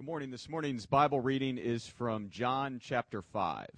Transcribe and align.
Good 0.00 0.06
morning. 0.06 0.30
This 0.30 0.48
morning's 0.48 0.86
Bible 0.86 1.20
reading 1.20 1.58
is 1.58 1.86
from 1.86 2.30
John 2.30 2.80
chapter 2.82 3.20
5. 3.20 3.68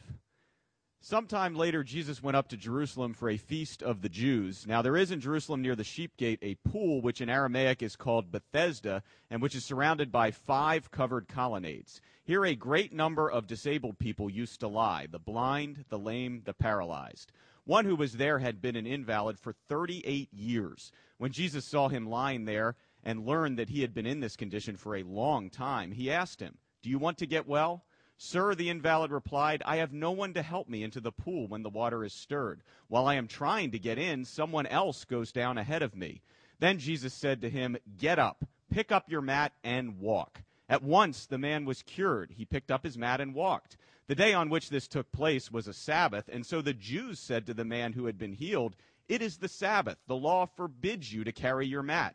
Sometime 1.01 1.56
later, 1.56 1.83
Jesus 1.83 2.23
went 2.23 2.37
up 2.37 2.47
to 2.51 2.56
Jerusalem 2.56 3.13
for 3.13 3.29
a 3.29 3.37
feast 3.37 3.83
of 3.83 4.03
the 4.03 4.09
Jews. 4.09 4.64
Now, 4.64 4.82
there 4.82 4.96
is 4.96 5.11
in 5.11 5.21
Jerusalem 5.21 5.62
near 5.62 5.74
the 5.74 5.82
sheep 5.82 6.16
gate 6.16 6.38
a 6.40 6.54
pool, 6.64 7.00
which 7.03 7.21
in 7.21 7.29
Aramaic 7.29 7.82
is 7.82 7.96
called 7.96 8.30
Bethesda, 8.30 9.03
and 9.30 9.43
which 9.43 9.56
is 9.56 9.64
surrounded 9.64 10.12
by 10.12 10.30
five 10.30 10.93
covered 10.93 11.27
colonnades. 11.27 12.00
Here, 12.23 12.45
a 12.45 12.54
great 12.54 12.93
number 12.93 13.29
of 13.29 13.48
disabled 13.48 13.98
people 13.98 14.30
used 14.30 14.61
to 14.61 14.68
lie 14.68 15.09
the 15.11 15.18
blind, 15.18 15.86
the 15.89 15.98
lame, 15.98 16.43
the 16.45 16.54
paralyzed. 16.54 17.32
One 17.64 17.84
who 17.84 17.96
was 17.96 18.12
there 18.12 18.39
had 18.39 18.62
been 18.62 18.77
an 18.77 18.86
invalid 18.86 19.41
for 19.41 19.54
38 19.68 20.32
years. 20.32 20.93
When 21.18 21.32
Jesus 21.32 21.64
saw 21.64 21.89
him 21.89 22.09
lying 22.09 22.45
there, 22.45 22.77
and 23.03 23.27
learned 23.27 23.59
that 23.59 23.71
he 23.71 23.80
had 23.80 23.95
been 23.95 24.07
in 24.07 24.21
this 24.21 24.37
condition 24.37 24.77
for 24.77 24.96
a 24.96 25.02
long 25.02 25.51
time, 25.51 25.93
he 25.93 26.11
asked 26.11 26.41
him, 26.41 26.59
Do 26.82 26.91
you 26.91 26.98
want 26.98 27.19
to 27.19 27.27
get 27.27 27.46
well? 27.46 27.84
Sir, 28.16 28.55
the 28.55 28.69
invalid 28.69 29.11
replied, 29.11 29.62
I 29.66 29.77
have 29.78 29.92
no 29.92 30.12
one 30.12 30.33
to 30.34 30.42
help 30.42 30.69
me 30.69 30.84
into 30.84 31.01
the 31.01 31.11
pool 31.11 31.48
when 31.48 31.65
the 31.65 31.70
water 31.70 32.05
is 32.05 32.12
stirred. 32.12 32.62
While 32.87 33.09
I 33.09 33.15
am 33.15 33.27
trying 33.27 33.73
to 33.73 33.80
get 33.80 33.98
in, 33.98 34.25
someone 34.25 34.66
else 34.66 35.05
goes 35.05 35.33
down 35.33 35.59
ahead 35.59 35.83
of 35.83 35.97
me. 35.97 36.23
Then 36.61 36.78
Jesus 36.78 37.12
said 37.12 37.41
to 37.41 37.51
him, 37.51 37.77
Get 37.98 38.20
up, 38.20 38.45
pick 38.70 38.92
up 38.92 39.11
your 39.11 39.23
mat, 39.23 39.53
and 39.64 39.98
walk. 39.98 40.42
At 40.69 40.84
once 40.84 41.27
the 41.27 41.37
man 41.37 41.64
was 41.64 41.83
cured. 41.83 42.30
He 42.37 42.45
picked 42.45 42.70
up 42.70 42.84
his 42.84 42.97
mat 42.97 43.20
and 43.20 43.34
walked. 43.34 43.77
The 44.06 44.14
day 44.14 44.33
on 44.33 44.48
which 44.48 44.70
this 44.70 44.87
took 44.87 45.11
place 45.11 45.50
was 45.50 45.66
a 45.66 45.75
Sabbath, 45.75 46.28
and 46.33 46.47
so 46.47 46.62
the 46.62 46.73
Jews 46.73 47.19
said 47.19 47.47
to 47.47 47.55
the 47.55 47.64
man 47.64 47.92
who 47.92 48.06
had 48.06 48.19
been 48.19 48.34
healed, 48.34 48.77
It 49.09 49.20
is 49.20 49.39
the 49.39 49.48
Sabbath. 49.48 49.98
The 50.06 50.14
law 50.14 50.47
forbids 50.47 51.12
you 51.12 51.25
to 51.25 51.33
carry 51.33 51.66
your 51.66 51.83
mat. 51.83 52.14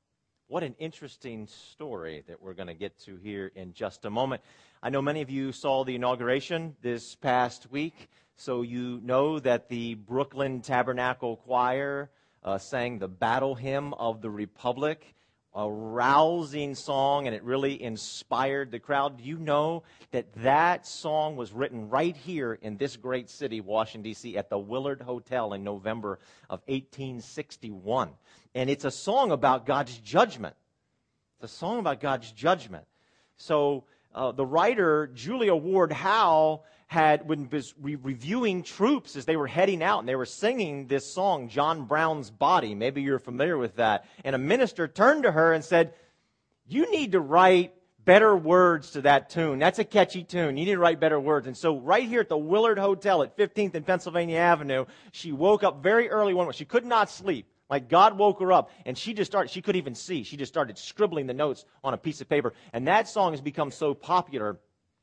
What 0.51 0.63
an 0.63 0.75
interesting 0.79 1.47
story 1.47 2.25
that 2.27 2.41
we're 2.41 2.55
going 2.55 2.67
to 2.67 2.73
get 2.73 2.99
to 3.05 3.15
here 3.15 3.53
in 3.55 3.71
just 3.71 4.03
a 4.03 4.09
moment. 4.09 4.41
I 4.83 4.89
know 4.89 5.01
many 5.01 5.21
of 5.21 5.29
you 5.29 5.53
saw 5.53 5.85
the 5.85 5.95
inauguration 5.95 6.75
this 6.81 7.15
past 7.15 7.71
week, 7.71 8.09
so 8.35 8.61
you 8.61 8.99
know 9.01 9.39
that 9.39 9.69
the 9.69 9.93
Brooklyn 9.93 10.59
Tabernacle 10.59 11.37
Choir 11.37 12.09
uh, 12.43 12.57
sang 12.57 12.99
the 12.99 13.07
Battle 13.07 13.55
Hymn 13.55 13.93
of 13.93 14.21
the 14.21 14.29
Republic 14.29 15.15
a 15.53 15.69
rousing 15.69 16.75
song 16.75 17.27
and 17.27 17.35
it 17.35 17.43
really 17.43 17.81
inspired 17.81 18.71
the 18.71 18.79
crowd. 18.79 19.17
Do 19.17 19.23
you 19.23 19.37
know 19.37 19.83
that 20.11 20.31
that 20.37 20.87
song 20.87 21.35
was 21.35 21.51
written 21.51 21.89
right 21.89 22.15
here 22.15 22.53
in 22.53 22.77
this 22.77 22.95
great 22.95 23.29
city, 23.29 23.59
Washington, 23.59 24.03
D.C., 24.03 24.37
at 24.37 24.49
the 24.49 24.57
Willard 24.57 25.01
Hotel 25.01 25.53
in 25.53 25.63
November 25.63 26.19
of 26.49 26.61
1861? 26.67 28.11
And 28.55 28.69
it's 28.69 28.85
a 28.85 28.91
song 28.91 29.31
about 29.31 29.65
God's 29.65 29.97
judgment. 29.97 30.55
It's 31.35 31.51
a 31.51 31.55
song 31.57 31.79
about 31.79 31.99
God's 31.99 32.31
judgment. 32.31 32.85
So 33.35 33.83
uh, 34.13 34.31
the 34.31 34.45
writer, 34.45 35.07
Julia 35.13 35.55
Ward 35.55 35.91
Howe, 35.91 36.63
had 36.91 37.25
when 37.25 37.47
was 37.49 37.73
re- 37.81 37.95
reviewing 37.95 38.63
troops 38.63 39.15
as 39.15 39.23
they 39.23 39.37
were 39.37 39.47
heading 39.47 39.81
out 39.81 39.99
and 39.99 40.09
they 40.09 40.15
were 40.17 40.25
singing 40.25 40.87
this 40.87 41.09
song 41.09 41.47
john 41.47 41.85
brown's 41.85 42.29
body. 42.29 42.75
Maybe 42.75 43.01
you're 43.01 43.17
familiar 43.17 43.57
with 43.57 43.77
that. 43.77 44.03
And 44.25 44.35
a 44.35 44.37
minister 44.37 44.89
turned 44.89 45.23
to 45.23 45.31
her 45.31 45.53
and 45.53 45.63
said 45.63 45.93
you 46.67 46.91
need 46.91 47.13
to 47.13 47.21
write 47.21 47.73
better 48.03 48.35
words 48.35 48.91
to 48.91 49.03
that 49.03 49.29
tune. 49.29 49.57
That's 49.57 49.79
a 49.79 49.85
catchy 49.85 50.25
tune. 50.25 50.57
You 50.57 50.65
need 50.65 50.73
to 50.73 50.79
write 50.79 50.99
better 50.99 51.17
words. 51.17 51.47
And 51.47 51.55
so 51.55 51.77
right 51.77 52.05
here 52.05 52.19
at 52.19 52.27
the 52.27 52.37
willard 52.37 52.77
hotel 52.77 53.23
at 53.23 53.37
15th 53.37 53.73
and 53.73 53.87
pennsylvania 53.87 54.39
avenue 54.39 54.83
she 55.13 55.31
woke 55.31 55.63
up 55.63 55.81
very 55.81 56.09
early 56.09 56.33
one 56.33 56.43
morning 56.43 56.57
she 56.57 56.65
could 56.65 56.85
not 56.85 57.09
sleep. 57.09 57.47
Like 57.69 57.87
God 57.87 58.17
woke 58.17 58.41
her 58.41 58.51
up 58.51 58.69
and 58.85 58.97
she 58.97 59.13
just 59.13 59.31
started, 59.31 59.49
she 59.49 59.61
couldn't 59.61 59.79
even 59.79 59.95
see. 59.95 60.23
She 60.23 60.35
just 60.35 60.51
started 60.51 60.77
scribbling 60.77 61.27
the 61.27 61.33
notes 61.33 61.63
on 61.85 61.93
a 61.93 61.97
piece 61.97 62.19
of 62.19 62.27
paper. 62.27 62.51
And 62.73 62.89
that 62.89 63.07
song 63.07 63.31
has 63.31 63.39
become 63.39 63.71
so 63.71 63.93
popular 63.93 64.59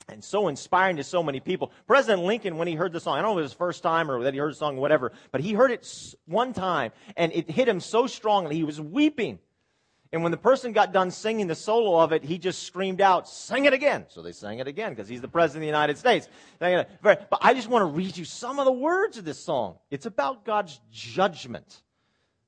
and 0.09 0.25
so 0.25 0.49
inspiring 0.49 0.97
to 0.97 1.05
so 1.05 1.23
many 1.23 1.41
people. 1.41 1.71
President 1.87 2.25
Lincoln, 2.25 2.57
when 2.57 2.67
he 2.69 2.75
heard 2.75 2.93
the 2.93 3.01
song, 3.01 3.19
I 3.19 3.23
don't 3.23 3.31
know 3.31 3.39
if 3.39 3.41
it 3.41 3.43
was 3.43 3.51
his 3.53 3.59
first 3.59 3.83
time 3.83 4.11
or 4.11 4.23
that 4.25 4.35
he 4.35 4.41
heard 4.41 4.53
the 4.53 4.57
song 4.57 4.77
whatever, 4.77 5.13
but 5.33 5.41
he 5.41 5.53
heard 5.53 5.71
it 5.71 6.15
one 6.27 6.53
time 6.53 6.93
and 7.17 7.33
it 7.33 7.51
hit 7.51 7.69
him 7.69 7.81
so 7.81 8.07
strongly, 8.07 8.57
he 8.57 8.65
was 8.65 8.81
weeping. 8.81 9.39
And 10.11 10.23
when 10.23 10.33
the 10.33 10.39
person 10.39 10.73
got 10.73 10.95
done 10.95 11.11
singing 11.11 11.49
the 11.49 11.55
solo 11.55 12.01
of 12.01 12.13
it, 12.13 12.25
he 12.25 12.39
just 12.39 12.63
screamed 12.63 13.03
out, 13.03 13.29
sing 13.29 13.67
it 13.67 13.75
again. 13.75 14.07
So 14.09 14.23
they 14.23 14.33
sang 14.33 14.59
it 14.59 14.67
again 14.67 14.93
because 14.93 15.07
he's 15.07 15.21
the 15.21 15.29
president 15.29 15.59
of 15.59 15.67
the 15.67 15.67
United 15.67 15.99
States. 15.99 16.29
But 16.59 17.29
I 17.43 17.53
just 17.53 17.69
want 17.69 17.83
to 17.83 17.87
read 17.95 18.17
you 18.17 18.25
some 18.25 18.59
of 18.59 18.65
the 18.65 18.73
words 18.73 19.19
of 19.19 19.27
this 19.27 19.39
song. 19.39 19.77
It's 19.91 20.07
about 20.07 20.47
God's 20.47 20.81
judgment. 20.91 21.83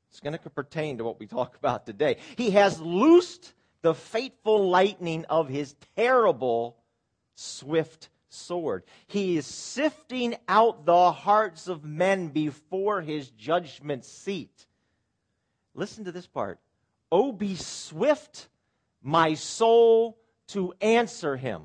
It's 0.09 0.21
going 0.21 0.33
to 0.33 0.51
pertain 0.51 0.97
to 0.99 1.05
what 1.05 1.21
we 1.21 1.27
talk 1.27 1.55
about 1.57 1.85
today. 1.85 2.17
He 2.37 2.53
has 2.53 2.81
loosed 2.81 3.53
the 3.83 3.93
fateful 3.93 4.71
lightning 4.71 5.27
of 5.29 5.49
his 5.51 5.75
terrible 5.97 6.79
swift 7.41 8.09
sword. 8.29 8.85
He 9.07 9.37
is 9.37 9.47
sifting 9.47 10.37
out 10.49 10.85
the 10.85 11.13
hearts 11.13 11.69
of 11.69 11.85
men 11.85 12.29
before 12.29 13.01
his 13.01 13.31
judgment 13.31 14.05
seat. 14.05 14.67
Listen 15.75 16.05
to 16.05 16.13
this 16.13 16.27
part. 16.27 16.61
Oh, 17.11 17.33
be 17.33 17.57
swift, 17.57 18.49
my 19.03 19.35
soul, 19.35 20.19
to 20.49 20.75
answer 20.81 21.37
him. 21.37 21.63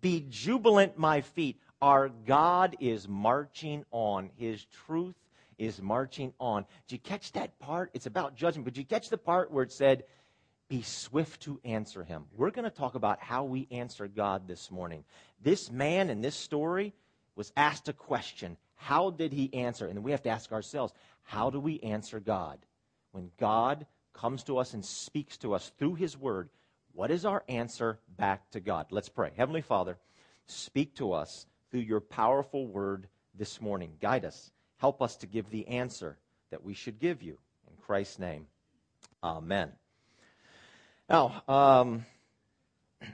Be 0.00 0.26
jubilant, 0.28 0.98
my 0.98 1.20
feet. 1.20 1.60
Our 1.80 2.08
God 2.08 2.76
is 2.80 3.08
marching 3.08 3.84
on. 3.90 4.30
His 4.36 4.64
truth 4.86 5.14
is 5.58 5.80
marching 5.80 6.32
on. 6.38 6.64
Did 6.88 6.96
you 6.96 6.98
catch 7.00 7.32
that 7.32 7.58
part? 7.58 7.90
It's 7.94 8.06
about 8.06 8.34
judgment. 8.34 8.64
But 8.64 8.74
did 8.74 8.80
you 8.80 8.86
catch 8.86 9.08
the 9.08 9.18
part 9.18 9.50
where 9.50 9.62
it 9.62 9.72
said, 9.72 10.04
be 10.70 10.82
swift 10.82 11.42
to 11.42 11.60
answer 11.64 12.04
him. 12.04 12.24
We're 12.36 12.52
going 12.52 12.64
to 12.64 12.70
talk 12.70 12.94
about 12.94 13.18
how 13.20 13.42
we 13.42 13.66
answer 13.72 14.06
God 14.06 14.46
this 14.46 14.70
morning. 14.70 15.04
This 15.42 15.68
man 15.68 16.08
in 16.10 16.22
this 16.22 16.36
story 16.36 16.94
was 17.34 17.52
asked 17.56 17.88
a 17.88 17.92
question. 17.92 18.56
How 18.76 19.10
did 19.10 19.32
he 19.32 19.52
answer? 19.52 19.88
And 19.88 20.04
we 20.04 20.12
have 20.12 20.22
to 20.22 20.30
ask 20.30 20.52
ourselves, 20.52 20.94
how 21.24 21.50
do 21.50 21.58
we 21.58 21.80
answer 21.80 22.20
God? 22.20 22.58
When 23.10 23.32
God 23.36 23.84
comes 24.14 24.44
to 24.44 24.58
us 24.58 24.72
and 24.72 24.84
speaks 24.84 25.36
to 25.38 25.54
us 25.54 25.72
through 25.76 25.96
his 25.96 26.16
word, 26.16 26.48
what 26.92 27.10
is 27.10 27.24
our 27.24 27.42
answer 27.48 27.98
back 28.16 28.48
to 28.52 28.60
God? 28.60 28.86
Let's 28.90 29.08
pray. 29.08 29.32
Heavenly 29.36 29.62
Father, 29.62 29.98
speak 30.46 30.94
to 30.96 31.12
us 31.12 31.46
through 31.72 31.80
your 31.80 32.00
powerful 32.00 32.68
word 32.68 33.08
this 33.36 33.60
morning. 33.60 33.94
Guide 34.00 34.24
us. 34.24 34.52
Help 34.76 35.02
us 35.02 35.16
to 35.16 35.26
give 35.26 35.50
the 35.50 35.66
answer 35.66 36.16
that 36.52 36.64
we 36.64 36.74
should 36.74 37.00
give 37.00 37.22
you. 37.22 37.38
In 37.66 37.74
Christ's 37.84 38.20
name, 38.20 38.46
amen. 39.24 39.72
Now, 41.10 41.42
um, 41.48 42.06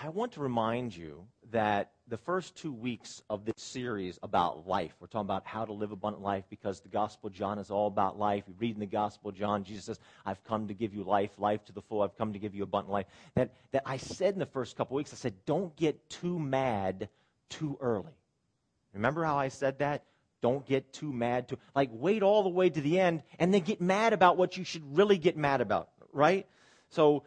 I 0.00 0.08
want 0.10 0.30
to 0.32 0.40
remind 0.40 0.96
you 0.96 1.26
that 1.50 1.90
the 2.06 2.16
first 2.16 2.54
two 2.54 2.72
weeks 2.72 3.22
of 3.28 3.44
this 3.44 3.56
series 3.56 4.20
about 4.22 4.68
life, 4.68 4.94
we're 5.00 5.08
talking 5.08 5.26
about 5.26 5.44
how 5.44 5.64
to 5.64 5.72
live 5.72 5.90
abundant 5.90 6.22
life 6.22 6.44
because 6.48 6.78
the 6.78 6.88
Gospel 6.88 7.26
of 7.26 7.32
John 7.32 7.58
is 7.58 7.72
all 7.72 7.88
about 7.88 8.20
life. 8.20 8.44
You 8.46 8.54
read 8.60 8.76
in 8.76 8.80
the 8.80 8.86
Gospel 8.86 9.30
of 9.30 9.34
John, 9.34 9.64
Jesus 9.64 9.86
says, 9.86 9.98
I've 10.24 10.44
come 10.44 10.68
to 10.68 10.74
give 10.74 10.94
you 10.94 11.02
life, 11.02 11.32
life 11.38 11.64
to 11.64 11.72
the 11.72 11.82
full. 11.82 12.02
I've 12.02 12.16
come 12.16 12.32
to 12.34 12.38
give 12.38 12.54
you 12.54 12.62
abundant 12.62 12.92
life. 12.92 13.06
That, 13.34 13.50
that 13.72 13.82
I 13.84 13.96
said 13.96 14.34
in 14.34 14.38
the 14.38 14.46
first 14.46 14.76
couple 14.76 14.96
weeks, 14.96 15.12
I 15.12 15.16
said, 15.16 15.34
don't 15.44 15.74
get 15.74 16.08
too 16.08 16.38
mad 16.38 17.08
too 17.48 17.76
early. 17.80 18.14
Remember 18.94 19.24
how 19.24 19.36
I 19.36 19.48
said 19.48 19.80
that? 19.80 20.04
Don't 20.40 20.64
get 20.64 20.92
too 20.92 21.12
mad. 21.12 21.48
To, 21.48 21.58
like, 21.74 21.90
wait 21.92 22.22
all 22.22 22.44
the 22.44 22.48
way 22.48 22.70
to 22.70 22.80
the 22.80 23.00
end 23.00 23.24
and 23.40 23.52
then 23.52 23.62
get 23.62 23.80
mad 23.80 24.12
about 24.12 24.36
what 24.36 24.56
you 24.56 24.62
should 24.62 24.96
really 24.96 25.18
get 25.18 25.36
mad 25.36 25.60
about, 25.60 25.88
right? 26.12 26.46
So 26.90 27.24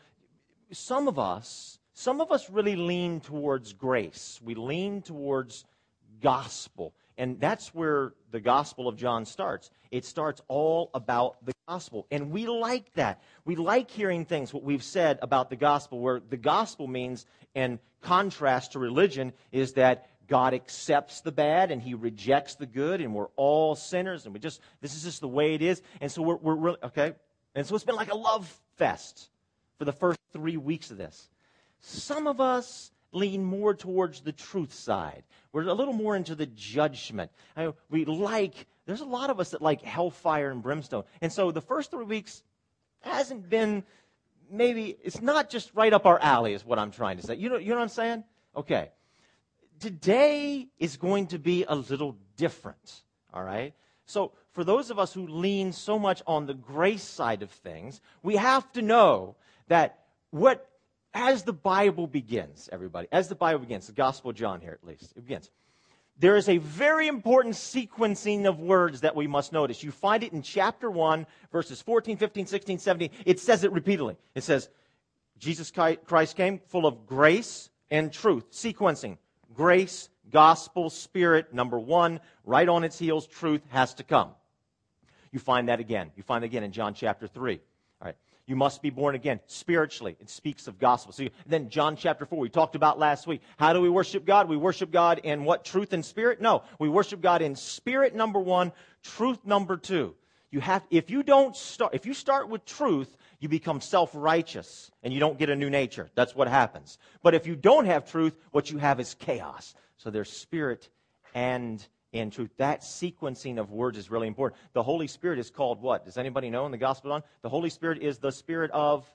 some 0.71 1.07
of 1.07 1.19
us, 1.19 1.79
some 1.93 2.21
of 2.21 2.31
us 2.31 2.49
really 2.49 2.75
lean 2.75 3.21
towards 3.21 3.73
grace. 3.73 4.39
We 4.43 4.55
lean 4.55 5.01
towards 5.01 5.65
gospel. 6.21 6.93
And 7.17 7.39
that's 7.39 7.75
where 7.75 8.13
the 8.31 8.39
Gospel 8.39 8.87
of 8.87 8.95
John 8.95 9.25
starts. 9.25 9.71
It 9.91 10.05
starts 10.05 10.41
all 10.47 10.89
about 10.93 11.45
the 11.45 11.51
gospel. 11.67 12.07
And 12.11 12.31
we 12.31 12.47
like 12.47 12.93
that. 12.93 13.21
We 13.43 13.57
like 13.57 13.91
hearing 13.91 14.23
things, 14.23 14.53
what 14.53 14.63
we've 14.63 14.83
said 14.83 15.19
about 15.21 15.49
the 15.49 15.57
gospel, 15.57 15.99
where 15.99 16.21
the 16.21 16.37
gospel 16.37 16.87
means, 16.87 17.25
in 17.53 17.79
contrast 18.01 18.71
to 18.71 18.79
religion, 18.79 19.33
is 19.51 19.73
that 19.73 20.07
God 20.27 20.53
accepts 20.53 21.19
the 21.19 21.31
bad 21.33 21.71
and 21.71 21.81
he 21.81 21.93
rejects 21.93 22.55
the 22.55 22.65
good, 22.65 23.01
and 23.01 23.13
we're 23.13 23.27
all 23.35 23.75
sinners, 23.75 24.23
and 24.23 24.33
we 24.33 24.39
just, 24.39 24.61
this 24.79 24.95
is 24.95 25.03
just 25.03 25.19
the 25.19 25.27
way 25.27 25.55
it 25.55 25.61
is. 25.61 25.81
And 25.99 26.09
so 26.09 26.21
we're, 26.21 26.37
we're 26.37 26.55
really, 26.55 26.77
okay? 26.83 27.13
And 27.53 27.67
so 27.67 27.75
it's 27.75 27.83
been 27.83 27.95
like 27.95 28.13
a 28.13 28.17
love 28.17 28.47
fest 28.77 29.29
for 29.79 29.85
the 29.85 29.91
first 29.91 30.19
three 30.31 30.57
weeks 30.57 30.91
of 30.91 30.97
this. 30.97 31.29
Some 31.79 32.27
of 32.27 32.39
us, 32.39 32.91
lean 33.11 33.43
more 33.43 33.73
towards 33.73 34.21
the 34.21 34.31
truth 34.31 34.73
side. 34.73 35.23
We're 35.51 35.63
a 35.63 35.73
little 35.73 35.93
more 35.93 36.15
into 36.15 36.35
the 36.35 36.45
judgment. 36.45 37.31
I 37.57 37.73
we 37.89 38.05
like, 38.05 38.67
there's 38.85 39.01
a 39.01 39.05
lot 39.05 39.29
of 39.29 39.39
us 39.39 39.51
that 39.51 39.61
like 39.61 39.81
hellfire 39.81 40.51
and 40.51 40.61
brimstone. 40.61 41.03
And 41.21 41.31
so 41.31 41.51
the 41.51 41.61
first 41.61 41.91
three 41.91 42.05
weeks 42.05 42.43
hasn't 43.01 43.49
been 43.49 43.83
maybe, 44.51 44.95
it's 45.03 45.21
not 45.21 45.49
just 45.49 45.71
right 45.73 45.93
up 45.93 46.05
our 46.05 46.19
alley, 46.19 46.53
is 46.53 46.65
what 46.65 46.79
I'm 46.79 46.91
trying 46.91 47.17
to 47.17 47.23
say. 47.23 47.35
You 47.35 47.49
know, 47.49 47.57
you 47.57 47.69
know 47.69 47.75
what 47.75 47.83
I'm 47.83 47.89
saying? 47.89 48.23
Okay. 48.55 48.89
Today 49.79 50.67
is 50.77 50.97
going 50.97 51.27
to 51.27 51.39
be 51.39 51.63
a 51.67 51.75
little 51.75 52.17
different, 52.35 53.01
all 53.33 53.43
right? 53.43 53.73
So, 54.05 54.33
for 54.51 54.63
those 54.63 54.89
of 54.89 54.99
us 54.99 55.13
who 55.13 55.27
lean 55.27 55.71
so 55.71 55.97
much 55.97 56.21
on 56.27 56.47
the 56.47 56.53
grace 56.53 57.03
side 57.03 57.43
of 57.43 57.51
things, 57.51 58.01
we 58.23 58.35
have 58.35 58.69
to 58.73 58.81
know 58.81 59.35
that 59.69 59.99
what 60.29 60.69
as 61.13 61.41
the 61.43 61.53
Bible 61.53 62.05
begins, 62.05 62.69
everybody, 62.71 63.07
as 63.11 63.29
the 63.29 63.35
Bible 63.35 63.61
begins, 63.61 63.87
the 63.87 63.93
Gospel 63.93 64.29
of 64.29 64.35
John 64.35 64.61
here 64.61 64.77
at 64.79 64.87
least, 64.87 65.13
it 65.15 65.21
begins. 65.21 65.49
There 66.19 66.35
is 66.35 66.49
a 66.49 66.57
very 66.57 67.07
important 67.07 67.55
sequencing 67.55 68.45
of 68.45 68.59
words 68.59 69.01
that 69.01 69.15
we 69.15 69.25
must 69.25 69.53
notice. 69.53 69.81
You 69.83 69.91
find 69.91 70.21
it 70.21 70.33
in 70.33 70.41
chapter 70.41 70.91
1, 70.91 71.25
verses 71.51 71.81
14, 71.81 72.17
15, 72.17 72.45
16, 72.45 72.77
17. 72.79 73.09
It 73.25 73.39
says 73.39 73.63
it 73.63 73.71
repeatedly. 73.71 74.17
It 74.35 74.43
says, 74.43 74.69
Jesus 75.37 75.71
Christ 75.71 76.35
came 76.35 76.59
full 76.67 76.85
of 76.85 77.07
grace 77.07 77.69
and 77.89 78.11
truth. 78.11 78.51
Sequencing. 78.51 79.17
Grace, 79.53 80.09
gospel, 80.29 80.89
spirit, 80.89 81.53
number 81.53 81.79
one. 81.79 82.19
Right 82.43 82.67
on 82.67 82.83
its 82.83 82.99
heels, 82.99 83.25
truth 83.25 83.61
has 83.69 83.93
to 83.95 84.03
come. 84.03 84.31
You 85.31 85.39
find 85.39 85.69
that 85.69 85.79
again. 85.79 86.11
You 86.17 86.23
find 86.23 86.43
it 86.43 86.47
again 86.47 86.63
in 86.63 86.73
John 86.73 86.93
chapter 86.93 87.27
3. 87.27 87.61
You 88.49 88.55
must 88.55 88.81
be 88.81 88.89
born 88.89 89.13
again 89.13 89.39
spiritually. 89.45 90.17
It 90.19 90.27
speaks 90.27 90.67
of 90.67 90.79
gospel. 90.79 91.13
So 91.13 91.21
you, 91.21 91.29
then 91.45 91.69
John 91.69 91.95
chapter 91.95 92.25
4, 92.25 92.39
we 92.39 92.49
talked 92.49 92.73
about 92.75 92.97
last 92.97 93.27
week. 93.27 93.43
How 93.57 93.73
do 93.73 93.79
we 93.79 93.89
worship 93.89 94.25
God? 94.25 94.49
We 94.49 94.57
worship 94.57 94.89
God 94.89 95.21
in 95.23 95.45
what? 95.45 95.63
Truth 95.63 95.93
and 95.93 96.03
spirit? 96.03 96.41
No. 96.41 96.63
We 96.79 96.89
worship 96.89 97.21
God 97.21 97.43
in 97.43 97.55
spirit, 97.55 98.15
number 98.15 98.39
one, 98.39 98.71
truth, 99.03 99.37
number 99.45 99.77
two. 99.77 100.15
You 100.49 100.61
have, 100.61 100.83
if 100.89 101.11
you 101.11 101.21
don't 101.21 101.55
start, 101.55 101.93
if 101.93 102.07
you 102.07 102.15
start 102.15 102.49
with 102.49 102.65
truth, 102.65 103.15
you 103.39 103.49
become 103.49 103.81
self-righteous 103.81 104.89
and 105.03 105.13
you 105.13 105.19
don't 105.19 105.37
get 105.37 105.51
a 105.51 105.55
new 105.55 105.69
nature. 105.69 106.09
That's 106.15 106.33
what 106.33 106.47
happens. 106.47 106.97
But 107.21 107.35
if 107.35 107.45
you 107.45 107.55
don't 107.55 107.85
have 107.85 108.09
truth, 108.09 108.35
what 108.49 108.71
you 108.71 108.79
have 108.79 108.99
is 108.99 109.13
chaos. 109.13 109.75
So 109.97 110.09
there's 110.09 110.31
spirit 110.31 110.89
and 111.35 111.85
in 112.11 112.31
truth. 112.31 112.51
That 112.57 112.81
sequencing 112.81 113.59
of 113.59 113.71
words 113.71 113.97
is 113.97 114.09
really 114.09 114.27
important. 114.27 114.59
The 114.73 114.83
Holy 114.83 115.07
Spirit 115.07 115.39
is 115.39 115.49
called 115.49 115.81
what? 115.81 116.05
Does 116.05 116.17
anybody 116.17 116.49
know 116.49 116.65
in 116.65 116.71
the 116.71 116.77
Gospel 116.77 117.11
of 117.11 117.21
John? 117.21 117.29
The 117.41 117.49
Holy 117.49 117.69
Spirit 117.69 118.01
is 118.01 118.17
the 118.17 118.31
Spirit 118.31 118.71
of 118.71 119.05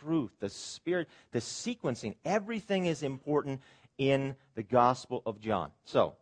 truth. 0.00 0.30
The 0.40 0.48
Spirit, 0.48 1.08
the 1.32 1.40
sequencing, 1.40 2.14
everything 2.24 2.86
is 2.86 3.02
important 3.02 3.60
in 3.98 4.36
the 4.54 4.62
Gospel 4.62 5.22
of 5.26 5.40
John. 5.40 5.70
So, 5.84 6.14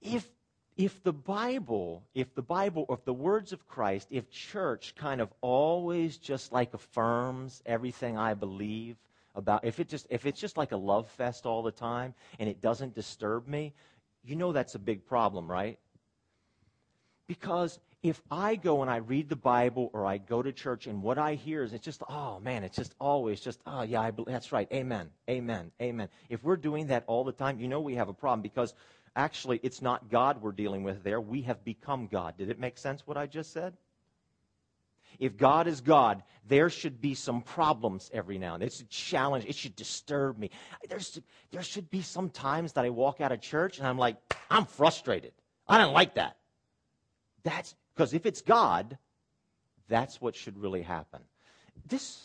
if 0.00 0.26
if 0.76 1.02
the 1.02 1.12
Bible, 1.12 2.02
if 2.14 2.34
the 2.34 2.42
Bible, 2.42 2.84
if 2.90 3.02
the 3.06 3.14
words 3.14 3.54
of 3.54 3.66
Christ, 3.66 4.08
if 4.10 4.30
church 4.30 4.94
kind 4.94 5.22
of 5.22 5.32
always 5.40 6.18
just 6.18 6.52
like 6.52 6.74
affirms 6.74 7.62
everything 7.64 8.18
I 8.18 8.34
believe, 8.34 8.96
about 9.36 9.64
if 9.64 9.78
it 9.80 9.88
just 9.88 10.06
if 10.10 10.26
it's 10.26 10.40
just 10.40 10.56
like 10.56 10.72
a 10.72 10.76
love 10.76 11.08
fest 11.10 11.46
all 11.46 11.62
the 11.62 11.70
time 11.70 12.14
and 12.38 12.48
it 12.48 12.60
doesn't 12.60 12.94
disturb 12.94 13.46
me, 13.46 13.74
you 14.24 14.34
know 14.36 14.52
that's 14.52 14.74
a 14.74 14.78
big 14.78 15.06
problem, 15.06 15.50
right? 15.50 15.78
Because 17.26 17.78
if 18.02 18.22
I 18.30 18.56
go 18.56 18.82
and 18.82 18.90
I 18.90 18.96
read 18.96 19.28
the 19.28 19.36
Bible 19.36 19.90
or 19.92 20.06
I 20.06 20.18
go 20.18 20.42
to 20.42 20.52
church 20.52 20.86
and 20.86 21.02
what 21.02 21.18
I 21.18 21.34
hear 21.34 21.62
is 21.62 21.72
it's 21.72 21.84
just, 21.84 22.02
oh 22.08 22.38
man, 22.40 22.62
it's 22.62 22.76
just 22.76 22.94
always 23.00 23.40
just, 23.40 23.60
oh 23.66 23.82
yeah, 23.82 24.00
I 24.00 24.12
that's 24.26 24.52
right. 24.52 24.68
Amen. 24.72 25.10
Amen. 25.28 25.72
Amen. 25.80 26.08
If 26.28 26.44
we're 26.44 26.56
doing 26.56 26.86
that 26.88 27.04
all 27.06 27.24
the 27.24 27.32
time, 27.32 27.58
you 27.58 27.68
know 27.68 27.80
we 27.80 27.94
have 27.96 28.08
a 28.08 28.14
problem 28.14 28.42
because 28.42 28.74
actually 29.16 29.60
it's 29.62 29.82
not 29.82 30.08
God 30.10 30.40
we're 30.40 30.52
dealing 30.52 30.84
with 30.84 31.02
there. 31.02 31.20
We 31.20 31.42
have 31.42 31.64
become 31.64 32.06
God. 32.06 32.36
Did 32.38 32.48
it 32.50 32.60
make 32.60 32.78
sense 32.78 33.06
what 33.06 33.16
I 33.16 33.26
just 33.26 33.52
said? 33.52 33.74
If 35.18 35.36
God 35.36 35.66
is 35.66 35.80
God, 35.80 36.22
there 36.48 36.70
should 36.70 37.00
be 37.00 37.14
some 37.14 37.42
problems 37.42 38.10
every 38.12 38.38
now 38.38 38.54
and 38.54 38.62
then. 38.62 38.66
It's 38.66 38.80
a 38.80 38.84
challenge. 38.84 39.44
It 39.46 39.54
should 39.54 39.76
disturb 39.76 40.38
me. 40.38 40.50
There's, 40.88 41.20
there 41.50 41.62
should 41.62 41.90
be 41.90 42.02
some 42.02 42.30
times 42.30 42.72
that 42.74 42.84
I 42.84 42.90
walk 42.90 43.20
out 43.20 43.32
of 43.32 43.40
church 43.40 43.78
and 43.78 43.86
I'm 43.86 43.98
like, 43.98 44.16
I'm 44.50 44.66
frustrated. 44.66 45.32
I 45.68 45.78
don't 45.78 45.92
like 45.92 46.14
that. 46.14 46.36
That's 47.42 47.74
because 47.94 48.14
if 48.14 48.26
it's 48.26 48.42
God, 48.42 48.98
that's 49.88 50.20
what 50.20 50.36
should 50.36 50.58
really 50.58 50.82
happen. 50.82 51.20
This, 51.88 52.20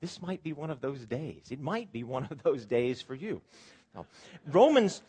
this 0.00 0.22
might 0.22 0.42
be 0.42 0.52
one 0.52 0.70
of 0.70 0.80
those 0.80 1.04
days. 1.06 1.46
It 1.50 1.60
might 1.60 1.92
be 1.92 2.04
one 2.04 2.26
of 2.30 2.42
those 2.42 2.66
days 2.66 3.02
for 3.02 3.14
you. 3.14 3.40
Now, 3.94 4.06
Romans, 4.50 5.02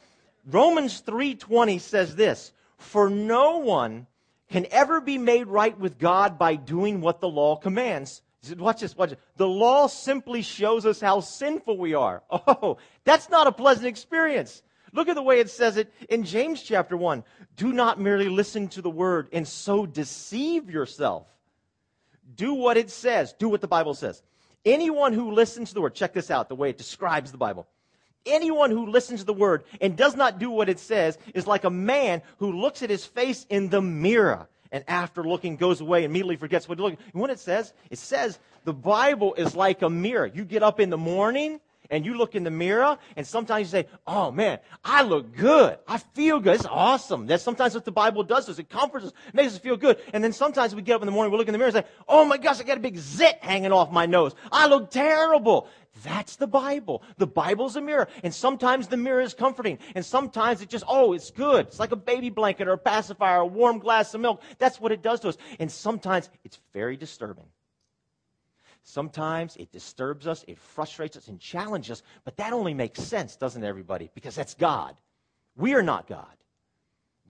Romans 0.46 1.02
3.20 1.02 1.80
says 1.80 2.16
this, 2.16 2.52
For 2.78 3.10
no 3.10 3.58
one 3.58 4.08
can 4.54 4.68
ever 4.70 5.02
be 5.02 5.18
made 5.18 5.48
right 5.48 5.76
with 5.80 5.98
God 5.98 6.38
by 6.38 6.54
doing 6.56 7.02
what 7.02 7.20
the 7.20 7.28
law 7.28 7.56
commands. 7.56 8.22
Watch 8.56 8.82
this, 8.82 8.96
watch 8.96 9.10
this. 9.10 9.20
The 9.36 9.48
law 9.48 9.88
simply 9.88 10.44
shows 10.44 10.86
us 10.86 11.02
how 11.02 11.22
sinful 11.22 11.76
we 11.76 11.96
are. 11.96 12.22
Oh, 12.32 12.78
that's 13.04 13.32
not 13.32 13.48
a 13.48 13.52
pleasant 13.52 13.88
experience. 13.88 14.62
Look 14.92 15.10
at 15.10 15.16
the 15.16 15.24
way 15.24 15.40
it 15.40 15.50
says 15.50 15.78
it 15.78 15.92
in 16.08 16.24
James 16.24 16.62
chapter 16.62 16.96
1. 16.96 17.24
Do 17.56 17.74
not 17.74 18.00
merely 18.00 18.30
listen 18.30 18.68
to 18.70 18.84
the 18.84 18.92
word 18.92 19.28
and 19.34 19.48
so 19.48 19.88
deceive 19.88 20.70
yourself. 20.70 21.26
Do 22.36 22.54
what 22.54 22.78
it 22.78 22.92
says. 22.92 23.34
Do 23.34 23.50
what 23.50 23.62
the 23.62 23.68
Bible 23.68 23.96
says. 23.96 24.22
Anyone 24.64 25.14
who 25.14 25.32
listens 25.32 25.70
to 25.70 25.74
the 25.74 25.82
word, 25.82 25.96
check 25.96 26.14
this 26.14 26.30
out, 26.30 26.48
the 26.48 26.56
way 26.56 26.70
it 26.70 26.78
describes 26.78 27.32
the 27.32 27.40
Bible. 27.40 27.68
Anyone 28.26 28.72
who 28.72 28.88
listens 28.88 29.22
to 29.22 29.26
the 29.26 29.34
word 29.34 29.64
and 29.82 29.98
does 29.98 30.16
not 30.16 30.40
do 30.40 30.50
what 30.50 30.70
it 30.70 30.80
says 30.80 31.18
is 31.34 31.48
like 31.48 31.64
a 31.64 31.70
man 31.70 32.22
who 32.38 32.52
looks 32.52 32.82
at 32.82 32.90
his 32.90 33.06
face 33.06 33.46
in 33.50 33.70
the 33.70 33.82
mirror 33.82 34.48
and 34.72 34.84
after 34.88 35.24
looking 35.24 35.56
goes 35.56 35.82
away 35.82 36.04
and 36.04 36.12
immediately 36.12 36.36
forgets 36.36 36.68
what 36.68 36.78
to 36.78 36.84
look. 36.84 36.98
And 37.12 37.22
what 37.22 37.30
it 37.30 37.40
says, 37.40 37.74
it 37.90 38.00
says 38.00 38.40
the 38.64 38.74
Bible 38.74 39.34
is 39.36 39.56
like 39.56 39.82
a 39.82 39.90
mirror. 39.90 40.26
You 40.26 40.46
get 40.46 40.64
up 40.64 40.80
in 40.80 40.90
the 40.90 40.98
morning 40.98 41.60
and 41.90 42.06
you 42.06 42.16
look 42.16 42.36
in 42.36 42.44
the 42.44 42.52
mirror 42.52 42.98
and 43.16 43.26
sometimes 43.26 43.68
you 43.68 43.72
say, 43.82 43.88
Oh 44.08 44.32
man, 44.32 44.60
I 44.84 45.04
look 45.04 45.36
good. 45.36 45.78
I 45.88 45.98
feel 45.98 46.40
good. 46.40 46.56
It's 46.56 46.66
awesome. 46.66 47.28
That's 47.28 47.44
sometimes 47.44 47.74
what 47.74 47.86
the 47.86 47.92
Bible 47.92 48.24
does 48.24 48.50
is 48.50 48.60
it 48.60 48.70
comforts 48.70 49.08
us, 49.08 49.14
makes 49.34 49.54
us 49.54 49.60
feel 49.60 49.78
good. 49.78 50.00
And 50.14 50.24
then 50.24 50.34
sometimes 50.34 50.76
we 50.76 50.82
get 50.82 50.96
up 50.96 51.02
in 51.02 51.06
the 51.06 51.12
morning, 51.12 51.32
we 51.32 51.38
look 51.38 51.48
in 51.48 51.54
the 51.54 51.58
mirror 51.58 51.70
and 51.70 51.86
say, 51.86 51.92
Oh 52.08 52.26
my 52.26 52.38
gosh, 52.38 52.60
I 52.60 52.64
got 52.64 52.78
a 52.78 52.82
big 52.82 52.98
zit 52.98 53.40
hanging 53.42 53.72
off 53.72 53.92
my 53.92 54.06
nose. 54.06 54.34
I 54.52 54.68
look 54.68 54.92
terrible. 54.92 55.68
That's 56.02 56.38
the 56.38 56.48
Bible. 56.48 57.04
The 57.18 57.28
Bible's 57.28 57.76
a 57.76 57.82
mirror. 57.82 58.08
And 58.24 58.34
sometimes 58.34 58.88
the 58.88 58.98
mirror 58.98 59.22
is 59.22 59.34
comforting. 59.34 59.78
And 59.94 60.04
sometimes 60.04 60.62
it 60.62 60.70
just, 60.70 60.84
oh, 60.88 61.14
it's 61.14 61.30
good. 61.30 61.68
It's 61.68 61.80
like 61.80 61.92
a 61.92 61.98
baby 61.98 62.30
blanket 62.30 62.68
or 62.68 62.74
a 62.74 62.78
pacifier, 62.78 63.40
or 63.40 63.42
a 63.42 63.46
warm 63.46 63.80
glass 63.80 64.14
of 64.14 64.22
milk. 64.22 64.42
That's 64.58 64.82
what 64.82 64.92
it 64.92 65.04
does 65.04 65.20
to 65.22 65.30
us. 65.30 65.38
And 65.60 65.72
sometimes 65.72 66.30
it's 66.44 66.60
very 66.74 66.98
disturbing. 66.98 67.46
Sometimes 68.84 69.56
it 69.56 69.72
disturbs 69.72 70.28
us, 70.28 70.44
it 70.48 70.58
frustrates 70.58 71.16
us, 71.16 71.30
and 71.30 71.40
challenges 71.40 72.00
us. 72.00 72.04
But 72.26 72.38
that 72.38 72.54
only 72.54 72.74
makes 72.74 73.02
sense, 73.02 73.36
doesn't 73.38 73.64
it, 73.64 73.68
everybody? 73.68 74.10
Because 74.14 74.36
that's 74.36 74.54
God. 74.54 74.96
We 75.56 75.74
are 75.74 75.84
not 75.84 76.08
God. 76.08 76.36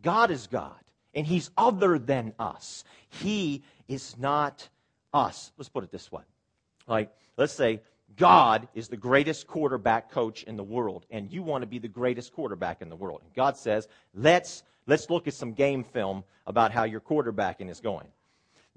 God 0.01 0.31
is 0.31 0.47
God. 0.47 0.79
And 1.13 1.27
He's 1.27 1.51
other 1.55 1.99
than 1.99 2.33
us. 2.39 2.83
He 3.07 3.63
is 3.87 4.17
not 4.17 4.67
us. 5.13 5.51
Let's 5.57 5.69
put 5.69 5.83
it 5.83 5.91
this 5.91 6.11
way. 6.11 6.23
Like, 6.87 7.13
let's 7.37 7.53
say 7.53 7.81
God 8.17 8.67
is 8.73 8.87
the 8.87 8.97
greatest 8.97 9.45
quarterback 9.45 10.11
coach 10.11 10.43
in 10.43 10.57
the 10.57 10.63
world, 10.63 11.05
and 11.11 11.31
you 11.31 11.43
want 11.43 11.61
to 11.61 11.67
be 11.67 11.79
the 11.79 11.87
greatest 11.87 12.33
quarterback 12.33 12.81
in 12.81 12.89
the 12.89 12.95
world. 12.95 13.21
And 13.23 13.33
God 13.35 13.57
says, 13.57 13.87
let's, 14.15 14.63
let's 14.87 15.09
look 15.09 15.27
at 15.27 15.33
some 15.35 15.53
game 15.53 15.83
film 15.83 16.23
about 16.47 16.71
how 16.71 16.83
your 16.83 16.99
quarterbacking 16.99 17.69
is 17.69 17.79
going. 17.79 18.07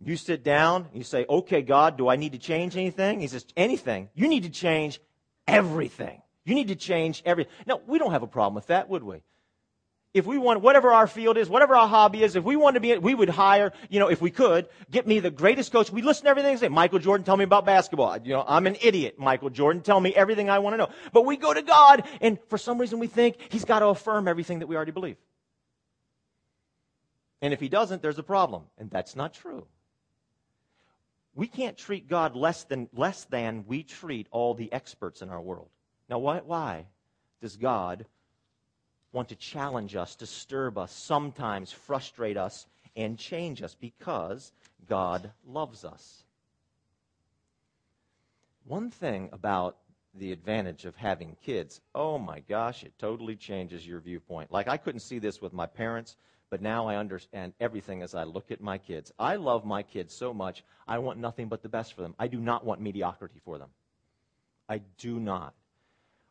You 0.04 0.16
sit 0.16 0.44
down, 0.44 0.88
you 0.92 1.02
say, 1.02 1.24
okay, 1.28 1.62
God, 1.62 1.96
do 1.96 2.08
I 2.08 2.16
need 2.16 2.32
to 2.32 2.38
change 2.38 2.76
anything? 2.76 3.20
He 3.20 3.28
says, 3.28 3.46
anything. 3.56 4.10
You 4.14 4.28
need 4.28 4.42
to 4.42 4.50
change 4.50 5.00
everything. 5.46 6.20
You 6.44 6.54
need 6.54 6.68
to 6.68 6.76
change 6.76 7.22
everything. 7.24 7.52
Now, 7.66 7.80
we 7.86 7.98
don't 7.98 8.12
have 8.12 8.22
a 8.22 8.26
problem 8.26 8.54
with 8.54 8.66
that, 8.66 8.88
would 8.88 9.02
we? 9.02 9.22
if 10.16 10.24
we 10.24 10.38
want, 10.38 10.62
whatever 10.62 10.92
our 10.92 11.06
field 11.06 11.36
is, 11.36 11.46
whatever 11.46 11.76
our 11.76 11.86
hobby 11.86 12.22
is, 12.22 12.36
if 12.36 12.44
we 12.44 12.56
want 12.56 12.74
to 12.74 12.80
be, 12.80 12.96
we 12.96 13.14
would 13.14 13.28
hire, 13.28 13.72
you 13.90 14.00
know, 14.00 14.08
if 14.08 14.22
we 14.22 14.30
could, 14.30 14.66
get 14.90 15.06
me 15.06 15.20
the 15.20 15.30
greatest 15.30 15.72
coach. 15.72 15.90
We 15.90 16.00
listen 16.00 16.24
to 16.24 16.30
everything 16.30 16.52
and 16.52 16.60
say, 16.60 16.68
Michael 16.68 17.00
Jordan, 17.00 17.22
tell 17.22 17.36
me 17.36 17.44
about 17.44 17.66
basketball. 17.66 18.16
You 18.24 18.32
know, 18.32 18.44
I'm 18.48 18.66
an 18.66 18.76
idiot, 18.80 19.18
Michael 19.18 19.50
Jordan, 19.50 19.82
tell 19.82 20.00
me 20.00 20.14
everything 20.14 20.48
I 20.48 20.60
want 20.60 20.72
to 20.72 20.78
know. 20.78 20.88
But 21.12 21.26
we 21.26 21.36
go 21.36 21.52
to 21.52 21.60
God, 21.60 22.08
and 22.22 22.38
for 22.48 22.56
some 22.56 22.78
reason 22.78 22.98
we 22.98 23.08
think 23.08 23.36
He's 23.50 23.66
got 23.66 23.80
to 23.80 23.88
affirm 23.88 24.26
everything 24.26 24.60
that 24.60 24.68
we 24.68 24.76
already 24.76 24.92
believe. 24.92 25.16
And 27.42 27.52
if 27.52 27.60
He 27.60 27.68
doesn't, 27.68 28.00
there's 28.00 28.18
a 28.18 28.22
problem. 28.22 28.62
And 28.78 28.90
that's 28.90 29.16
not 29.16 29.34
true. 29.34 29.66
We 31.36 31.46
can't 31.46 31.76
treat 31.76 32.08
God 32.08 32.34
less 32.34 32.64
than, 32.64 32.88
less 32.94 33.24
than 33.24 33.64
we 33.68 33.82
treat 33.82 34.26
all 34.30 34.54
the 34.54 34.72
experts 34.72 35.22
in 35.22 35.28
our 35.28 35.40
world. 35.40 35.68
Now, 36.08 36.18
why, 36.18 36.38
why 36.38 36.86
does 37.40 37.56
God 37.56 38.06
want 39.12 39.28
to 39.28 39.36
challenge 39.36 39.94
us, 39.94 40.16
disturb 40.16 40.78
us, 40.78 40.92
sometimes 40.92 41.70
frustrate 41.70 42.36
us, 42.36 42.66
and 42.96 43.18
change 43.18 43.62
us 43.62 43.74
because 43.78 44.52
God 44.88 45.30
loves 45.46 45.84
us. 45.84 46.24
One 48.64 48.90
thing 48.90 49.28
about 49.32 49.76
the 50.14 50.32
advantage 50.32 50.86
of 50.86 50.96
having 50.96 51.36
kids, 51.44 51.80
oh 51.94 52.18
my 52.18 52.40
gosh, 52.40 52.82
it 52.82 52.92
totally 52.98 53.36
changes 53.36 53.86
your 53.86 54.00
viewpoint. 54.00 54.50
Like, 54.50 54.68
I 54.68 54.78
couldn't 54.78 55.00
see 55.00 55.18
this 55.18 55.42
with 55.42 55.52
my 55.52 55.66
parents, 55.66 56.16
but 56.50 56.62
now 56.62 56.86
I 56.86 56.96
understand 56.96 57.52
everything 57.60 58.02
as 58.02 58.14
I 58.14 58.24
look 58.24 58.50
at 58.50 58.60
my 58.60 58.78
kids. 58.78 59.12
I 59.18 59.36
love 59.36 59.64
my 59.64 59.82
kids 59.82 60.14
so 60.14 60.32
much, 60.32 60.64
I 60.86 60.98
want 60.98 61.18
nothing 61.18 61.48
but 61.48 61.62
the 61.62 61.68
best 61.68 61.94
for 61.94 62.02
them. 62.02 62.14
I 62.18 62.28
do 62.28 62.38
not 62.38 62.64
want 62.64 62.80
mediocrity 62.80 63.40
for 63.44 63.58
them. 63.58 63.70
I 64.68 64.80
do 64.98 65.18
not. 65.18 65.54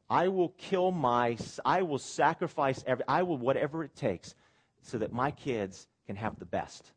I 0.09 0.27
will 0.27 0.49
kill 0.49 0.91
my, 0.91 1.37
I 1.63 1.81
will 1.81 1.97
sacrifice 1.97 2.83
every, 2.85 3.03
I 3.07 3.23
will 3.23 3.37
whatever 3.37 3.83
it 3.83 3.95
takes 3.95 4.35
so 4.81 4.99
that 4.99 5.11
my 5.11 5.31
kids 5.31 5.87
can 6.05 6.15
have 6.15 6.37
the 6.37 6.45
best. 6.45 6.91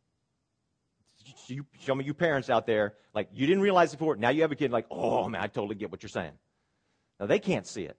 You, 1.46 1.64
some 1.80 2.00
of 2.00 2.06
you 2.06 2.14
parents 2.14 2.50
out 2.50 2.66
there, 2.66 2.94
like, 3.14 3.28
you 3.34 3.46
didn't 3.46 3.62
realize 3.62 3.92
it 3.92 3.98
before. 3.98 4.16
Now 4.16 4.30
you 4.30 4.42
have 4.42 4.52
a 4.52 4.56
kid, 4.56 4.70
like, 4.70 4.86
oh 4.90 5.28
man, 5.28 5.42
I 5.42 5.46
totally 5.46 5.74
get 5.74 5.90
what 5.90 6.02
you're 6.02 6.08
saying. 6.08 6.32
Now 7.18 7.26
they 7.26 7.38
can't 7.38 7.66
see 7.66 7.82
it. 7.82 7.96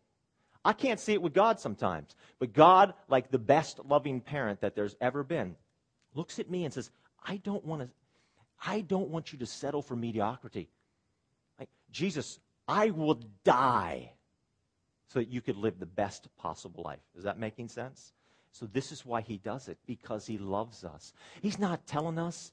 I 0.63 0.73
can't 0.73 0.99
see 0.99 1.13
it 1.13 1.21
with 1.21 1.33
God 1.33 1.59
sometimes. 1.59 2.15
But 2.39 2.53
God, 2.53 2.93
like 3.07 3.31
the 3.31 3.39
best 3.39 3.79
loving 3.85 4.21
parent 4.21 4.61
that 4.61 4.75
there's 4.75 4.95
ever 4.99 5.23
been, 5.23 5.55
looks 6.13 6.39
at 6.39 6.49
me 6.49 6.65
and 6.65 6.73
says, 6.73 6.89
I 7.25 7.37
don't 7.37 7.63
want 7.65 7.81
to, 7.81 7.89
I 8.65 8.81
don't 8.81 9.09
want 9.09 9.31
you 9.31 9.39
to 9.39 9.45
settle 9.45 9.81
for 9.81 9.95
mediocrity. 9.95 10.69
Like, 11.57 11.69
Jesus, 11.91 12.39
I 12.67 12.89
will 12.89 13.19
die 13.43 14.11
so 15.07 15.19
that 15.19 15.29
you 15.29 15.41
could 15.41 15.57
live 15.57 15.79
the 15.79 15.85
best 15.85 16.27
possible 16.37 16.83
life. 16.83 16.99
Is 17.17 17.23
that 17.23 17.39
making 17.39 17.69
sense? 17.69 18.13
So, 18.51 18.65
this 18.65 18.91
is 18.91 19.05
why 19.05 19.21
he 19.21 19.37
does 19.37 19.67
it, 19.67 19.77
because 19.85 20.25
he 20.25 20.37
loves 20.37 20.83
us. 20.83 21.13
He's 21.41 21.59
not 21.59 21.85
telling 21.85 22.17
us, 22.17 22.51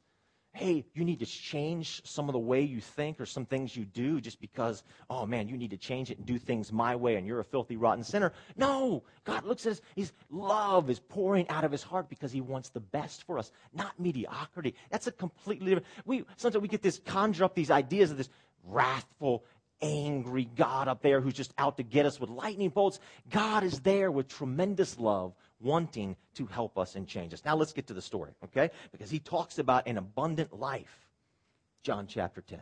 hey, 0.57 0.85
you 0.95 1.05
need 1.05 1.21
to 1.21 1.27
change 1.27 2.01
some 2.05 2.29
of 2.29 2.33
the 2.33 2.39
way 2.39 2.63
you 2.63 2.81
think 2.81 3.21
or 3.21 3.27
some 3.27 3.45
things 3.45 3.77
you 3.77 3.85
do 3.85 4.21
just 4.21 4.41
because, 4.41 4.83
oh 5.11 5.27
man, 5.27 5.49
you 5.49 5.57
need 5.57 5.71
to 5.71 5.77
change 5.77 6.11
it 6.11 6.17
and 6.17 6.27
do 6.27 6.39
things 6.39 6.73
my 6.73 6.97
way 6.97 7.17
and 7.17 7.27
you're 7.27 7.41
a 7.41 7.45
filthy, 7.45 7.77
rotten 7.77 8.03
sinner. 8.03 8.33
No, 8.57 9.03
God 9.25 9.45
looks 9.45 9.67
at 9.67 9.73
us. 9.73 9.81
His 9.95 10.13
love 10.31 10.89
is 10.89 10.99
pouring 10.99 11.49
out 11.51 11.65
of 11.65 11.71
his 11.71 11.83
heart 11.83 12.09
because 12.09 12.33
he 12.33 12.41
wants 12.41 12.71
the 12.71 12.81
best 12.81 13.25
for 13.25 13.39
us, 13.39 13.53
not 13.75 13.99
mediocrity. 14.01 14.75
That's 14.91 15.07
a 15.07 15.13
completely 15.13 15.75
different. 15.75 15.87
We, 16.07 16.25
sometimes 16.37 16.63
we 16.63 16.69
get 16.69 16.83
this, 16.83 17.01
conjure 17.05 17.45
up 17.45 17.55
these 17.55 17.71
ideas 17.71 18.11
of 18.11 18.17
this 18.17 18.31
wrathful, 18.65 19.45
angry 19.83 20.49
God 20.57 20.89
up 20.89 21.03
there 21.03 21.21
who's 21.21 21.35
just 21.35 21.53
out 21.59 21.77
to 21.77 21.83
get 21.83 22.07
us 22.07 22.19
with 22.19 22.31
lightning 22.31 22.71
bolts. 22.71 22.99
God 23.31 23.63
is 23.63 23.81
there 23.81 24.11
with 24.11 24.29
tremendous 24.29 24.99
love, 24.99 25.35
wanting 25.61 26.17
to 26.35 26.47
help 26.47 26.79
us 26.79 26.97
and 26.97 27.07
change 27.07 27.33
us. 27.33 27.45
Now 27.45 27.57
let's 27.57 27.73
get 27.73 27.87
to 27.89 27.95
the 27.95 28.03
story, 28.03 28.33
okay? 28.45 28.71
Because 28.93 29.11
he 29.11 29.19
talks 29.19 29.59
about 29.59 29.87
an 29.87 29.99
abundant 29.99 30.53
life. 30.53 31.07
John 31.83 32.07
chapter 32.07 32.41
10. 32.41 32.61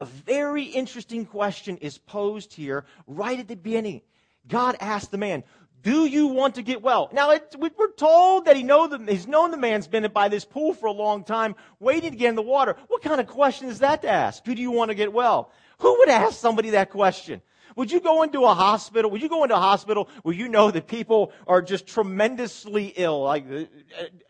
A 0.00 0.04
very 0.04 0.64
interesting 0.64 1.24
question 1.24 1.76
is 1.78 1.98
posed 1.98 2.52
here 2.52 2.84
right 3.06 3.38
at 3.38 3.48
the 3.48 3.56
beginning. 3.56 4.02
God 4.46 4.76
asked 4.80 5.10
the 5.10 5.18
man, 5.18 5.44
do 5.82 6.06
you 6.06 6.28
want 6.28 6.54
to 6.56 6.62
get 6.62 6.80
well? 6.80 7.08
Now, 7.12 7.30
it, 7.30 7.56
we're 7.58 7.92
told 7.92 8.44
that 8.44 8.56
he 8.56 8.62
know 8.62 8.86
the, 8.86 8.98
he's 9.10 9.26
known 9.26 9.50
the 9.50 9.56
man's 9.56 9.88
been 9.88 10.08
by 10.12 10.28
this 10.28 10.44
pool 10.44 10.74
for 10.74 10.86
a 10.86 10.92
long 10.92 11.24
time, 11.24 11.56
waiting 11.80 12.12
to 12.12 12.16
get 12.16 12.28
in 12.28 12.34
the 12.36 12.42
water. 12.42 12.76
What 12.86 13.02
kind 13.02 13.20
of 13.20 13.26
question 13.26 13.68
is 13.68 13.80
that 13.80 14.02
to 14.02 14.08
ask? 14.08 14.44
Who 14.46 14.54
Do 14.54 14.62
you 14.62 14.70
want 14.70 14.90
to 14.90 14.94
get 14.94 15.12
well? 15.12 15.50
Who 15.78 15.98
would 15.98 16.08
ask 16.08 16.38
somebody 16.38 16.70
that 16.70 16.90
question? 16.90 17.42
Would 17.76 17.90
you 17.90 18.00
go 18.00 18.22
into 18.22 18.44
a 18.44 18.54
hospital? 18.54 19.10
Would 19.10 19.22
you 19.22 19.28
go 19.28 19.42
into 19.44 19.56
a 19.56 19.60
hospital 19.60 20.08
where 20.22 20.34
you 20.34 20.48
know 20.48 20.70
that 20.70 20.86
people 20.86 21.32
are 21.46 21.62
just 21.62 21.86
tremendously 21.86 22.92
ill, 22.96 23.22
like 23.22 23.44
uh, 23.50 23.64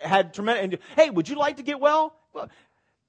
had 0.00 0.34
tremendous? 0.34 0.80
Hey, 0.96 1.11
would 1.11 1.28
you 1.28 1.37
like 1.37 1.56
to 1.56 1.62
get 1.62 1.80
well? 1.80 2.14
well? 2.32 2.49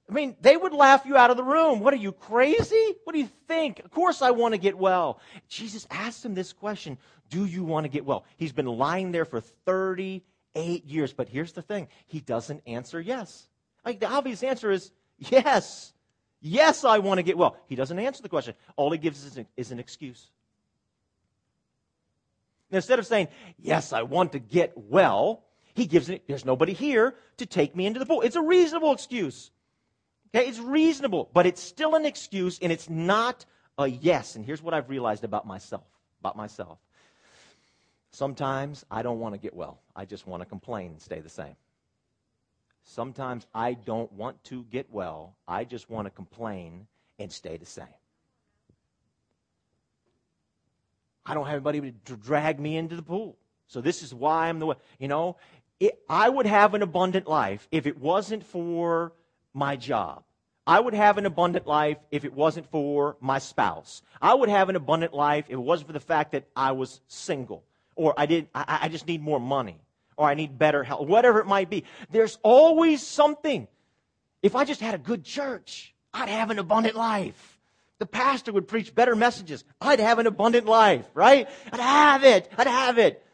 I 0.08 0.12
mean, 0.12 0.36
they 0.40 0.56
would 0.56 0.74
laugh 0.74 1.06
you 1.06 1.16
out 1.16 1.30
of 1.30 1.38
the 1.38 1.42
room. 1.42 1.80
What 1.80 1.94
are 1.94 1.98
you 1.98 2.12
crazy? 2.12 2.94
What 3.04 3.14
do 3.14 3.18
you 3.18 3.30
think? 3.48 3.78
Of 3.80 3.90
course, 3.90 4.20
I 4.20 4.32
want 4.32 4.52
to 4.52 4.58
get 4.58 4.76
well. 4.76 5.18
Jesus 5.48 5.86
asked 5.90 6.24
him 6.24 6.34
this 6.34 6.52
question: 6.52 6.98
Do 7.30 7.46
you 7.46 7.64
want 7.64 7.84
to 7.84 7.88
get 7.88 8.04
well? 8.04 8.26
He's 8.36 8.52
been 8.52 8.66
lying 8.66 9.12
there 9.12 9.24
for 9.24 9.40
thirty-eight 9.40 10.84
years, 10.84 11.14
but 11.14 11.28
here's 11.28 11.52
the 11.52 11.62
thing: 11.62 11.88
he 12.04 12.20
doesn't 12.20 12.62
answer 12.66 13.00
yes. 13.00 13.48
Like 13.84 14.00
the 14.00 14.08
obvious 14.08 14.42
answer 14.42 14.70
is 14.70 14.92
yes. 15.18 15.93
Yes, 16.46 16.84
I 16.84 16.98
want 16.98 17.16
to 17.16 17.22
get 17.22 17.38
well. 17.38 17.56
He 17.68 17.74
doesn't 17.74 17.98
answer 17.98 18.22
the 18.22 18.28
question. 18.28 18.54
All 18.76 18.92
he 18.92 18.98
gives 18.98 19.24
is 19.24 19.38
an, 19.38 19.46
is 19.56 19.72
an 19.72 19.78
excuse. 19.78 20.28
instead 22.70 22.98
of 22.98 23.06
saying, 23.06 23.28
Yes, 23.56 23.94
I 23.94 24.02
want 24.02 24.32
to 24.32 24.38
get 24.38 24.76
well, 24.76 25.42
he 25.74 25.86
gives 25.86 26.10
it, 26.10 26.24
There's 26.28 26.44
nobody 26.44 26.74
here 26.74 27.14
to 27.38 27.46
take 27.46 27.74
me 27.74 27.86
into 27.86 27.98
the 27.98 28.04
pool. 28.04 28.20
It's 28.20 28.36
a 28.36 28.42
reasonable 28.42 28.92
excuse. 28.92 29.50
Okay, 30.36 30.46
it's 30.46 30.58
reasonable, 30.58 31.30
but 31.32 31.46
it's 31.46 31.62
still 31.62 31.94
an 31.94 32.04
excuse 32.04 32.58
and 32.58 32.70
it's 32.70 32.90
not 32.90 33.46
a 33.78 33.86
yes. 33.86 34.36
And 34.36 34.44
here's 34.44 34.60
what 34.60 34.74
I've 34.74 34.90
realized 34.90 35.24
about 35.24 35.46
myself, 35.46 35.86
about 36.20 36.36
myself. 36.36 36.78
Sometimes 38.10 38.84
I 38.90 39.00
don't 39.00 39.18
want 39.18 39.34
to 39.34 39.40
get 39.40 39.54
well. 39.54 39.80
I 39.96 40.04
just 40.04 40.26
want 40.26 40.42
to 40.42 40.46
complain 40.46 40.90
and 40.90 41.00
stay 41.00 41.20
the 41.20 41.30
same. 41.30 41.56
Sometimes 42.84 43.46
I 43.54 43.74
don't 43.74 44.12
want 44.12 44.42
to 44.44 44.64
get 44.64 44.90
well. 44.90 45.34
I 45.48 45.64
just 45.64 45.90
want 45.90 46.06
to 46.06 46.10
complain 46.10 46.86
and 47.18 47.32
stay 47.32 47.56
the 47.56 47.66
same. 47.66 47.86
I 51.26 51.32
don't 51.32 51.46
have 51.46 51.66
anybody 51.66 51.94
to 52.04 52.16
drag 52.16 52.60
me 52.60 52.76
into 52.76 52.96
the 52.96 53.02
pool. 53.02 53.36
So 53.66 53.80
this 53.80 54.02
is 54.02 54.14
why 54.14 54.48
I'm 54.48 54.58
the 54.58 54.66
way. 54.66 54.76
You 54.98 55.08
know, 55.08 55.36
it, 55.80 55.98
I 56.08 56.28
would 56.28 56.46
have 56.46 56.74
an 56.74 56.82
abundant 56.82 57.26
life 57.26 57.66
if 57.72 57.86
it 57.86 57.98
wasn't 57.98 58.44
for 58.44 59.12
my 59.54 59.76
job. 59.76 60.22
I 60.66 60.80
would 60.80 60.94
have 60.94 61.18
an 61.18 61.26
abundant 61.26 61.66
life 61.66 61.98
if 62.10 62.24
it 62.24 62.32
wasn't 62.32 62.66
for 62.70 63.16
my 63.20 63.38
spouse. 63.38 64.02
I 64.20 64.34
would 64.34 64.48
have 64.48 64.68
an 64.68 64.76
abundant 64.76 65.14
life 65.14 65.46
if 65.48 65.54
it 65.54 65.58
wasn't 65.58 65.88
for 65.88 65.92
the 65.92 66.00
fact 66.00 66.32
that 66.32 66.44
I 66.54 66.72
was 66.72 67.00
single 67.08 67.64
or 67.96 68.14
I 68.16 68.26
did 68.26 68.48
I, 68.54 68.80
I 68.82 68.88
just 68.88 69.06
need 69.06 69.22
more 69.22 69.40
money 69.40 69.78
or 70.16 70.28
I 70.28 70.34
need 70.34 70.58
better 70.58 70.84
help, 70.84 71.08
whatever 71.08 71.40
it 71.40 71.46
might 71.46 71.70
be. 71.70 71.84
There's 72.10 72.38
always 72.42 73.02
something. 73.02 73.68
If 74.42 74.54
I 74.56 74.64
just 74.64 74.80
had 74.80 74.94
a 74.94 74.98
good 74.98 75.24
church, 75.24 75.94
I'd 76.12 76.28
have 76.28 76.50
an 76.50 76.58
abundant 76.58 76.96
life. 76.96 77.58
The 77.98 78.06
pastor 78.06 78.52
would 78.52 78.68
preach 78.68 78.94
better 78.94 79.14
messages. 79.16 79.64
I'd 79.80 80.00
have 80.00 80.18
an 80.18 80.26
abundant 80.26 80.66
life, 80.66 81.06
right? 81.14 81.48
I'd 81.72 81.80
have 81.80 82.24
it. 82.24 82.50
I'd 82.56 82.66
have 82.66 82.98
it. 82.98 83.24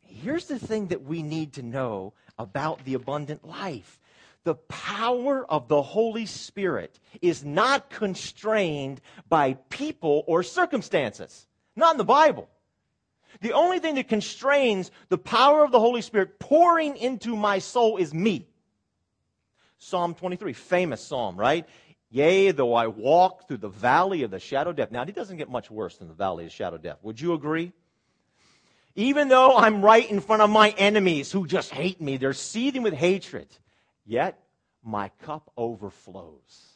Here's 0.00 0.46
the 0.46 0.58
thing 0.58 0.88
that 0.88 1.02
we 1.02 1.22
need 1.22 1.54
to 1.54 1.62
know 1.62 2.12
about 2.38 2.84
the 2.84 2.94
abundant 2.94 3.46
life. 3.46 3.98
The 4.44 4.54
power 4.54 5.44
of 5.44 5.68
the 5.68 5.82
Holy 5.82 6.26
Spirit 6.26 6.98
is 7.20 7.44
not 7.44 7.90
constrained 7.90 9.00
by 9.28 9.54
people 9.68 10.24
or 10.26 10.42
circumstances. 10.42 11.46
Not 11.76 11.94
in 11.94 11.98
the 11.98 12.04
Bible. 12.04 12.48
The 13.40 13.52
only 13.52 13.78
thing 13.78 13.94
that 13.94 14.08
constrains 14.08 14.90
the 15.08 15.18
power 15.18 15.64
of 15.64 15.72
the 15.72 15.80
Holy 15.80 16.02
Spirit 16.02 16.38
pouring 16.38 16.96
into 16.96 17.36
my 17.36 17.58
soul 17.58 17.96
is 17.96 18.12
me. 18.12 18.46
Psalm 19.78 20.14
23, 20.14 20.52
famous 20.52 21.00
psalm, 21.00 21.36
right? 21.36 21.66
Yea, 22.10 22.50
though 22.50 22.74
I 22.74 22.88
walk 22.88 23.46
through 23.46 23.58
the 23.58 23.68
valley 23.68 24.24
of 24.24 24.30
the 24.30 24.40
shadow 24.40 24.70
of 24.70 24.76
death. 24.76 24.90
Now, 24.90 25.02
it 25.02 25.14
doesn't 25.14 25.36
get 25.36 25.48
much 25.48 25.70
worse 25.70 25.96
than 25.96 26.08
the 26.08 26.14
valley 26.14 26.44
of 26.44 26.52
shadow 26.52 26.76
of 26.76 26.82
death. 26.82 26.98
Would 27.02 27.20
you 27.20 27.34
agree? 27.34 27.72
Even 28.96 29.28
though 29.28 29.56
I'm 29.56 29.82
right 29.82 30.10
in 30.10 30.20
front 30.20 30.42
of 30.42 30.50
my 30.50 30.70
enemies 30.70 31.30
who 31.30 31.46
just 31.46 31.70
hate 31.70 32.00
me, 32.00 32.16
they're 32.16 32.32
seething 32.32 32.82
with 32.82 32.94
hatred, 32.94 33.46
yet 34.04 34.42
my 34.82 35.10
cup 35.22 35.50
overflows. 35.56 36.69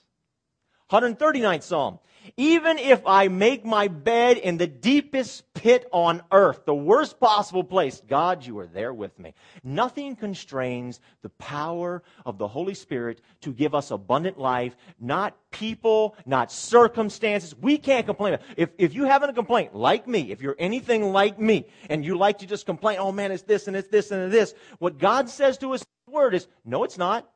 139th 0.94 1.64
Psalm. 1.64 1.98
Even 2.36 2.78
if 2.78 3.02
I 3.04 3.28
make 3.28 3.66
my 3.66 3.88
bed 3.88 4.38
in 4.38 4.56
the 4.56 4.66
deepest 4.66 5.52
pit 5.52 5.86
on 5.92 6.22
earth, 6.30 6.64
the 6.64 6.74
worst 6.74 7.18
possible 7.20 7.64
place, 7.64 8.00
God, 8.08 8.46
you 8.46 8.58
are 8.60 8.66
there 8.66 8.94
with 8.94 9.18
me. 9.18 9.34
Nothing 9.62 10.16
constrains 10.16 11.00
the 11.22 11.28
power 11.30 12.02
of 12.24 12.38
the 12.38 12.48
Holy 12.48 12.74
Spirit 12.74 13.20
to 13.42 13.52
give 13.52 13.74
us 13.74 13.90
abundant 13.90 14.38
life, 14.38 14.76
not 15.00 15.36
people, 15.50 16.16
not 16.24 16.50
circumstances. 16.50 17.54
We 17.54 17.76
can't 17.76 18.06
complain. 18.06 18.38
If, 18.56 18.70
if 18.78 18.94
you 18.94 19.04
haven't 19.04 19.30
a 19.30 19.34
complaint, 19.34 19.74
like 19.74 20.06
me, 20.06 20.30
if 20.30 20.40
you're 20.40 20.56
anything 20.58 21.12
like 21.12 21.38
me, 21.38 21.66
and 21.90 22.04
you 22.04 22.16
like 22.16 22.38
to 22.38 22.46
just 22.46 22.66
complain, 22.66 22.98
oh 23.00 23.12
man, 23.12 23.32
it's 23.32 23.42
this 23.42 23.66
and 23.66 23.76
it's 23.76 23.88
this 23.88 24.12
and 24.12 24.22
it's 24.22 24.32
this, 24.32 24.54
what 24.78 24.98
God 24.98 25.28
says 25.28 25.58
to 25.58 25.74
us 25.74 25.84
Word 26.14 26.34
is, 26.34 26.46
no, 26.64 26.84
it's 26.84 26.96
not. 26.96 27.28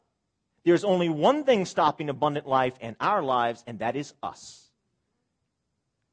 There's 0.69 0.85
only 0.85 1.09
one 1.09 1.45
thing 1.45 1.65
stopping 1.65 2.11
abundant 2.11 2.47
life 2.47 2.75
and 2.83 2.95
our 3.01 3.23
lives, 3.23 3.65
and 3.67 3.79
that 3.79 3.97
is 3.97 4.13
us. 4.23 4.69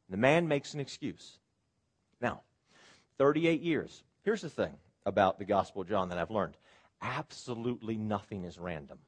The 0.10 0.16
man 0.16 0.48
makes 0.48 0.74
an 0.74 0.80
excuse. 0.80 1.40
Now, 2.22 2.40
38 3.18 3.60
years. 3.60 4.02
Here's 4.24 4.40
the 4.40 4.50
thing 4.50 4.72
about 5.06 5.40
the 5.40 5.44
Gospel 5.44 5.82
of 5.82 5.90
John 5.90 6.08
that 6.08 6.18
I've 6.18 6.32
learned 6.32 6.56
absolutely 7.02 7.98
nothing 7.98 8.46
is 8.46 8.58
random. 8.58 9.00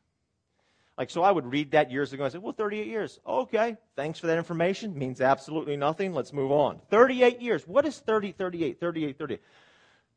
Like, 0.98 1.10
so 1.10 1.24
I 1.24 1.32
would 1.32 1.50
read 1.50 1.72
that 1.72 1.92
years 1.92 2.12
ago 2.12 2.26
and 2.26 2.34
say, 2.34 2.40
well, 2.40 2.52
38 2.52 2.86
years. 2.86 3.18
Okay, 3.26 3.78
thanks 3.96 4.20
for 4.20 4.28
that 4.28 4.38
information. 4.38 5.00
Means 5.00 5.22
absolutely 5.22 5.78
nothing. 5.78 6.14
Let's 6.14 6.34
move 6.34 6.52
on. 6.52 6.82
38 6.90 7.40
years. 7.40 7.66
What 7.66 7.86
is 7.86 8.00
30, 8.00 8.34
38, 8.34 8.82
38, 8.82 9.18
38? 9.18 9.42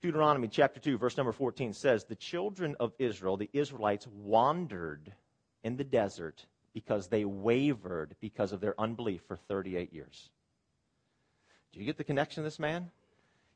Deuteronomy 0.02 0.48
chapter 0.48 0.80
2, 0.80 0.98
verse 0.98 1.16
number 1.16 1.30
14 1.30 1.72
says, 1.72 2.02
The 2.02 2.16
children 2.16 2.74
of 2.80 2.94
Israel, 2.98 3.36
the 3.36 3.50
Israelites, 3.52 4.08
wandered 4.08 5.12
in 5.62 5.76
the 5.76 5.84
desert 5.84 6.46
because 6.72 7.08
they 7.08 7.24
wavered 7.24 8.14
because 8.20 8.52
of 8.52 8.60
their 8.60 8.78
unbelief 8.80 9.22
for 9.26 9.36
38 9.36 9.92
years. 9.92 10.30
Do 11.72 11.80
you 11.80 11.86
get 11.86 11.98
the 11.98 12.04
connection 12.04 12.40
of 12.40 12.44
this 12.44 12.58
man? 12.58 12.90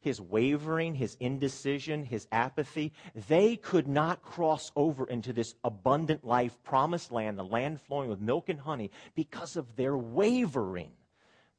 His 0.01 0.21
wavering, 0.21 0.95
his 0.95 1.17
indecision, 1.19 2.05
his 2.05 2.27
apathy, 2.31 2.93
they 3.29 3.57
could 3.57 3.89
not 3.89 4.23
cross 4.23 4.71
over 4.77 5.07
into 5.07 5.33
this 5.33 5.55
abundant 5.65 6.25
life, 6.25 6.63
promised 6.63 7.11
land, 7.11 7.39
the 7.39 7.45
land 7.45 7.81
flowing 7.81 8.11
with 8.11 8.21
milk 8.21 8.51
and 8.51 8.61
honey, 8.61 8.91
because 9.15 9.57
of 9.57 9.77
their 9.77 9.97
wavering. 9.97 10.91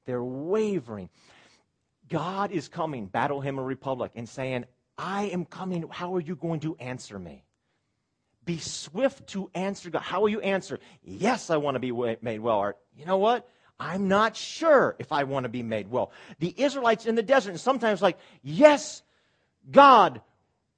Their 0.06 0.24
wavering. 0.24 1.10
God 2.08 2.52
is 2.52 2.68
coming, 2.68 3.08
Battle 3.08 3.42
Hymn 3.42 3.60
Republic, 3.60 4.12
and 4.16 4.30
saying, 4.30 4.66
I 4.98 5.24
am 5.24 5.46
coming. 5.46 5.86
How 5.90 6.14
are 6.16 6.22
you 6.22 6.36
going 6.36 6.60
to 6.60 6.76
answer 6.76 7.18
me? 7.18 7.45
Be 8.46 8.60
swift 8.60 9.28
to 9.30 9.50
answer 9.56 9.90
God. 9.90 10.02
How 10.02 10.22
will 10.22 10.30
you 10.30 10.40
answer? 10.42 10.80
Yes, 11.04 11.50
I 11.50 11.58
want 11.58 11.76
to 11.76 11.80
be 11.80 11.92
made 12.22 12.40
well. 12.40 12.58
Or, 12.58 12.76
you 12.96 13.06
know 13.06 13.18
what? 13.18 13.50
I'm 13.80 14.08
not 14.08 14.38
sure 14.38 14.96
if 15.00 15.12
I 15.12 15.24
want 15.24 15.44
to 15.44 15.50
be 15.50 15.64
made 15.64 15.90
well. 15.90 16.12
The 16.40 16.54
Israelites 16.56 17.06
in 17.06 17.16
the 17.16 17.24
desert, 17.24 17.50
and 17.50 17.60
sometimes 17.60 18.02
like, 18.02 18.18
yes, 18.42 19.02
God, 19.70 20.22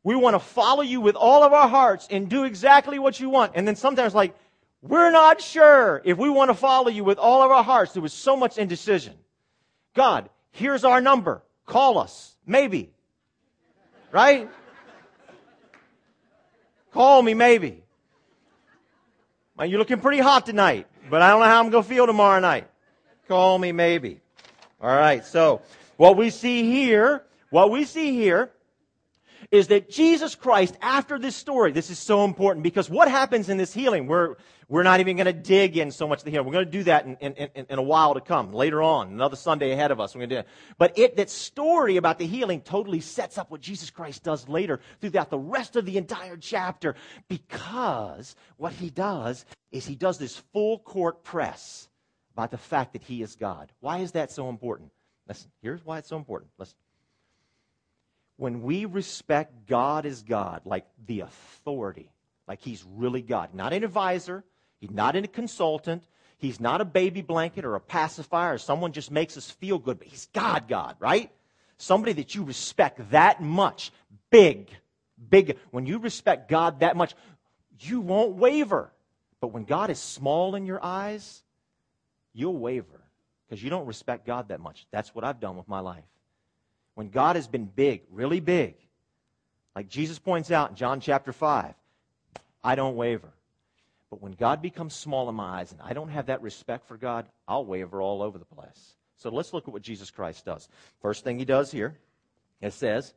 we 0.04 0.16
want 0.16 0.36
to 0.36 0.40
follow 0.40 0.82
you 0.82 1.02
with 1.02 1.16
all 1.16 1.44
of 1.44 1.54
our 1.54 1.68
hearts 1.68 2.08
and 2.10 2.30
do 2.30 2.46
exactly 2.46 2.98
what 2.98 3.20
you 3.20 3.30
want. 3.30 3.52
And 3.56 3.68
then 3.68 3.76
sometimes 3.76 4.16
like, 4.16 4.34
we're 4.82 5.12
not 5.12 5.42
sure 5.42 6.02
if 6.06 6.18
we 6.18 6.30
want 6.30 6.50
to 6.50 6.56
follow 6.56 6.90
you 6.90 7.04
with 7.04 7.18
all 7.18 7.44
of 7.44 7.52
our 7.52 7.64
hearts. 7.64 7.94
There 7.94 8.02
was 8.02 8.14
so 8.14 8.38
much 8.38 8.58
indecision. 8.58 9.16
God, 9.94 10.30
here's 10.52 10.84
our 10.86 11.02
number. 11.02 11.44
Call 11.66 11.98
us. 11.98 12.36
Maybe. 12.46 12.92
Right? 14.12 14.50
Call 16.98 17.22
me, 17.22 17.36
maybe. 17.36 17.84
Well, 19.56 19.68
you're 19.68 19.78
looking 19.78 20.00
pretty 20.00 20.18
hot 20.18 20.48
tonight, 20.48 20.88
but 21.12 21.22
I 21.22 21.30
don't 21.30 21.42
know 21.42 21.46
how 21.46 21.60
I'm 21.60 21.70
going 21.70 21.84
to 21.84 21.88
feel 21.88 22.08
tomorrow 22.08 22.40
night. 22.40 22.68
Call 23.28 23.60
me, 23.60 23.72
maybe. 23.72 24.20
All 24.82 24.90
right, 24.90 25.24
so 25.24 25.62
what 25.98 26.18
we 26.18 26.32
see 26.32 26.64
here, 26.64 27.22
what 27.52 27.70
we 27.70 27.86
see 27.86 28.14
here 28.14 28.50
is 29.52 29.68
that 29.68 29.92
Jesus 29.92 30.34
Christ, 30.34 30.76
after 30.82 31.20
this 31.20 31.36
story, 31.36 31.72
this 31.72 31.92
is 31.92 32.00
so 32.00 32.26
important 32.26 32.64
because 32.64 32.90
what 32.90 33.08
happens 33.08 33.48
in 33.50 33.58
this 33.58 33.72
healing, 33.72 34.08
we're, 34.08 34.36
we're 34.70 34.84
not 34.84 35.00
even 35.00 35.16
going 35.16 35.28
to 35.28 35.34
dig 35.34 35.78
in 35.78 35.92
so 35.92 36.08
much 36.08 36.24
the 36.24 36.30
healing. 36.30 36.46
We're 36.46 36.54
going 36.54 36.66
to 36.66 36.72
do 36.72 36.84
that 36.84 37.06
in, 37.06 37.16
in, 37.18 37.34
in, 37.34 37.66
in, 37.70 37.80
a 37.80 37.84
while 37.84 38.16
to 38.16 38.22
come, 38.22 38.52
later 38.52 38.82
on, 38.82 39.08
another 39.08 39.38
Sunday 39.38 39.72
ahead 39.72 39.92
of 39.92 40.00
us. 40.00 40.14
We're 40.14 40.20
going 40.20 40.30
to 40.30 40.36
do 40.36 40.42
that. 40.42 40.48
But 40.78 40.98
it, 40.98 41.16
that 41.18 41.30
story 41.30 41.98
about 41.98 42.20
the 42.20 42.28
healing 42.28 42.62
totally 42.62 43.00
sets 43.00 43.38
up 43.38 43.50
what 43.50 43.62
Jesus 43.62 43.90
Christ 43.90 44.24
does 44.24 44.48
later 44.50 44.82
throughout 45.00 45.30
the 45.30 45.40
rest 45.40 45.76
of 45.78 45.86
the 45.86 45.98
entire 45.98 46.36
chapter 46.36 46.96
because 47.30 48.36
what 48.58 48.74
he 48.74 48.90
does 48.90 49.46
is 49.72 49.86
he 49.86 49.96
does 49.96 50.18
this 50.18 50.36
full 50.52 50.80
court 50.80 51.24
press 51.24 51.88
about 52.34 52.52
the 52.52 52.58
fact 52.58 52.94
that 52.94 53.04
he 53.04 53.22
is 53.22 53.36
God. 53.36 53.72
Why 53.80 54.00
is 54.00 54.12
that 54.14 54.32
so 54.32 54.50
important? 54.50 54.92
Listen, 55.28 55.50
here's 55.62 55.86
why 55.86 56.00
it's 56.00 56.10
so 56.10 56.18
important. 56.18 56.52
Listen 56.58 56.76
when 58.38 58.62
we 58.62 58.86
respect 58.86 59.68
God 59.68 60.06
as 60.06 60.24
God, 60.24 60.62
like 60.64 60.86
the 61.06 61.22
authority, 61.22 62.12
like 62.48 62.62
He's 62.62 62.86
really 62.96 63.22
God, 63.22 63.54
not 63.54 63.74
an 63.74 63.84
advisor, 63.84 64.44
He's 64.80 64.92
not 64.92 65.16
in 65.16 65.24
a 65.24 65.28
consultant, 65.28 66.04
He's 66.38 66.60
not 66.60 66.82
a 66.82 66.86
baby 66.86 67.22
blanket 67.22 67.66
or 67.66 67.76
a 67.76 67.80
pacifier 67.80 68.54
or 68.54 68.58
someone 68.60 68.92
just 68.92 69.10
makes 69.10 69.38
us 69.38 69.50
feel 69.50 69.80
good, 69.80 69.98
but 69.98 70.08
He's 70.08 70.28
God, 70.34 70.68
God, 70.68 70.96
right? 71.00 71.32
Somebody 71.78 72.14
that 72.14 72.36
you 72.36 72.44
respect 72.44 73.12
that 73.12 73.42
much, 73.42 73.92
big, 74.30 74.70
big. 75.30 75.58
When 75.72 75.86
you 75.86 76.00
respect 76.00 76.50
God 76.50 76.82
that 76.82 76.96
much, 76.96 77.16
you 77.80 78.02
won't 78.02 78.36
waver. 78.36 78.92
But 79.40 79.50
when 79.50 79.64
God 79.64 79.90
is 79.90 80.00
small 80.00 80.56
in 80.56 80.66
your 80.66 80.84
eyes, 80.84 81.44
you'll 82.34 82.58
waver 82.58 83.04
because 83.48 83.64
you 83.64 83.70
don't 83.70 83.86
respect 83.86 84.26
God 84.26 84.50
that 84.50 84.60
much. 84.60 84.88
That's 84.92 85.14
what 85.14 85.24
I've 85.24 85.40
done 85.40 85.58
with 85.58 85.68
my 85.68 85.80
life 85.80 86.04
when 86.98 87.10
God 87.10 87.36
has 87.36 87.48
been 87.48 87.66
big, 87.66 88.02
really 88.10 88.40
big, 88.40 88.74
like 89.76 89.88
Jesus 89.88 90.18
points 90.18 90.50
out 90.50 90.72
in 90.72 90.76
John 90.76 91.00
chapter 91.00 91.32
5, 91.32 91.76
I 92.64 92.74
don't 92.74 92.96
waver. 92.96 93.30
But 94.10 94.22
when 94.22 94.34
God 94.34 94.62
becomes 94.62 94.94
small 94.94 95.28
in 95.30 95.36
my 95.36 95.60
eyes 95.60 95.72
and 95.72 95.82
I 95.82 95.94
don't 95.94 96.10
have 96.10 96.28
that 96.28 96.42
respect 96.42 96.88
for 96.88 96.98
God, 96.98 97.28
I'll 97.48 97.66
waver 97.66 98.02
all 98.02 98.22
over 98.22 98.38
the 98.38 98.46
place. 98.46 98.96
So 99.18 99.30
let's 99.30 99.54
look 99.54 99.68
at 99.68 99.74
what 99.74 99.82
Jesus 99.82 100.12
Christ 100.12 100.46
does. 100.46 100.70
First 101.02 101.24
thing 101.24 101.40
he 101.40 101.46
does 101.46 101.72
here, 101.72 101.98
it 102.62 102.74
says, 102.74 103.14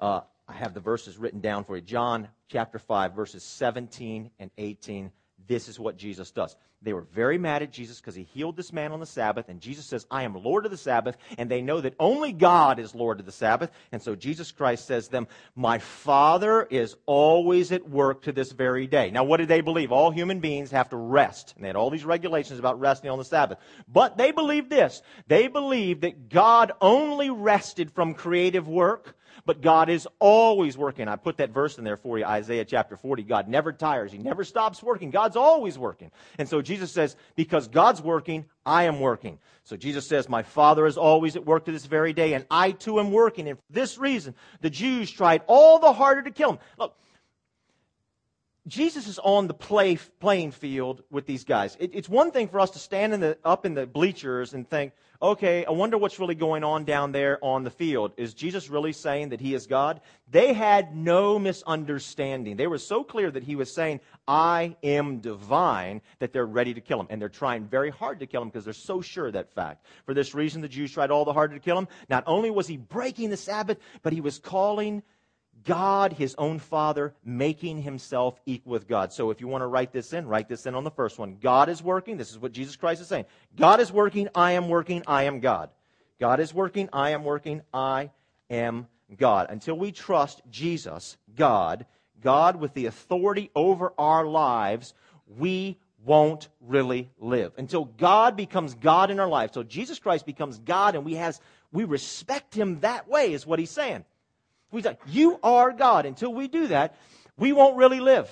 uh, 0.00 0.20
I 0.48 0.54
have 0.54 0.74
the 0.74 0.80
verses 0.80 1.18
written 1.18 1.40
down 1.40 1.64
for 1.64 1.76
you. 1.76 1.82
John 1.82 2.28
chapter 2.48 2.78
5, 2.78 3.12
verses 3.12 3.42
17 3.42 4.30
and 4.38 4.50
18. 4.58 5.10
This 5.46 5.68
is 5.68 5.78
what 5.78 5.96
Jesus 5.96 6.30
does. 6.30 6.56
They 6.82 6.92
were 6.92 7.02
very 7.02 7.38
mad 7.38 7.62
at 7.62 7.72
Jesus 7.72 8.00
because 8.00 8.16
he 8.16 8.24
healed 8.24 8.56
this 8.56 8.72
man 8.72 8.90
on 8.90 8.98
the 8.98 9.06
Sabbath, 9.06 9.48
and 9.48 9.60
Jesus 9.60 9.86
says, 9.86 10.04
I 10.10 10.24
am 10.24 10.34
Lord 10.34 10.64
of 10.64 10.72
the 10.72 10.76
Sabbath, 10.76 11.16
and 11.38 11.48
they 11.48 11.62
know 11.62 11.80
that 11.80 11.94
only 12.00 12.32
God 12.32 12.80
is 12.80 12.94
Lord 12.94 13.20
of 13.20 13.26
the 13.26 13.32
Sabbath. 13.32 13.70
And 13.92 14.02
so 14.02 14.16
Jesus 14.16 14.50
Christ 14.50 14.86
says 14.86 15.06
to 15.06 15.12
them, 15.12 15.28
My 15.54 15.78
Father 15.78 16.66
is 16.68 16.96
always 17.06 17.70
at 17.70 17.88
work 17.88 18.22
to 18.22 18.32
this 18.32 18.50
very 18.50 18.88
day. 18.88 19.10
Now, 19.10 19.22
what 19.22 19.36
did 19.36 19.48
they 19.48 19.60
believe? 19.60 19.92
All 19.92 20.10
human 20.10 20.40
beings 20.40 20.72
have 20.72 20.88
to 20.90 20.96
rest. 20.96 21.52
And 21.54 21.64
they 21.64 21.68
had 21.68 21.76
all 21.76 21.90
these 21.90 22.04
regulations 22.04 22.58
about 22.58 22.80
resting 22.80 23.10
on 23.10 23.18
the 23.18 23.24
Sabbath. 23.24 23.58
But 23.86 24.16
they 24.16 24.32
believed 24.32 24.68
this. 24.68 25.02
They 25.28 25.46
believed 25.46 26.02
that 26.02 26.28
God 26.28 26.72
only 26.80 27.30
rested 27.30 27.92
from 27.92 28.14
creative 28.14 28.66
work 28.66 29.16
but 29.44 29.60
God 29.60 29.88
is 29.88 30.06
always 30.18 30.76
working. 30.76 31.08
I 31.08 31.16
put 31.16 31.38
that 31.38 31.50
verse 31.50 31.78
in 31.78 31.84
there 31.84 31.96
for 31.96 32.18
you, 32.18 32.24
Isaiah 32.24 32.64
chapter 32.64 32.96
40. 32.96 33.22
God 33.22 33.48
never 33.48 33.72
tires. 33.72 34.12
He 34.12 34.18
never 34.18 34.44
stops 34.44 34.82
working. 34.82 35.10
God's 35.10 35.36
always 35.36 35.78
working. 35.78 36.10
And 36.38 36.48
so 36.48 36.62
Jesus 36.62 36.92
says, 36.92 37.16
because 37.36 37.68
God's 37.68 38.02
working, 38.02 38.44
I 38.64 38.84
am 38.84 39.00
working. 39.00 39.38
So 39.64 39.76
Jesus 39.76 40.06
says, 40.06 40.28
My 40.28 40.42
Father 40.42 40.86
is 40.86 40.96
always 40.96 41.36
at 41.36 41.46
work 41.46 41.66
to 41.66 41.72
this 41.72 41.86
very 41.86 42.12
day, 42.12 42.34
and 42.34 42.44
I 42.50 42.72
too 42.72 42.98
am 42.98 43.12
working. 43.12 43.48
And 43.48 43.58
for 43.58 43.64
this 43.70 43.98
reason, 43.98 44.34
the 44.60 44.70
Jews 44.70 45.10
tried 45.10 45.42
all 45.46 45.78
the 45.78 45.92
harder 45.92 46.22
to 46.22 46.30
kill 46.30 46.52
him. 46.52 46.58
Look, 46.78 46.96
Jesus 48.68 49.08
is 49.08 49.18
on 49.18 49.48
the 49.48 49.54
play, 49.54 49.98
playing 50.20 50.52
field 50.52 51.02
with 51.10 51.26
these 51.26 51.42
guys. 51.44 51.76
It, 51.80 51.90
it's 51.94 52.08
one 52.08 52.30
thing 52.30 52.46
for 52.46 52.60
us 52.60 52.70
to 52.70 52.78
stand 52.78 53.12
in 53.12 53.20
the, 53.20 53.36
up 53.44 53.66
in 53.66 53.74
the 53.74 53.86
bleachers 53.86 54.54
and 54.54 54.68
think, 54.68 54.92
okay, 55.20 55.64
I 55.64 55.70
wonder 55.70 55.98
what's 55.98 56.20
really 56.20 56.36
going 56.36 56.62
on 56.62 56.84
down 56.84 57.10
there 57.10 57.38
on 57.42 57.64
the 57.64 57.70
field. 57.70 58.12
Is 58.16 58.34
Jesus 58.34 58.70
really 58.70 58.92
saying 58.92 59.30
that 59.30 59.40
he 59.40 59.54
is 59.54 59.66
God? 59.66 60.00
They 60.30 60.52
had 60.52 60.96
no 60.96 61.40
misunderstanding. 61.40 62.56
They 62.56 62.68
were 62.68 62.78
so 62.78 63.02
clear 63.02 63.30
that 63.32 63.42
he 63.42 63.56
was 63.56 63.72
saying, 63.72 64.00
I 64.28 64.76
am 64.82 65.18
divine, 65.18 66.00
that 66.20 66.32
they're 66.32 66.46
ready 66.46 66.74
to 66.74 66.80
kill 66.80 67.00
him. 67.00 67.08
And 67.10 67.20
they're 67.20 67.28
trying 67.28 67.64
very 67.64 67.90
hard 67.90 68.20
to 68.20 68.26
kill 68.26 68.42
him 68.42 68.48
because 68.48 68.64
they're 68.64 68.74
so 68.74 69.00
sure 69.00 69.26
of 69.26 69.32
that 69.32 69.52
fact. 69.52 69.86
For 70.06 70.14
this 70.14 70.34
reason, 70.34 70.60
the 70.60 70.68
Jews 70.68 70.92
tried 70.92 71.10
all 71.10 71.24
the 71.24 71.32
harder 71.32 71.54
to 71.54 71.60
kill 71.60 71.78
him. 71.78 71.88
Not 72.08 72.24
only 72.26 72.50
was 72.50 72.68
he 72.68 72.76
breaking 72.76 73.30
the 73.30 73.36
Sabbath, 73.36 73.78
but 74.02 74.12
he 74.12 74.20
was 74.20 74.38
calling 74.38 75.02
God, 75.64 76.12
his 76.12 76.34
own 76.36 76.58
Father, 76.58 77.14
making 77.24 77.82
himself 77.82 78.40
equal 78.46 78.72
with 78.72 78.88
God. 78.88 79.12
So 79.12 79.30
if 79.30 79.40
you 79.40 79.48
want 79.48 79.62
to 79.62 79.66
write 79.66 79.92
this 79.92 80.12
in, 80.12 80.26
write 80.26 80.48
this 80.48 80.66
in 80.66 80.74
on 80.74 80.84
the 80.84 80.90
first 80.90 81.18
one. 81.18 81.36
God 81.40 81.68
is 81.68 81.82
working. 81.82 82.16
This 82.16 82.30
is 82.30 82.38
what 82.38 82.52
Jesus 82.52 82.76
Christ 82.76 83.00
is 83.00 83.08
saying. 83.08 83.26
God 83.56 83.80
is 83.80 83.92
working. 83.92 84.28
I 84.34 84.52
am 84.52 84.68
working. 84.68 85.02
I 85.06 85.24
am 85.24 85.40
God. 85.40 85.70
God 86.18 86.40
is 86.40 86.54
working. 86.54 86.88
I 86.92 87.10
am 87.10 87.24
working. 87.24 87.62
I 87.72 88.10
am 88.50 88.86
God. 89.16 89.48
Until 89.50 89.76
we 89.76 89.92
trust 89.92 90.42
Jesus, 90.50 91.16
God, 91.34 91.86
God 92.20 92.56
with 92.56 92.74
the 92.74 92.86
authority 92.86 93.50
over 93.54 93.92
our 93.98 94.24
lives, 94.24 94.94
we 95.26 95.78
won't 96.04 96.48
really 96.60 97.10
live. 97.18 97.52
Until 97.56 97.84
God 97.84 98.36
becomes 98.36 98.74
God 98.74 99.10
in 99.10 99.20
our 99.20 99.28
life. 99.28 99.52
So 99.52 99.62
Jesus 99.62 99.98
Christ 99.98 100.26
becomes 100.26 100.58
God 100.58 100.94
and 100.94 101.04
we 101.04 101.14
has 101.14 101.40
we 101.72 101.84
respect 101.84 102.54
him 102.54 102.80
that 102.80 103.08
way 103.08 103.32
is 103.32 103.46
what 103.46 103.58
he's 103.58 103.70
saying. 103.70 104.04
We 104.72 104.82
say, 104.82 104.98
You 105.06 105.38
are 105.42 105.70
God. 105.70 106.06
Until 106.06 106.34
we 106.34 106.48
do 106.48 106.66
that, 106.68 106.96
we 107.36 107.52
won't 107.52 107.76
really 107.76 108.00
live. 108.00 108.28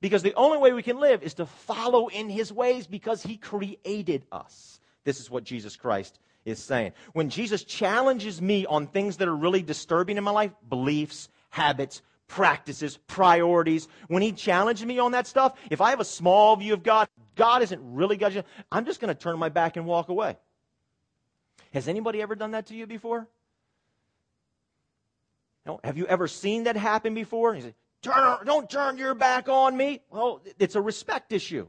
Because 0.00 0.22
the 0.22 0.34
only 0.34 0.58
way 0.58 0.72
we 0.72 0.82
can 0.82 0.98
live 0.98 1.22
is 1.22 1.34
to 1.34 1.46
follow 1.46 2.08
in 2.08 2.30
his 2.30 2.52
ways 2.52 2.86
because 2.86 3.22
he 3.22 3.36
created 3.36 4.24
us. 4.32 4.80
This 5.04 5.20
is 5.20 5.30
what 5.30 5.44
Jesus 5.44 5.76
Christ 5.76 6.18
is 6.44 6.58
saying. 6.58 6.92
When 7.12 7.28
Jesus 7.28 7.64
challenges 7.64 8.40
me 8.40 8.64
on 8.64 8.86
things 8.86 9.18
that 9.18 9.28
are 9.28 9.36
really 9.36 9.62
disturbing 9.62 10.16
in 10.16 10.24
my 10.24 10.30
life, 10.30 10.52
beliefs, 10.68 11.28
habits, 11.50 12.00
practices, 12.28 12.96
priorities, 13.08 13.88
when 14.08 14.22
he 14.22 14.32
challenges 14.32 14.86
me 14.86 14.98
on 14.98 15.12
that 15.12 15.26
stuff, 15.26 15.58
if 15.70 15.80
I 15.80 15.90
have 15.90 16.00
a 16.00 16.04
small 16.04 16.56
view 16.56 16.72
of 16.72 16.82
God, 16.82 17.08
God 17.36 17.62
isn't 17.62 17.80
really 17.82 18.16
God, 18.16 18.44
I'm 18.72 18.86
just 18.86 19.00
going 19.00 19.14
to 19.14 19.20
turn 19.20 19.38
my 19.38 19.48
back 19.50 19.76
and 19.76 19.84
walk 19.84 20.08
away. 20.08 20.36
Has 21.72 21.88
anybody 21.88 22.22
ever 22.22 22.34
done 22.34 22.52
that 22.52 22.66
to 22.66 22.74
you 22.74 22.86
before? 22.86 23.28
Have 25.84 25.96
you 25.96 26.06
ever 26.06 26.28
seen 26.28 26.64
that 26.64 26.76
happen 26.76 27.14
before? 27.14 27.54
He 27.54 27.62
said, 27.62 27.74
turn, 28.02 28.38
don't 28.44 28.68
turn 28.68 28.98
your 28.98 29.14
back 29.14 29.48
on 29.48 29.76
me. 29.76 30.00
Well, 30.10 30.42
it's 30.58 30.74
a 30.74 30.80
respect 30.80 31.32
issue. 31.32 31.66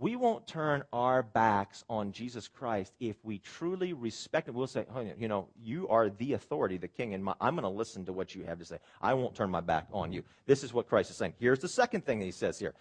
We 0.00 0.14
won't 0.14 0.46
turn 0.46 0.84
our 0.92 1.24
backs 1.24 1.84
on 1.88 2.12
Jesus 2.12 2.46
Christ 2.46 2.92
if 3.00 3.16
we 3.24 3.38
truly 3.38 3.94
respect 3.94 4.48
him. 4.48 4.54
We'll 4.54 4.68
say, 4.68 4.86
oh, 4.94 5.04
you 5.18 5.26
know, 5.26 5.48
you 5.60 5.88
are 5.88 6.08
the 6.08 6.34
authority, 6.34 6.76
the 6.76 6.86
king, 6.86 7.14
and 7.14 7.28
I'm 7.40 7.54
going 7.56 7.64
to 7.64 7.68
listen 7.68 8.04
to 8.04 8.12
what 8.12 8.32
you 8.32 8.44
have 8.44 8.60
to 8.60 8.64
say. 8.64 8.78
I 9.02 9.14
won't 9.14 9.34
turn 9.34 9.50
my 9.50 9.60
back 9.60 9.88
on 9.92 10.12
you. 10.12 10.22
This 10.46 10.62
is 10.62 10.72
what 10.72 10.88
Christ 10.88 11.10
is 11.10 11.16
saying. 11.16 11.34
Here's 11.40 11.58
the 11.58 11.68
second 11.68 12.06
thing 12.06 12.20
he 12.20 12.30
says 12.30 12.60
here 12.60 12.74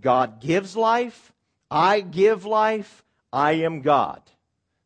God 0.00 0.40
gives 0.40 0.76
life, 0.76 1.32
I 1.68 2.00
give 2.00 2.44
life, 2.44 3.04
I 3.32 3.52
am 3.52 3.80
God. 3.80 4.22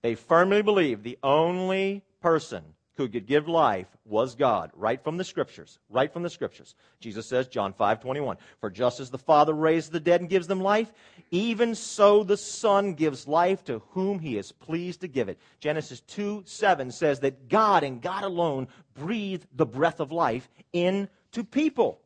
They 0.01 0.15
firmly 0.15 0.63
believe 0.63 1.03
the 1.03 1.19
only 1.23 2.05
person 2.23 2.65
who 2.97 3.09
could 3.09 3.27
give 3.27 3.47
life 3.47 3.87
was 4.05 4.35
God, 4.35 4.71
right 4.75 5.03
from 5.03 5.17
the 5.17 5.25
scriptures, 5.25 5.79
right 5.91 6.13
from 6.13 6.23
the 6.23 6.31
scriptures. 6.31 6.75
Jesus 6.99 7.27
says, 7.27 7.47
John 7.47 7.73
5 7.73 8.01
21, 8.01 8.39
For 8.61 8.71
just 8.71 9.01
as 9.01 9.11
the 9.11 9.19
Father 9.19 9.53
raised 9.53 9.93
the 9.93 10.01
dead 10.01 10.21
and 10.21 10.31
gives 10.31 10.47
them 10.47 10.61
life, 10.61 10.93
even 11.31 11.75
so 11.75 12.25
the 12.25 12.37
Son 12.37 12.95
gives 12.95 13.29
life 13.29 13.65
to 13.65 13.83
whom 13.91 14.19
he 14.19 14.39
is 14.39 14.53
pleased 14.53 15.03
to 15.03 15.09
give 15.09 15.29
it. 15.29 15.39
Genesis 15.61 16.01
2 16.01 16.45
7 16.47 16.91
says 16.91 17.21
that 17.21 17.49
God 17.49 17.85
and 17.85 18.01
God 18.01 18.25
alone 18.25 18.69
breathed 18.95 19.47
the 19.55 19.67
breath 19.67 20.01
of 20.01 20.13
life 20.13 20.49
into 20.73 21.45
people. 21.51 22.01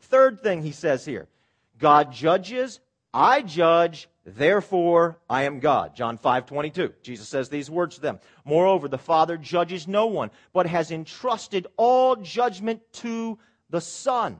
Third 0.00 0.40
thing 0.40 0.62
he 0.62 0.72
says 0.72 1.04
here 1.04 1.28
God 1.78 2.12
judges, 2.12 2.80
I 3.14 3.40
judge, 3.42 4.08
Therefore, 4.26 5.18
I 5.28 5.42
am 5.42 5.60
God. 5.60 5.94
John 5.94 6.16
5 6.16 6.46
22. 6.46 6.94
Jesus 7.02 7.28
says 7.28 7.50
these 7.50 7.70
words 7.70 7.96
to 7.96 8.00
them. 8.00 8.20
Moreover, 8.44 8.88
the 8.88 8.96
Father 8.96 9.36
judges 9.36 9.86
no 9.86 10.06
one, 10.06 10.30
but 10.54 10.66
has 10.66 10.90
entrusted 10.90 11.66
all 11.76 12.16
judgment 12.16 12.80
to 12.94 13.38
the 13.68 13.82
Son. 13.82 14.38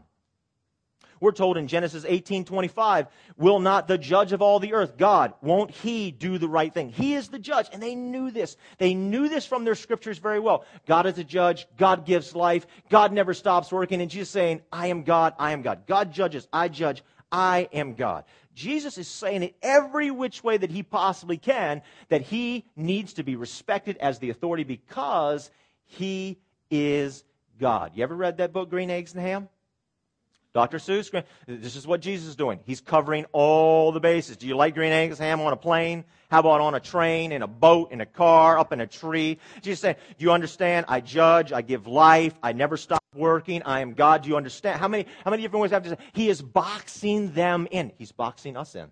We're 1.20 1.32
told 1.32 1.58
in 1.58 1.68
Genesis 1.68 2.04
18 2.06 2.44
25, 2.46 3.06
will 3.36 3.60
not 3.60 3.88
the 3.88 3.98
judge 3.98 4.32
of 4.32 4.40
all 4.40 4.58
the 4.58 4.72
earth, 4.72 4.96
God, 4.96 5.34
won't 5.42 5.70
he 5.70 6.10
do 6.10 6.38
the 6.38 6.48
right 6.48 6.72
thing? 6.72 6.88
He 6.88 7.14
is 7.14 7.28
the 7.28 7.38
judge. 7.38 7.68
And 7.72 7.82
they 7.82 7.94
knew 7.94 8.30
this. 8.30 8.56
They 8.78 8.94
knew 8.94 9.28
this 9.28 9.46
from 9.46 9.64
their 9.64 9.74
scriptures 9.74 10.18
very 10.18 10.40
well. 10.40 10.64
God 10.86 11.06
is 11.06 11.14
the 11.14 11.24
judge. 11.24 11.66
God 11.76 12.06
gives 12.06 12.34
life. 12.34 12.66
God 12.88 13.12
never 13.12 13.34
stops 13.34 13.70
working. 13.70 14.00
And 14.00 14.10
Jesus 14.10 14.30
saying, 14.30 14.62
I 14.72 14.88
am 14.88 15.02
God. 15.02 15.34
I 15.38 15.52
am 15.52 15.62
God. 15.62 15.86
God 15.86 16.10
judges. 16.12 16.48
I 16.52 16.68
judge. 16.68 17.02
I 17.30 17.68
am 17.72 17.94
God. 17.94 18.24
Jesus 18.54 18.98
is 18.98 19.08
saying 19.08 19.42
it 19.42 19.56
every 19.62 20.10
which 20.10 20.44
way 20.44 20.56
that 20.56 20.70
he 20.70 20.82
possibly 20.82 21.36
can 21.36 21.82
that 22.08 22.22
he 22.22 22.64
needs 22.76 23.14
to 23.14 23.22
be 23.22 23.36
respected 23.36 23.96
as 23.98 24.18
the 24.18 24.30
authority 24.30 24.64
because 24.64 25.50
he 25.84 26.38
is 26.70 27.24
God. 27.58 27.92
You 27.94 28.02
ever 28.02 28.14
read 28.14 28.38
that 28.38 28.52
book, 28.52 28.70
Green 28.70 28.90
Eggs 28.90 29.12
and 29.12 29.22
Ham? 29.22 29.48
Dr. 30.54 30.78
Seuss, 30.78 31.24
this 31.48 31.74
is 31.74 31.84
what 31.84 32.00
Jesus 32.00 32.28
is 32.28 32.36
doing. 32.36 32.60
He's 32.64 32.80
covering 32.80 33.26
all 33.32 33.90
the 33.90 33.98
bases. 33.98 34.36
Do 34.36 34.46
you 34.46 34.56
like 34.56 34.74
green 34.74 34.92
eggs, 34.92 35.18
and 35.18 35.26
ham 35.26 35.40
on 35.40 35.52
a 35.52 35.56
plane? 35.56 36.04
How 36.30 36.38
about 36.38 36.60
on 36.60 36.76
a 36.76 36.80
train, 36.80 37.32
in 37.32 37.42
a 37.42 37.48
boat, 37.48 37.90
in 37.90 38.00
a 38.00 38.06
car, 38.06 38.56
up 38.56 38.72
in 38.72 38.80
a 38.80 38.86
tree? 38.86 39.40
Jesus 39.62 39.80
saying, 39.80 39.96
do 40.16 40.24
you 40.24 40.30
understand? 40.30 40.86
I 40.88 41.00
judge, 41.00 41.52
I 41.52 41.62
give 41.62 41.88
life, 41.88 42.34
I 42.40 42.52
never 42.52 42.76
stop 42.76 43.03
working, 43.14 43.62
I 43.62 43.80
am 43.80 43.94
God. 43.94 44.26
You 44.26 44.36
understand? 44.36 44.80
How 44.80 44.88
many, 44.88 45.06
how 45.24 45.30
many 45.30 45.42
different 45.42 45.62
ways 45.62 45.72
I 45.72 45.76
have 45.76 45.82
to 45.84 45.90
say? 45.90 45.98
He 46.12 46.28
is 46.28 46.42
boxing 46.42 47.32
them 47.32 47.68
in. 47.70 47.92
He's 47.98 48.12
boxing 48.12 48.56
us 48.56 48.74
in. 48.74 48.90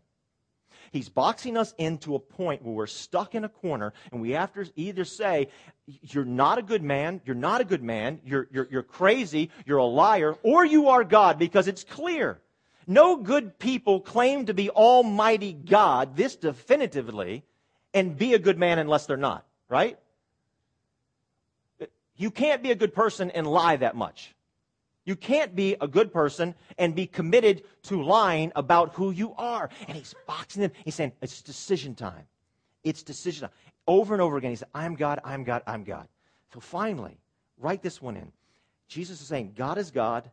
He's 0.93 1.09
boxing 1.09 1.57
us 1.57 1.75
into 1.79 2.15
a 2.15 2.19
point 2.19 2.63
where 2.63 2.75
we're 2.75 2.87
stuck 2.87 3.35
in 3.35 3.45
a 3.45 3.49
corner 3.49 3.95
and 4.13 4.21
we 4.21 4.33
have 4.33 4.53
to 4.53 4.71
either 4.77 5.07
say, 5.07 5.49
You're 5.87 6.27
not 6.27 6.59
a 6.59 6.63
good 6.63 6.83
man, 6.83 7.23
you're 7.25 7.35
not 7.35 7.63
a 7.63 7.65
good 7.65 7.83
man, 7.83 8.21
you're, 8.25 8.47
you're, 8.53 8.69
you're 8.71 8.83
crazy, 8.83 9.51
you're 9.65 9.79
a 9.79 9.85
liar, 9.85 10.37
or 10.43 10.67
you 10.67 10.89
are 10.89 11.03
God, 11.03 11.39
because 11.39 11.67
it's 11.67 11.83
clear. 11.83 12.41
No 12.87 13.17
good 13.17 13.59
people 13.59 14.01
claim 14.01 14.47
to 14.47 14.55
be 14.55 14.69
Almighty 14.69 15.53
God, 15.55 16.17
this 16.17 16.37
definitively, 16.37 17.45
and 17.95 18.19
be 18.19 18.35
a 18.35 18.39
good 18.39 18.59
man 18.59 18.79
unless 18.79 19.07
they're 19.07 19.17
not, 19.17 19.47
right? 19.69 19.99
You 22.17 22.31
can't 22.31 22.63
be 22.63 22.71
a 22.71 22.75
good 22.75 22.95
person 22.95 23.31
and 23.31 23.47
lie 23.47 23.77
that 23.77 23.97
much. 23.97 24.35
You 25.05 25.17
can't 25.17 25.57
be 25.57 25.77
a 25.81 25.89
good 25.89 26.13
person 26.13 26.55
and 26.79 26.95
be 26.95 27.07
committed 27.07 27.65
to 27.85 28.03
lying 28.03 28.53
about 28.55 28.95
who 28.95 29.11
you 29.11 29.35
are. 29.37 29.69
And 29.89 29.97
he's 29.97 30.15
boxing 30.27 30.63
them. 30.63 30.73
He's 30.85 30.95
saying, 30.95 31.13
it's 31.21 31.43
decision 31.43 31.95
time. 31.95 32.25
It's 32.85 33.03
decision 33.03 33.49
time. 33.49 33.57
Over 33.87 34.15
and 34.15 34.23
over 34.23 34.37
again, 34.37 34.51
he 34.51 34.57
said, 34.57 34.69
I'm 34.75 34.95
God, 34.95 35.21
I'm 35.25 35.43
God, 35.43 35.63
I'm 35.67 35.83
God. 35.83 36.07
So 36.55 36.61
finally, 36.61 37.19
write 37.59 37.83
this 37.83 38.01
one 38.01 38.17
in. 38.17 38.31
Jesus 38.87 39.21
is 39.21 39.27
saying, 39.27 39.55
God 39.57 39.79
is 39.79 39.91
God, 39.91 40.31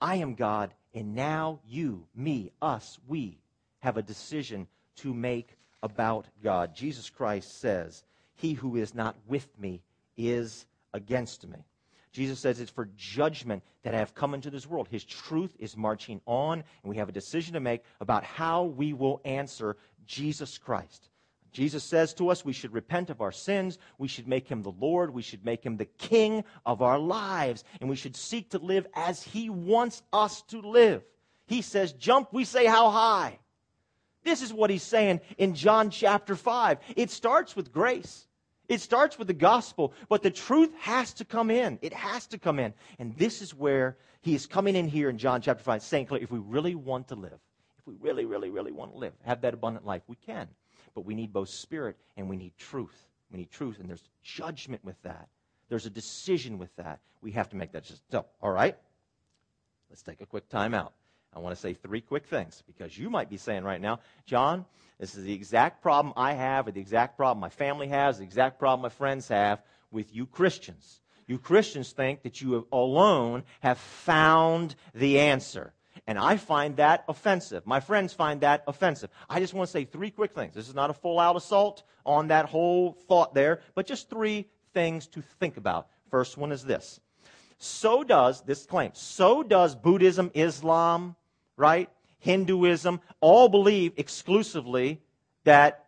I 0.00 0.16
am 0.16 0.34
God, 0.34 0.74
and 0.92 1.14
now 1.14 1.60
you, 1.66 2.04
me, 2.14 2.50
us, 2.60 2.98
we 3.06 3.38
have 3.80 3.96
a 3.96 4.02
decision 4.02 4.66
to 4.96 5.14
make 5.14 5.56
about 5.82 6.26
God. 6.42 6.74
Jesus 6.74 7.08
Christ 7.08 7.60
says, 7.60 8.02
He 8.34 8.54
who 8.54 8.76
is 8.76 8.94
not 8.94 9.16
with 9.26 9.46
me 9.58 9.80
is 10.16 10.66
against 10.96 11.46
me. 11.46 11.64
Jesus 12.12 12.40
says 12.40 12.60
it's 12.60 12.70
for 12.70 12.88
judgment 12.96 13.62
that 13.82 13.94
I 13.94 13.98
have 13.98 14.14
come 14.14 14.32
into 14.32 14.50
this 14.50 14.66
world. 14.66 14.88
His 14.90 15.04
truth 15.04 15.54
is 15.58 15.76
marching 15.76 16.20
on, 16.24 16.64
and 16.82 16.90
we 16.90 16.96
have 16.96 17.10
a 17.10 17.12
decision 17.12 17.54
to 17.54 17.60
make 17.60 17.82
about 18.00 18.24
how 18.24 18.64
we 18.64 18.94
will 18.94 19.20
answer 19.24 19.76
Jesus 20.06 20.56
Christ. 20.56 21.10
Jesus 21.52 21.84
says 21.84 22.14
to 22.14 22.30
us 22.30 22.44
we 22.44 22.52
should 22.52 22.72
repent 22.72 23.10
of 23.10 23.20
our 23.20 23.32
sins, 23.32 23.78
we 23.98 24.08
should 24.08 24.26
make 24.26 24.48
him 24.48 24.62
the 24.62 24.72
Lord, 24.72 25.12
we 25.12 25.22
should 25.22 25.44
make 25.44 25.64
him 25.64 25.76
the 25.76 25.84
king 25.84 26.44
of 26.64 26.82
our 26.82 26.98
lives, 26.98 27.64
and 27.80 27.88
we 27.88 27.96
should 27.96 28.16
seek 28.16 28.50
to 28.50 28.58
live 28.58 28.86
as 28.94 29.22
he 29.22 29.50
wants 29.50 30.02
us 30.12 30.42
to 30.48 30.60
live. 30.60 31.02
He 31.46 31.62
says, 31.62 31.92
jump, 31.92 32.32
we 32.32 32.44
say, 32.44 32.66
how 32.66 32.90
high? 32.90 33.38
This 34.24 34.42
is 34.42 34.52
what 34.52 34.70
he's 34.70 34.82
saying 34.82 35.20
in 35.38 35.54
John 35.54 35.90
chapter 35.90 36.34
5. 36.34 36.78
It 36.96 37.10
starts 37.10 37.54
with 37.54 37.72
grace. 37.72 38.26
It 38.68 38.80
starts 38.80 39.18
with 39.18 39.28
the 39.28 39.34
gospel, 39.34 39.92
but 40.08 40.22
the 40.22 40.30
truth 40.30 40.72
has 40.80 41.12
to 41.14 41.24
come 41.24 41.50
in. 41.50 41.78
It 41.82 41.92
has 41.92 42.26
to 42.28 42.38
come 42.38 42.58
in. 42.58 42.74
And 42.98 43.16
this 43.16 43.42
is 43.42 43.54
where 43.54 43.96
he 44.22 44.34
is 44.34 44.46
coming 44.46 44.74
in 44.74 44.88
here 44.88 45.08
in 45.08 45.18
John 45.18 45.40
chapter 45.40 45.62
5, 45.62 45.82
saying 45.82 46.08
if 46.10 46.30
we 46.30 46.38
really 46.38 46.74
want 46.74 47.08
to 47.08 47.14
live, 47.14 47.38
if 47.78 47.86
we 47.86 47.94
really, 48.00 48.24
really, 48.24 48.50
really 48.50 48.72
want 48.72 48.92
to 48.92 48.98
live, 48.98 49.12
have 49.24 49.40
that 49.42 49.54
abundant 49.54 49.86
life, 49.86 50.02
we 50.08 50.16
can. 50.16 50.48
But 50.94 51.04
we 51.04 51.14
need 51.14 51.32
both 51.32 51.48
spirit 51.48 51.96
and 52.16 52.28
we 52.28 52.36
need 52.36 52.56
truth. 52.58 53.06
We 53.30 53.38
need 53.38 53.50
truth, 53.50 53.80
and 53.80 53.88
there's 53.88 54.08
judgment 54.22 54.84
with 54.84 55.00
that. 55.02 55.28
There's 55.68 55.86
a 55.86 55.90
decision 55.90 56.58
with 56.58 56.74
that. 56.76 57.00
We 57.22 57.32
have 57.32 57.48
to 57.50 57.56
make 57.56 57.72
that 57.72 57.82
decision. 57.82 58.02
So, 58.10 58.26
all 58.40 58.52
right, 58.52 58.76
let's 59.90 60.02
take 60.02 60.20
a 60.20 60.26
quick 60.26 60.48
time 60.48 60.74
out. 60.74 60.92
I 61.36 61.38
want 61.38 61.54
to 61.54 61.60
say 61.60 61.74
three 61.74 62.00
quick 62.00 62.26
things 62.26 62.62
because 62.66 62.96
you 62.96 63.10
might 63.10 63.28
be 63.28 63.36
saying 63.36 63.62
right 63.62 63.80
now, 63.80 64.00
John, 64.24 64.64
this 64.98 65.14
is 65.14 65.24
the 65.24 65.34
exact 65.34 65.82
problem 65.82 66.14
I 66.16 66.32
have, 66.32 66.66
or 66.66 66.70
the 66.70 66.80
exact 66.80 67.18
problem 67.18 67.40
my 67.40 67.50
family 67.50 67.88
has, 67.88 68.16
the 68.16 68.24
exact 68.24 68.58
problem 68.58 68.82
my 68.82 68.88
friends 68.88 69.28
have 69.28 69.62
with 69.90 70.14
you 70.14 70.24
Christians. 70.24 71.02
You 71.26 71.38
Christians 71.38 71.92
think 71.92 72.22
that 72.22 72.40
you 72.40 72.66
alone 72.72 73.42
have 73.60 73.76
found 73.76 74.76
the 74.94 75.20
answer. 75.20 75.74
And 76.06 76.18
I 76.18 76.38
find 76.38 76.76
that 76.76 77.04
offensive. 77.06 77.66
My 77.66 77.80
friends 77.80 78.14
find 78.14 78.40
that 78.40 78.64
offensive. 78.66 79.10
I 79.28 79.38
just 79.38 79.52
want 79.52 79.66
to 79.66 79.72
say 79.72 79.84
three 79.84 80.10
quick 80.10 80.32
things. 80.32 80.54
This 80.54 80.68
is 80.68 80.74
not 80.74 80.88
a 80.88 80.94
full 80.94 81.20
out 81.20 81.36
assault 81.36 81.82
on 82.06 82.28
that 82.28 82.46
whole 82.46 82.92
thought 82.92 83.34
there, 83.34 83.60
but 83.74 83.86
just 83.86 84.08
three 84.08 84.48
things 84.72 85.06
to 85.08 85.20
think 85.20 85.58
about. 85.58 85.88
First 86.10 86.38
one 86.38 86.50
is 86.50 86.64
this. 86.64 86.98
So 87.58 88.04
does, 88.04 88.42
this 88.42 88.64
claim, 88.64 88.92
so 88.94 89.42
does 89.42 89.74
Buddhism, 89.74 90.30
Islam, 90.34 91.16
right? 91.56 91.90
Hinduism, 92.18 93.00
all 93.20 93.48
believe 93.48 93.92
exclusively 93.96 95.00
that 95.44 95.86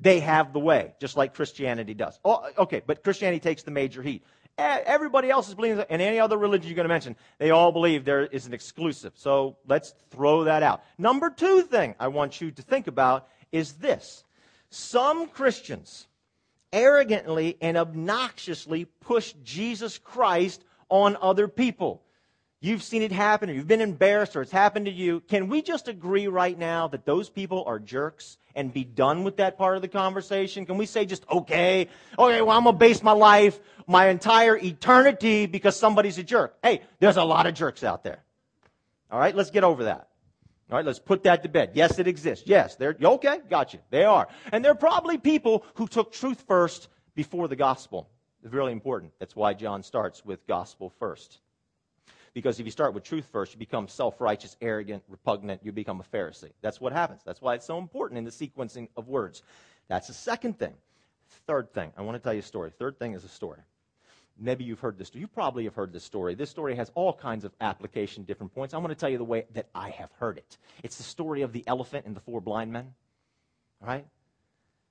they 0.00 0.20
have 0.20 0.52
the 0.52 0.60
way, 0.60 0.94
just 1.00 1.16
like 1.16 1.34
Christianity 1.34 1.94
does. 1.94 2.18
Oh, 2.24 2.48
okay, 2.58 2.82
but 2.86 3.02
Christianity 3.02 3.40
takes 3.40 3.62
the 3.62 3.70
major 3.70 4.02
heat. 4.02 4.24
Everybody 4.56 5.30
else 5.30 5.48
is 5.48 5.54
believing, 5.54 5.84
and 5.88 6.02
any 6.02 6.18
other 6.18 6.36
religion 6.36 6.68
you're 6.68 6.74
going 6.74 6.84
to 6.84 6.92
mention, 6.92 7.14
they 7.38 7.50
all 7.50 7.70
believe 7.70 8.04
there 8.04 8.26
is 8.26 8.46
an 8.46 8.52
exclusive. 8.52 9.12
So 9.14 9.56
let's 9.68 9.94
throw 10.10 10.44
that 10.44 10.64
out. 10.64 10.82
Number 10.98 11.30
two 11.30 11.62
thing 11.62 11.94
I 12.00 12.08
want 12.08 12.40
you 12.40 12.50
to 12.50 12.62
think 12.62 12.88
about 12.88 13.28
is 13.52 13.74
this. 13.74 14.24
Some 14.70 15.28
Christians 15.28 16.08
arrogantly 16.72 17.56
and 17.60 17.76
obnoxiously 17.76 18.86
push 19.00 19.32
Jesus 19.44 19.96
Christ 19.96 20.64
on 20.88 21.16
other 21.20 21.46
people. 21.46 22.02
You've 22.60 22.82
seen 22.82 23.02
it 23.02 23.12
happen, 23.12 23.48
or 23.48 23.52
you've 23.52 23.68
been 23.68 23.80
embarrassed, 23.80 24.34
or 24.34 24.42
it's 24.42 24.50
happened 24.50 24.86
to 24.86 24.92
you. 24.92 25.20
Can 25.20 25.48
we 25.48 25.62
just 25.62 25.86
agree 25.86 26.26
right 26.26 26.58
now 26.58 26.88
that 26.88 27.06
those 27.06 27.30
people 27.30 27.62
are 27.66 27.78
jerks 27.78 28.36
and 28.56 28.74
be 28.74 28.82
done 28.82 29.22
with 29.22 29.36
that 29.36 29.56
part 29.56 29.76
of 29.76 29.82
the 29.82 29.88
conversation? 29.88 30.66
Can 30.66 30.76
we 30.76 30.84
say 30.84 31.06
just, 31.06 31.24
okay, 31.30 31.88
okay, 32.18 32.42
well, 32.42 32.56
I'm 32.56 32.64
going 32.64 32.74
to 32.74 32.78
base 32.78 33.00
my 33.00 33.12
life, 33.12 33.60
my 33.86 34.08
entire 34.08 34.56
eternity 34.56 35.46
because 35.46 35.76
somebody's 35.76 36.18
a 36.18 36.24
jerk? 36.24 36.56
Hey, 36.60 36.82
there's 36.98 37.16
a 37.16 37.22
lot 37.22 37.46
of 37.46 37.54
jerks 37.54 37.84
out 37.84 38.02
there. 38.02 38.24
All 39.08 39.20
right, 39.20 39.36
let's 39.36 39.50
get 39.50 39.62
over 39.62 39.84
that. 39.84 40.08
All 40.68 40.76
right, 40.76 40.84
let's 40.84 40.98
put 40.98 41.22
that 41.22 41.44
to 41.44 41.48
bed. 41.48 41.70
Yes, 41.74 42.00
it 42.00 42.08
exists. 42.08 42.48
Yes, 42.48 42.74
they're 42.74 42.96
okay. 43.00 43.38
Gotcha. 43.48 43.78
They 43.90 44.04
are, 44.04 44.26
and 44.52 44.64
they're 44.64 44.74
probably 44.74 45.16
people 45.16 45.64
who 45.74 45.86
took 45.86 46.12
truth 46.12 46.44
first 46.48 46.88
before 47.14 47.46
the 47.46 47.56
gospel. 47.56 48.10
It's 48.42 48.52
really 48.52 48.72
important. 48.72 49.12
That's 49.20 49.36
why 49.36 49.54
John 49.54 49.82
starts 49.82 50.24
with 50.24 50.44
gospel 50.48 50.92
first. 50.98 51.38
Because 52.38 52.60
if 52.60 52.66
you 52.66 52.70
start 52.70 52.94
with 52.94 53.02
truth 53.02 53.26
first, 53.32 53.52
you 53.52 53.58
become 53.58 53.88
self 53.88 54.20
righteous, 54.20 54.56
arrogant, 54.60 55.02
repugnant, 55.08 55.60
you 55.64 55.72
become 55.72 56.00
a 56.00 56.04
Pharisee. 56.16 56.52
That's 56.62 56.80
what 56.80 56.92
happens. 56.92 57.20
That's 57.26 57.42
why 57.42 57.56
it's 57.56 57.66
so 57.66 57.78
important 57.78 58.16
in 58.16 58.22
the 58.22 58.30
sequencing 58.30 58.86
of 58.96 59.08
words. 59.08 59.42
That's 59.88 60.06
the 60.06 60.14
second 60.14 60.56
thing. 60.56 60.74
Third 61.48 61.72
thing, 61.72 61.92
I 61.96 62.02
want 62.02 62.14
to 62.14 62.20
tell 62.22 62.32
you 62.32 62.38
a 62.38 62.42
story. 62.44 62.70
Third 62.78 62.96
thing 62.96 63.14
is 63.14 63.24
a 63.24 63.28
story. 63.28 63.58
Maybe 64.38 64.62
you've 64.62 64.78
heard 64.78 64.98
this. 64.98 65.10
You 65.16 65.26
probably 65.26 65.64
have 65.64 65.74
heard 65.74 65.92
this 65.92 66.04
story. 66.04 66.36
This 66.36 66.48
story 66.48 66.76
has 66.76 66.92
all 66.94 67.12
kinds 67.12 67.44
of 67.44 67.52
application, 67.60 68.22
different 68.22 68.54
points. 68.54 68.72
I 68.72 68.78
want 68.78 68.90
to 68.90 68.94
tell 68.94 69.08
you 69.08 69.18
the 69.18 69.24
way 69.24 69.46
that 69.54 69.66
I 69.74 69.90
have 69.90 70.12
heard 70.20 70.38
it. 70.38 70.58
It's 70.84 70.96
the 70.96 71.02
story 71.02 71.42
of 71.42 71.52
the 71.52 71.64
elephant 71.66 72.06
and 72.06 72.14
the 72.14 72.20
four 72.20 72.40
blind 72.40 72.72
men. 72.72 72.94
right? 73.80 74.06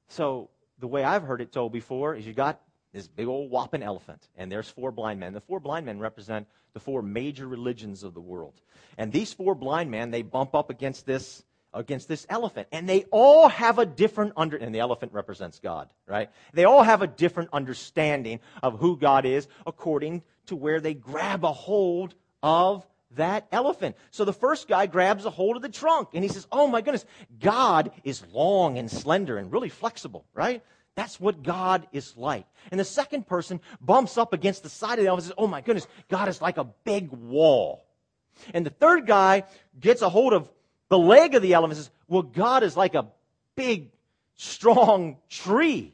So 0.10 0.50
the 0.80 0.88
way 0.88 1.06
I've 1.06 1.24
heard 1.24 1.40
it 1.40 1.54
told 1.54 1.72
before 1.72 2.14
is 2.14 2.28
you 2.28 2.34
got 2.34 2.60
this 2.98 3.08
big 3.08 3.28
old 3.28 3.52
whopping 3.52 3.84
elephant, 3.84 4.28
and 4.36 4.52
there's 4.52 4.70
four 4.70 4.92
blind 4.92 5.20
men. 5.20 5.32
The 5.34 5.42
four 5.42 5.60
blind 5.60 5.86
men 5.86 6.00
represent 6.00 6.48
the 6.74 6.80
four 6.80 7.04
major 7.04 7.48
religions 7.48 8.04
of 8.04 8.16
the 8.16 8.20
world. 8.20 8.60
And 8.98 9.12
these 9.12 9.32
four 9.32 9.54
blind 9.54 9.92
men, 9.92 10.10
they 10.10 10.24
bump 10.24 10.56
up 10.56 10.72
against 10.72 11.06
this 11.06 11.44
against 11.74 12.08
this 12.08 12.26
elephant. 12.28 12.68
And 12.72 12.90
they 12.90 13.04
all 13.12 13.50
have 13.50 13.78
a 13.78 13.86
different 13.86 14.34
under 14.36 14.58
and 14.58 14.74
the 14.74 14.80
elephant 14.80 15.14
represents 15.14 15.60
God, 15.60 15.90
right? 16.08 16.32
They 16.54 16.64
all 16.64 16.82
have 16.82 17.04
a 17.04 17.08
different 17.08 17.50
understanding 17.54 18.40
of 18.64 18.80
who 18.80 18.98
God 18.98 19.26
is 19.26 19.48
according 19.68 20.24
to 20.48 20.56
where 20.56 20.80
they 20.80 20.96
grab 20.96 21.44
a 21.44 21.54
hold 21.54 22.16
of 22.42 22.88
that 23.12 23.48
elephant. 23.52 23.96
So 24.10 24.26
the 24.26 24.34
first 24.34 24.68
guy 24.68 24.88
grabs 24.88 25.26
a 25.26 25.30
hold 25.30 25.56
of 25.56 25.62
the 25.62 25.70
trunk 25.70 26.10
and 26.14 26.24
he 26.24 26.30
says, 26.30 26.48
Oh 26.52 26.66
my 26.66 26.82
goodness, 26.82 27.06
God 27.40 27.92
is 28.04 28.24
long 28.34 28.80
and 28.80 28.90
slender 28.90 29.38
and 29.38 29.52
really 29.52 29.70
flexible, 29.70 30.26
right? 30.34 30.64
That's 30.98 31.20
what 31.20 31.44
God 31.44 31.88
is 31.92 32.18
like. 32.18 32.48
And 32.72 32.80
the 32.80 32.84
second 32.84 33.28
person 33.28 33.62
bumps 33.80 34.18
up 34.18 34.34
against 34.34 34.64
the 34.64 34.70
side 34.70 34.98
of 34.98 35.06
the 35.06 35.10
elephant 35.10 35.26
and 35.26 35.30
says, 35.30 35.36
Oh 35.38 35.46
my 35.46 35.62
goodness, 35.62 35.86
God 36.10 36.28
is 36.28 36.42
like 36.42 36.58
a 36.58 36.64
big 36.64 37.12
wall. 37.12 37.86
And 38.52 38.66
the 38.66 38.72
third 38.72 39.06
guy 39.06 39.44
gets 39.80 40.02
a 40.02 40.10
hold 40.10 40.34
of 40.34 40.50
the 40.90 40.98
leg 40.98 41.36
of 41.36 41.44
the 41.44 41.54
elephant 41.54 41.78
and 41.78 41.86
says, 41.86 41.92
Well, 42.08 42.24
God 42.24 42.64
is 42.64 42.76
like 42.76 42.96
a 42.96 43.10
big, 43.56 43.92
strong 44.38 45.18
tree. 45.30 45.94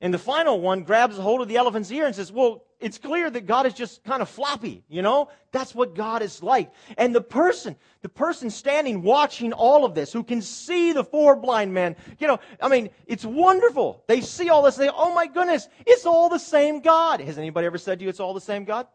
And 0.00 0.12
the 0.12 0.18
final 0.18 0.60
one 0.60 0.82
grabs 0.82 1.18
a 1.18 1.22
hold 1.22 1.40
of 1.40 1.48
the 1.48 1.56
elephant's 1.56 1.90
ear 1.90 2.06
and 2.06 2.14
says, 2.14 2.30
Well, 2.30 2.64
it's 2.78 2.98
clear 2.98 3.30
that 3.30 3.46
God 3.46 3.64
is 3.64 3.72
just 3.72 4.04
kind 4.04 4.20
of 4.20 4.28
floppy, 4.28 4.84
you 4.88 5.00
know? 5.00 5.30
That's 5.50 5.74
what 5.74 5.94
God 5.94 6.20
is 6.20 6.42
like. 6.42 6.70
And 6.98 7.14
the 7.14 7.22
person, 7.22 7.76
the 8.02 8.08
person 8.10 8.50
standing 8.50 9.00
watching 9.02 9.54
all 9.54 9.86
of 9.86 9.94
this, 9.94 10.12
who 10.12 10.22
can 10.22 10.42
see 10.42 10.92
the 10.92 11.02
four 11.02 11.36
blind 11.36 11.72
men, 11.72 11.96
you 12.18 12.26
know, 12.26 12.38
I 12.60 12.68
mean, 12.68 12.90
it's 13.06 13.24
wonderful. 13.24 14.04
They 14.06 14.20
see 14.20 14.50
all 14.50 14.62
this, 14.62 14.76
they, 14.76 14.90
oh 14.90 15.14
my 15.14 15.26
goodness, 15.26 15.68
it's 15.86 16.04
all 16.04 16.28
the 16.28 16.38
same 16.38 16.80
God. 16.80 17.20
Has 17.20 17.38
anybody 17.38 17.66
ever 17.66 17.78
said 17.78 17.98
to 17.98 18.04
you 18.04 18.10
it's 18.10 18.20
all 18.20 18.34
the 18.34 18.40
same 18.42 18.64
God? 18.64 18.86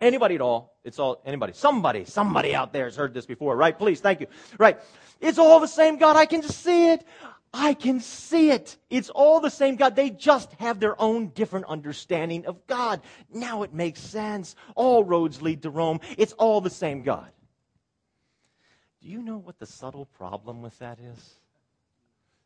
Anybody 0.00 0.36
at 0.36 0.40
all? 0.40 0.78
It's 0.84 0.98
all, 0.98 1.20
anybody. 1.26 1.52
Somebody, 1.54 2.04
somebody 2.06 2.54
out 2.54 2.72
there 2.72 2.84
has 2.84 2.96
heard 2.96 3.12
this 3.12 3.26
before, 3.26 3.56
right? 3.56 3.76
Please, 3.76 4.00
thank 4.00 4.20
you. 4.20 4.28
Right. 4.56 4.78
It's 5.20 5.38
all 5.38 5.60
the 5.60 5.68
same 5.68 5.98
God. 5.98 6.16
I 6.16 6.24
can 6.24 6.40
just 6.40 6.62
see 6.62 6.92
it. 6.92 7.04
I 7.52 7.74
can 7.74 8.00
see 8.00 8.50
it. 8.50 8.76
It's 8.90 9.10
all 9.10 9.40
the 9.40 9.50
same 9.50 9.76
God. 9.76 9.96
They 9.96 10.10
just 10.10 10.52
have 10.54 10.80
their 10.80 11.00
own 11.00 11.28
different 11.28 11.66
understanding 11.66 12.46
of 12.46 12.66
God. 12.66 13.00
Now 13.32 13.62
it 13.62 13.72
makes 13.72 14.00
sense. 14.00 14.54
All 14.74 15.04
roads 15.04 15.40
lead 15.40 15.62
to 15.62 15.70
Rome. 15.70 16.00
It's 16.16 16.32
all 16.34 16.60
the 16.60 16.70
same 16.70 17.02
God. 17.02 17.30
Do 19.00 19.08
you 19.08 19.22
know 19.22 19.38
what 19.38 19.58
the 19.58 19.66
subtle 19.66 20.06
problem 20.06 20.60
with 20.60 20.78
that 20.80 20.98
is? 20.98 21.34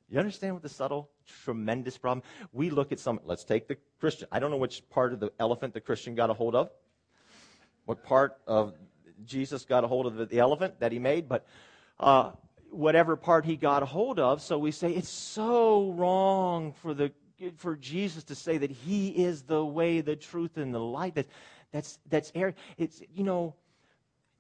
You 0.09 0.19
understand 0.19 0.55
what 0.55 0.63
the 0.63 0.69
subtle, 0.69 1.11
tremendous 1.45 1.97
problem? 1.97 2.23
We 2.53 2.69
look 2.71 2.93
at 2.93 3.01
some, 3.01 3.19
let's 3.25 3.45
take 3.45 3.67
the 3.67 3.79
Christian. 3.99 4.29
I 4.31 4.39
don't 4.39 4.51
know 4.51 4.59
which 4.59 4.89
part 4.91 5.15
of 5.15 5.21
the 5.21 5.33
elephant 5.41 5.73
the 5.73 5.81
Christian 5.81 6.15
got 6.15 6.29
a 6.29 6.35
hold 6.35 6.55
of 6.55 6.71
what 7.85 8.05
part 8.05 8.39
of 8.47 8.75
Jesus 9.25 9.65
got 9.65 9.85
a 9.85 9.87
hold 9.87 10.07
of 10.07 10.29
the 10.29 10.39
elephant 10.39 10.81
that 10.81 10.93
he 10.93 10.99
made, 10.99 11.29
but 11.29 11.47
uh, 11.99 12.33
whatever 12.73 13.17
part 13.17 13.45
he 13.45 13.57
got 13.57 13.83
a 13.83 13.87
hold 13.87 14.19
of. 14.19 14.41
So 14.41 14.59
we 14.59 14.71
say 14.71 14.93
it's 14.93 15.09
so 15.09 15.93
wrong 15.93 16.73
for 16.73 16.95
the 16.95 17.13
for 17.57 17.77
Jesus 17.77 18.25
to 18.25 18.35
say 18.35 18.59
that 18.59 18.71
he 18.71 19.09
is 19.09 19.43
the 19.43 19.65
way, 19.65 20.01
the 20.01 20.17
truth, 20.17 20.57
and 20.57 20.73
the 20.75 20.81
light. 20.81 21.15
That 21.15 21.27
that's 21.73 21.99
that's 22.09 22.33
it's 22.79 23.03
you 23.15 23.25
know 23.25 23.55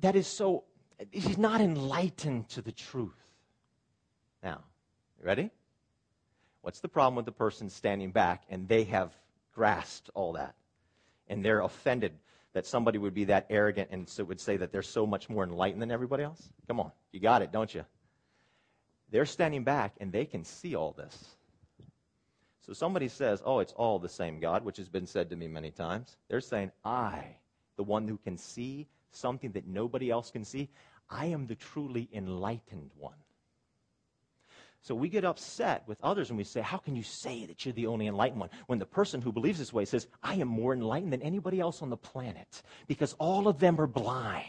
that 0.01 0.16
is 0.16 0.27
so 0.27 0.64
he's 1.11 1.38
not 1.38 1.61
enlightened 1.61 2.49
to 2.51 2.62
the 2.62 2.73
truth. 2.73 3.18
Now, 4.42 4.62
you 5.18 5.27
ready? 5.27 5.51
What's 6.62 6.81
the 6.81 6.88
problem 6.88 7.16
with 7.16 7.27
the 7.27 7.33
person 7.33 7.68
standing 7.68 8.12
back 8.12 8.45
and 8.49 8.68
they 8.68 8.85
have 8.85 9.12
grasped 9.53 10.11
all 10.14 10.35
that? 10.35 10.55
And 11.29 11.45
they're 11.45 11.61
offended 11.61 12.12
that 12.53 12.66
somebody 12.66 12.99
would 12.99 13.14
be 13.14 13.25
that 13.25 13.47
arrogant 13.51 13.88
and 13.90 14.09
so 14.09 14.25
would 14.25 14.40
say 14.40 14.57
that 14.57 14.71
they're 14.71 14.83
so 14.83 15.07
much 15.07 15.29
more 15.29 15.42
enlightened 15.45 15.83
than 15.83 15.90
everybody 15.90 16.23
else? 16.23 16.53
Come 16.68 16.81
on, 16.81 16.92
you 17.11 17.21
got 17.21 17.42
it, 17.42 17.51
don't 17.51 17.75
you? 17.75 17.85
They're 19.12 19.27
standing 19.27 19.62
back 19.62 19.94
and 20.01 20.11
they 20.11 20.25
can 20.25 20.42
see 20.42 20.75
all 20.75 20.92
this. 20.92 21.37
So 22.66 22.72
somebody 22.72 23.09
says, 23.09 23.42
Oh, 23.44 23.59
it's 23.59 23.75
all 23.75 23.98
the 23.98 24.09
same 24.09 24.40
God, 24.40 24.64
which 24.64 24.79
has 24.79 24.88
been 24.88 25.07
said 25.07 25.29
to 25.31 25.37
me 25.37 25.46
many 25.46 25.70
times. 25.70 26.16
They're 26.29 26.40
saying, 26.40 26.72
I, 26.85 27.37
the 27.77 27.83
one 27.85 28.09
who 28.09 28.16
can 28.16 28.38
see 28.38 28.88
something 29.11 29.53
that 29.53 29.66
nobody 29.66 30.11
else 30.11 30.31
can 30.31 30.44
see, 30.44 30.70
I 31.11 31.27
am 31.27 31.46
the 31.46 31.55
truly 31.55 32.09
enlightened 32.12 32.90
one. 32.98 33.14
So 34.81 34.94
we 34.94 35.11
get 35.11 35.25
upset 35.25 35.85
with 35.87 36.03
others 36.03 36.31
and 36.31 36.38
we 36.38 36.44
say, 36.44 36.62
How 36.62 36.79
can 36.79 36.96
you 36.96 37.03
say 37.03 37.44
that 37.46 37.66
you're 37.66 37.75
the 37.75 37.88
only 37.88 38.07
enlightened 38.07 38.40
one? 38.40 38.51
When 38.66 38.79
the 38.79 38.87
person 38.87 39.20
who 39.20 39.31
believes 39.31 39.59
this 39.59 39.75
way 39.75 39.85
says, 39.85 40.07
I 40.22 40.37
am 40.37 40.48
more 40.48 40.72
enlightened 40.72 41.12
than 41.12 41.22
anybody 41.22 41.61
else 41.61 41.83
on 41.83 41.90
the 41.90 41.98
planet 41.98 42.62
because 42.88 43.14
all 43.18 43.46
of 43.46 43.59
them 43.59 43.79
are 43.79 43.87
blind. 43.87 44.46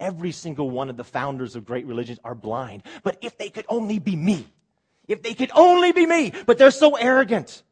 Every 0.00 0.32
single 0.32 0.70
one 0.70 0.90
of 0.90 0.96
the 0.96 1.04
founders 1.04 1.56
of 1.56 1.64
great 1.64 1.86
religions 1.86 2.18
are 2.24 2.34
blind. 2.34 2.82
But 3.02 3.18
if 3.22 3.38
they 3.38 3.50
could 3.50 3.66
only 3.68 3.98
be 3.98 4.16
me, 4.16 4.46
if 5.08 5.22
they 5.22 5.34
could 5.34 5.50
only 5.54 5.92
be 5.92 6.06
me, 6.06 6.32
but 6.46 6.58
they're 6.58 6.70
so 6.70 6.96
arrogant. 6.96 7.62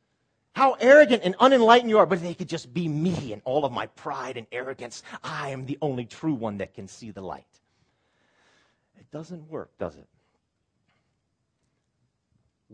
How 0.55 0.75
arrogant 0.75 1.23
and 1.25 1.35
unenlightened 1.41 1.91
you 1.91 1.99
are, 1.99 2.07
but 2.07 2.19
if 2.19 2.23
they 2.23 2.35
could 2.35 2.49
just 2.49 2.73
be 2.73 2.87
me 2.87 3.33
and 3.33 3.43
all 3.45 3.65
of 3.65 3.73
my 3.73 3.87
pride 3.89 4.37
and 4.37 4.47
arrogance, 4.53 5.03
I 5.23 5.51
am 5.51 5.67
the 5.67 5.79
only 5.83 6.05
true 6.05 6.35
one 6.35 6.59
that 6.59 6.75
can 6.75 6.87
see 6.87 7.11
the 7.11 7.23
light. 7.23 7.45
It 8.99 9.11
doesn't 9.11 9.51
work, 9.51 9.77
does 9.79 9.97
it? 9.97 10.07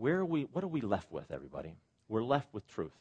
where 0.01 0.17
are 0.17 0.25
we, 0.25 0.47
what 0.51 0.63
are 0.63 0.67
we 0.67 0.81
left 0.81 1.11
with, 1.11 1.29
everybody? 1.31 1.75
We're 2.09 2.23
left 2.23 2.51
with 2.53 2.67
truth. 2.67 2.97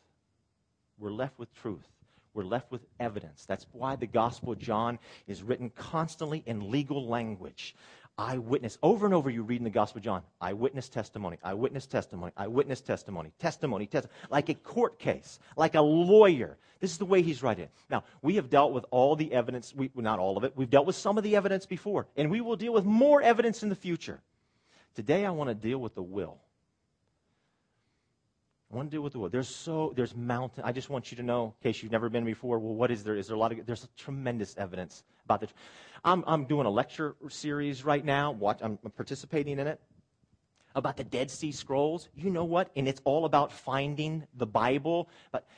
We're 0.99 1.11
left 1.11 1.39
with 1.39 1.53
truth. 1.55 1.89
We're 2.35 2.45
left 2.45 2.71
with 2.71 2.87
evidence. 2.99 3.45
That's 3.47 3.67
why 3.73 3.97
the 3.97 4.07
Gospel 4.07 4.53
of 4.53 4.59
John 4.59 4.99
is 5.27 5.43
written 5.43 5.71
constantly 5.71 6.43
in 6.47 6.71
legal 6.71 7.07
language. 7.09 7.75
Eyewitness. 8.19 8.79
Over 8.83 9.07
and 9.07 9.15
over, 9.15 9.31
you 9.31 9.43
read 9.43 9.59
in 9.59 9.65
the 9.65 9.71
Gospel 9.71 9.99
of 9.99 10.05
John 10.05 10.23
eyewitness 10.41 10.89
testimony, 10.89 11.39
eyewitness 11.43 11.87
testimony, 11.87 12.33
eyewitness 12.37 12.81
testimony, 12.83 13.33
testimony, 13.39 13.87
testimony, 13.87 14.19
like 14.31 14.49
a 14.49 14.55
court 14.55 14.99
case, 14.99 15.39
like 15.57 15.75
a 15.75 15.81
lawyer. 15.81 16.59
This 16.81 16.93
is 16.93 16.99
the 16.99 17.07
way 17.07 17.23
he's 17.23 17.43
writing 17.43 17.65
it. 17.65 17.71
Now, 17.89 18.05
we 18.23 18.37
have 18.37 18.51
dealt 18.51 18.73
with 18.73 18.85
all 18.91 19.17
the 19.17 19.33
evidence, 19.33 19.75
we, 19.75 19.91
not 19.95 20.19
all 20.19 20.37
of 20.37 20.45
it, 20.45 20.53
we've 20.55 20.71
dealt 20.71 20.87
with 20.87 20.97
some 20.97 21.19
of 21.19 21.25
the 21.25 21.37
evidence 21.37 21.67
before, 21.67 22.07
and 22.17 22.31
we 22.31 22.41
will 22.41 22.57
deal 22.57 22.73
with 22.73 22.85
more 22.85 23.23
evidence 23.23 23.63
in 23.63 23.69
the 23.71 23.75
future. 23.75 24.21
Today, 24.95 25.25
I 25.25 25.31
want 25.31 25.49
to 25.49 25.55
deal 25.55 25.79
with 25.79 25.95
the 25.95 26.03
will. 26.03 26.39
Want 28.73 28.89
to 28.89 28.95
deal 28.95 29.03
with 29.03 29.15
the 29.15 29.19
will. 29.19 29.29
There's 29.29 29.49
so 29.49 29.93
there's 29.97 30.15
mountain. 30.15 30.63
I 30.65 30.71
just 30.71 30.91
want 30.91 31.11
you 31.11 31.17
to 31.17 31.25
know, 31.25 31.55
in 31.61 31.73
case 31.73 31.83
you've 31.83 31.91
never 31.91 32.09
been 32.09 32.25
before. 32.25 32.61
Well, 32.61 32.75
what 32.75 32.93
is 32.93 33.03
there? 33.03 33.17
Is 33.17 33.27
there 33.27 33.35
a 33.35 33.39
lot 33.39 33.51
of? 33.51 33.67
There's 33.67 33.89
tremendous 33.97 34.57
evidence 34.57 35.03
about 35.25 35.41
this. 35.41 35.51
I'm 36.05 36.23
I'm 36.25 36.45
doing 36.45 36.67
a 36.67 36.71
lecture 36.71 37.17
series 37.29 37.85
right 37.85 38.05
now. 38.05 38.31
Watch, 38.31 38.61
I'm 38.63 38.79
participating 38.97 39.59
in 39.59 39.67
it 39.67 39.81
about 40.77 40.97
the 40.97 41.03
Dead 41.03 41.33
Sea 41.33 41.51
Scrolls. 41.51 42.09
You 42.15 42.31
know 42.31 42.45
what? 42.45 42.71
And 42.77 42.87
it's 42.87 43.01
all 43.05 43.25
about 43.25 43.53
finding 43.53 44.25
the 44.35 44.47
Bible. 44.47 45.09
But 45.33 45.49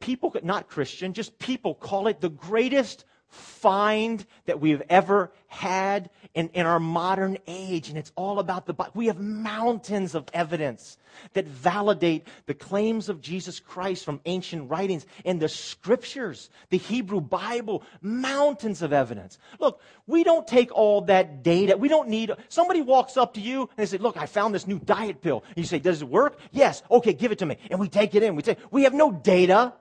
people, 0.00 0.36
not 0.42 0.68
Christian, 0.68 1.14
just 1.14 1.38
people 1.38 1.74
call 1.74 2.08
it 2.08 2.20
the 2.20 2.28
greatest 2.28 3.06
find 3.32 4.24
that 4.44 4.60
we 4.60 4.70
have 4.70 4.82
ever 4.90 5.32
had 5.46 6.10
in, 6.34 6.48
in 6.50 6.66
our 6.66 6.80
modern 6.80 7.38
age. 7.46 7.88
And 7.88 7.96
it's 7.96 8.12
all 8.14 8.38
about 8.38 8.66
the 8.66 8.74
Bible. 8.74 8.92
We 8.94 9.06
have 9.06 9.18
mountains 9.18 10.14
of 10.14 10.26
evidence 10.32 10.98
that 11.32 11.46
validate 11.46 12.26
the 12.46 12.54
claims 12.54 13.08
of 13.08 13.20
Jesus 13.20 13.58
Christ 13.58 14.04
from 14.04 14.20
ancient 14.26 14.70
writings 14.70 15.06
and 15.24 15.40
the 15.40 15.48
scriptures, 15.48 16.50
the 16.70 16.78
Hebrew 16.78 17.20
Bible, 17.20 17.82
mountains 18.00 18.82
of 18.82 18.92
evidence. 18.92 19.38
Look, 19.58 19.80
we 20.06 20.24
don't 20.24 20.46
take 20.46 20.72
all 20.72 21.02
that 21.02 21.42
data. 21.42 21.76
We 21.76 21.88
don't 21.88 22.08
need, 22.08 22.32
somebody 22.48 22.82
walks 22.82 23.16
up 23.16 23.34
to 23.34 23.40
you 23.40 23.62
and 23.62 23.70
they 23.76 23.86
say, 23.86 23.98
look, 23.98 24.16
I 24.16 24.26
found 24.26 24.54
this 24.54 24.66
new 24.66 24.78
diet 24.78 25.22
pill. 25.22 25.42
And 25.48 25.58
you 25.58 25.64
say, 25.64 25.78
does 25.78 26.02
it 26.02 26.08
work? 26.08 26.38
Yes. 26.50 26.82
Okay, 26.90 27.12
give 27.12 27.32
it 27.32 27.38
to 27.38 27.46
me. 27.46 27.56
And 27.70 27.80
we 27.80 27.88
take 27.88 28.14
it 28.14 28.22
in. 28.22 28.36
We 28.36 28.42
say, 28.42 28.56
we 28.70 28.84
have 28.84 28.94
no 28.94 29.10
data. 29.10 29.74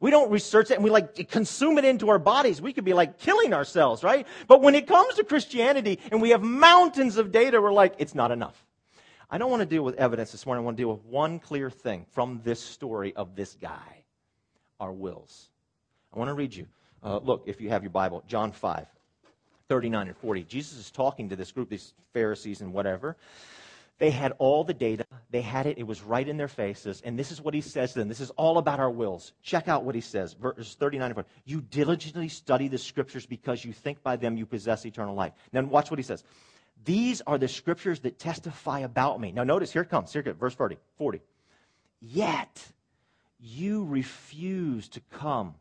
We 0.00 0.10
don't 0.10 0.30
research 0.30 0.70
it 0.70 0.74
and 0.74 0.84
we 0.84 0.90
like 0.90 1.28
consume 1.30 1.78
it 1.78 1.84
into 1.84 2.10
our 2.10 2.18
bodies. 2.18 2.60
We 2.60 2.72
could 2.72 2.84
be 2.84 2.92
like 2.92 3.18
killing 3.18 3.54
ourselves, 3.54 4.02
right? 4.02 4.26
But 4.46 4.60
when 4.60 4.74
it 4.74 4.86
comes 4.86 5.14
to 5.14 5.24
Christianity 5.24 5.98
and 6.10 6.20
we 6.20 6.30
have 6.30 6.42
mountains 6.42 7.16
of 7.16 7.32
data, 7.32 7.60
we're 7.60 7.72
like, 7.72 7.94
it's 7.98 8.14
not 8.14 8.30
enough. 8.30 8.64
I 9.30 9.38
don't 9.38 9.50
want 9.50 9.60
to 9.60 9.66
deal 9.66 9.82
with 9.82 9.94
evidence 9.96 10.32
this 10.32 10.44
morning. 10.46 10.62
I 10.62 10.64
want 10.66 10.76
to 10.76 10.80
deal 10.82 10.92
with 10.92 11.04
one 11.04 11.38
clear 11.38 11.70
thing 11.70 12.06
from 12.10 12.40
this 12.44 12.60
story 12.60 13.14
of 13.16 13.34
this 13.34 13.56
guy 13.60 14.04
our 14.80 14.92
wills. 14.92 15.48
I 16.12 16.18
want 16.18 16.28
to 16.28 16.34
read 16.34 16.54
you. 16.54 16.66
Uh, 17.02 17.18
look, 17.18 17.44
if 17.46 17.60
you 17.60 17.70
have 17.70 17.82
your 17.82 17.90
Bible, 17.90 18.22
John 18.26 18.52
5, 18.52 18.86
39 19.68 20.08
and 20.08 20.16
40. 20.16 20.44
Jesus 20.44 20.78
is 20.78 20.90
talking 20.90 21.28
to 21.28 21.36
this 21.36 21.52
group, 21.52 21.70
these 21.70 21.94
Pharisees 22.12 22.60
and 22.60 22.72
whatever. 22.72 23.16
They 23.98 24.10
had 24.10 24.32
all 24.38 24.64
the 24.64 24.74
data. 24.74 25.06
They 25.30 25.40
had 25.40 25.66
it. 25.66 25.78
It 25.78 25.86
was 25.86 26.02
right 26.02 26.28
in 26.28 26.36
their 26.36 26.48
faces. 26.48 27.00
And 27.04 27.18
this 27.18 27.30
is 27.30 27.40
what 27.40 27.54
he 27.54 27.60
says 27.60 27.92
to 27.92 28.00
them. 28.00 28.08
This 28.08 28.20
is 28.20 28.30
all 28.30 28.58
about 28.58 28.80
our 28.80 28.90
wills. 28.90 29.32
Check 29.42 29.68
out 29.68 29.84
what 29.84 29.94
he 29.94 30.00
says. 30.00 30.34
Verse 30.34 30.74
39 30.74 31.06
and 31.06 31.14
40. 31.14 31.28
You 31.44 31.60
diligently 31.60 32.28
study 32.28 32.66
the 32.66 32.78
scriptures 32.78 33.24
because 33.24 33.64
you 33.64 33.72
think 33.72 34.02
by 34.02 34.16
them 34.16 34.36
you 34.36 34.46
possess 34.46 34.84
eternal 34.84 35.14
life. 35.14 35.32
Then 35.52 35.70
watch 35.70 35.90
what 35.90 35.98
he 35.98 36.02
says. 36.02 36.24
These 36.84 37.22
are 37.26 37.38
the 37.38 37.48
scriptures 37.48 38.00
that 38.00 38.18
testify 38.18 38.80
about 38.80 39.20
me. 39.20 39.30
Now, 39.30 39.44
notice 39.44 39.72
here 39.72 39.82
it 39.82 39.90
comes. 39.90 40.12
Here 40.12 40.20
it 40.20 40.24
comes, 40.24 40.38
verse 40.38 40.54
40. 40.54 40.76
40. 40.98 41.20
Yet 42.00 42.72
you 43.38 43.84
refuse 43.84 44.88
to 44.88 45.00
come 45.12 45.54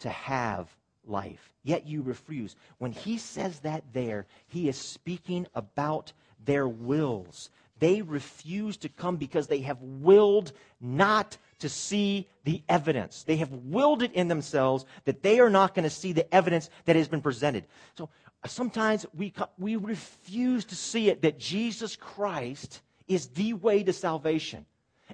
to 0.00 0.08
have 0.08 0.68
life. 1.06 1.54
Yet 1.62 1.86
you 1.86 2.02
refuse. 2.02 2.56
When 2.78 2.92
he 2.92 3.16
says 3.16 3.60
that 3.60 3.84
there, 3.92 4.26
he 4.48 4.68
is 4.68 4.76
speaking 4.76 5.46
about 5.54 6.12
their 6.44 6.68
wills. 6.68 7.50
They 7.78 8.02
refuse 8.02 8.76
to 8.78 8.88
come 8.88 9.16
because 9.16 9.46
they 9.46 9.60
have 9.60 9.80
willed 9.80 10.52
not 10.80 11.38
to 11.60 11.68
see 11.68 12.28
the 12.44 12.62
evidence. 12.68 13.22
They 13.22 13.36
have 13.36 13.52
willed 13.52 14.02
it 14.02 14.12
in 14.12 14.28
themselves 14.28 14.84
that 15.04 15.22
they 15.22 15.40
are 15.40 15.50
not 15.50 15.74
going 15.74 15.84
to 15.84 15.90
see 15.90 16.12
the 16.12 16.32
evidence 16.34 16.70
that 16.84 16.96
has 16.96 17.08
been 17.08 17.22
presented. 17.22 17.64
So 17.96 18.08
uh, 18.44 18.48
sometimes 18.48 19.06
we, 19.14 19.32
we 19.58 19.76
refuse 19.76 20.64
to 20.66 20.74
see 20.74 21.08
it 21.08 21.22
that 21.22 21.38
Jesus 21.38 21.96
Christ 21.96 22.80
is 23.08 23.28
the 23.28 23.54
way 23.54 23.82
to 23.82 23.92
salvation. 23.92 24.66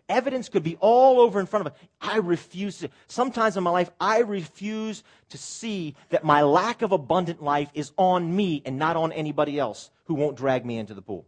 Evidence 0.08 0.48
could 0.48 0.62
be 0.62 0.76
all 0.76 1.20
over 1.20 1.40
in 1.40 1.46
front 1.46 1.66
of 1.66 1.72
us. 1.72 1.78
I 2.00 2.18
refuse 2.18 2.78
to. 2.78 2.90
Sometimes 3.08 3.56
in 3.56 3.64
my 3.64 3.70
life, 3.70 3.90
I 4.00 4.20
refuse 4.20 5.02
to 5.30 5.38
see 5.38 5.96
that 6.10 6.24
my 6.24 6.42
lack 6.42 6.82
of 6.82 6.92
abundant 6.92 7.42
life 7.42 7.70
is 7.74 7.90
on 7.96 8.34
me 8.34 8.62
and 8.64 8.78
not 8.78 8.96
on 8.96 9.10
anybody 9.12 9.58
else 9.58 9.90
who 10.04 10.14
won't 10.14 10.36
drag 10.36 10.64
me 10.64 10.78
into 10.78 10.94
the 10.94 11.02
pool. 11.02 11.26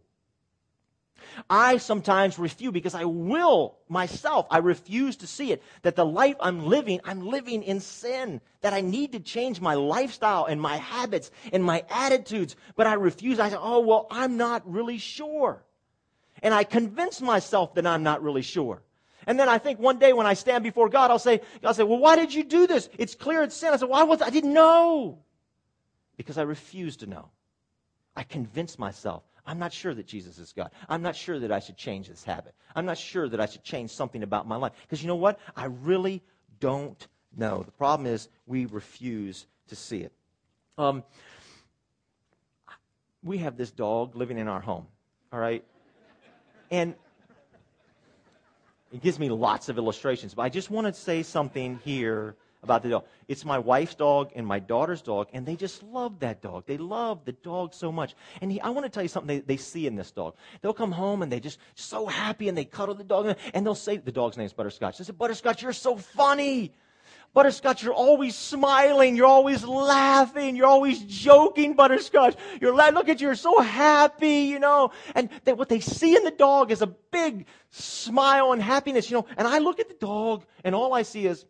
I 1.49 1.77
sometimes 1.77 2.39
refuse 2.39 2.71
because 2.71 2.95
I 2.95 3.05
will 3.05 3.77
myself, 3.87 4.47
I 4.49 4.59
refuse 4.59 5.17
to 5.17 5.27
see 5.27 5.51
it 5.51 5.61
that 5.81 5.95
the 5.95 6.05
life 6.05 6.35
I'm 6.39 6.65
living, 6.65 7.01
I'm 7.03 7.25
living 7.25 7.63
in 7.63 7.79
sin, 7.79 8.41
that 8.61 8.73
I 8.73 8.81
need 8.81 9.11
to 9.11 9.19
change 9.19 9.61
my 9.61 9.75
lifestyle 9.75 10.45
and 10.45 10.59
my 10.61 10.77
habits 10.77 11.31
and 11.51 11.63
my 11.63 11.83
attitudes, 11.89 12.55
but 12.75 12.87
I 12.87 12.93
refuse. 12.93 13.39
I 13.39 13.49
say, 13.49 13.57
oh, 13.59 13.81
well, 13.81 14.07
I'm 14.09 14.37
not 14.37 14.69
really 14.71 14.97
sure. 14.97 15.63
And 16.41 16.53
I 16.53 16.63
convince 16.63 17.21
myself 17.21 17.75
that 17.75 17.85
I'm 17.85 18.03
not 18.03 18.21
really 18.23 18.41
sure. 18.41 18.81
And 19.27 19.39
then 19.39 19.49
I 19.49 19.57
think 19.57 19.79
one 19.79 19.99
day 19.99 20.13
when 20.13 20.25
I 20.25 20.33
stand 20.33 20.63
before 20.63 20.89
God, 20.89 21.11
I'll 21.11 21.19
say, 21.19 21.41
I'll 21.63 21.73
say, 21.73 21.83
well, 21.83 21.99
why 21.99 22.15
did 22.15 22.33
you 22.33 22.43
do 22.43 22.65
this? 22.67 22.89
It's 22.97 23.15
clear 23.15 23.43
it's 23.43 23.55
sin. 23.55 23.73
I 23.73 23.77
said, 23.77 23.89
why 23.89 24.03
was 24.03 24.21
I 24.21 24.29
didn't 24.29 24.53
know. 24.53 25.19
Because 26.17 26.37
I 26.37 26.43
refused 26.43 27.01
to 27.01 27.07
know. 27.07 27.29
I 28.15 28.23
convinced 28.23 28.79
myself. 28.79 29.23
I'm 29.45 29.59
not 29.59 29.73
sure 29.73 29.93
that 29.93 30.05
Jesus 30.05 30.37
is 30.37 30.53
God. 30.53 30.71
I'm 30.87 31.01
not 31.01 31.15
sure 31.15 31.39
that 31.39 31.51
I 31.51 31.59
should 31.59 31.77
change 31.77 32.07
this 32.07 32.23
habit. 32.23 32.53
I'm 32.75 32.85
not 32.85 32.97
sure 32.97 33.27
that 33.29 33.39
I 33.39 33.45
should 33.45 33.63
change 33.63 33.91
something 33.91 34.23
about 34.23 34.47
my 34.47 34.55
life. 34.55 34.73
Because 34.83 35.01
you 35.01 35.07
know 35.07 35.15
what? 35.15 35.39
I 35.55 35.65
really 35.65 36.21
don't 36.59 37.07
know. 37.35 37.63
The 37.63 37.71
problem 37.71 38.07
is 38.07 38.29
we 38.45 38.65
refuse 38.65 39.47
to 39.67 39.75
see 39.75 40.01
it. 40.01 40.11
Um, 40.77 41.03
we 43.23 43.39
have 43.39 43.57
this 43.57 43.71
dog 43.71 44.15
living 44.15 44.37
in 44.37 44.47
our 44.47 44.61
home, 44.61 44.87
all 45.31 45.39
right? 45.39 45.63
And 46.71 46.95
it 48.91 49.01
gives 49.01 49.19
me 49.19 49.29
lots 49.29 49.69
of 49.69 49.77
illustrations, 49.77 50.33
but 50.33 50.43
I 50.43 50.49
just 50.49 50.69
want 50.71 50.87
to 50.87 50.93
say 50.93 51.23
something 51.23 51.79
here 51.83 52.35
about 52.63 52.83
the 52.83 52.89
dog. 52.89 53.05
It's 53.27 53.45
my 53.45 53.59
wife's 53.59 53.95
dog 53.95 54.31
and 54.35 54.45
my 54.45 54.59
daughter's 54.59 55.01
dog, 55.01 55.27
and 55.31 55.45
they 55.45 55.55
just 55.55 55.83
love 55.83 56.19
that 56.19 56.41
dog. 56.41 56.65
They 56.65 56.77
love 56.77 57.23
the 57.25 57.31
dog 57.31 57.73
so 57.73 57.91
much. 57.91 58.15
And 58.41 58.51
he, 58.51 58.59
I 58.59 58.69
want 58.69 58.85
to 58.85 58.89
tell 58.89 59.03
you 59.03 59.09
something 59.09 59.27
they, 59.27 59.39
they 59.39 59.57
see 59.57 59.87
in 59.87 59.95
this 59.95 60.11
dog. 60.11 60.35
They'll 60.61 60.73
come 60.73 60.91
home 60.91 61.21
and 61.21 61.31
they 61.31 61.39
just 61.39 61.59
so 61.75 62.05
happy 62.07 62.49
and 62.49 62.57
they 62.57 62.65
cuddle 62.65 62.95
the 62.95 63.03
dog 63.03 63.37
and 63.53 63.65
they'll 63.65 63.75
say, 63.75 63.97
the 63.97 64.11
dog's 64.11 64.37
name 64.37 64.45
is 64.45 64.53
Butterscotch. 64.53 64.97
They 64.97 65.03
say, 65.03 65.13
Butterscotch, 65.13 65.61
you're 65.61 65.73
so 65.73 65.95
funny. 65.95 66.73
Butterscotch, 67.33 67.83
you're 67.83 67.93
always 67.93 68.35
smiling. 68.35 69.15
You're 69.15 69.27
always 69.27 69.63
laughing. 69.63 70.55
You're 70.55 70.67
always 70.67 70.99
joking, 71.03 71.75
Butterscotch. 71.75 72.35
You're 72.59 72.75
la- 72.75 72.89
look 72.89 73.07
at 73.07 73.21
you. 73.21 73.27
You're 73.27 73.35
so 73.35 73.59
happy, 73.59 74.45
you 74.45 74.59
know. 74.59 74.91
And 75.15 75.29
they, 75.45 75.53
what 75.53 75.69
they 75.69 75.79
see 75.79 76.15
in 76.15 76.23
the 76.23 76.31
dog 76.31 76.71
is 76.71 76.81
a 76.81 76.87
big 76.87 77.45
smile 77.69 78.51
and 78.51 78.61
happiness, 78.61 79.11
you 79.11 79.17
know. 79.17 79.25
And 79.37 79.47
I 79.47 79.59
look 79.59 79.79
at 79.79 79.87
the 79.87 79.95
dog 79.95 80.45
and 80.63 80.73
all 80.73 80.93
I 80.93 81.03
see 81.03 81.27
is, 81.27 81.45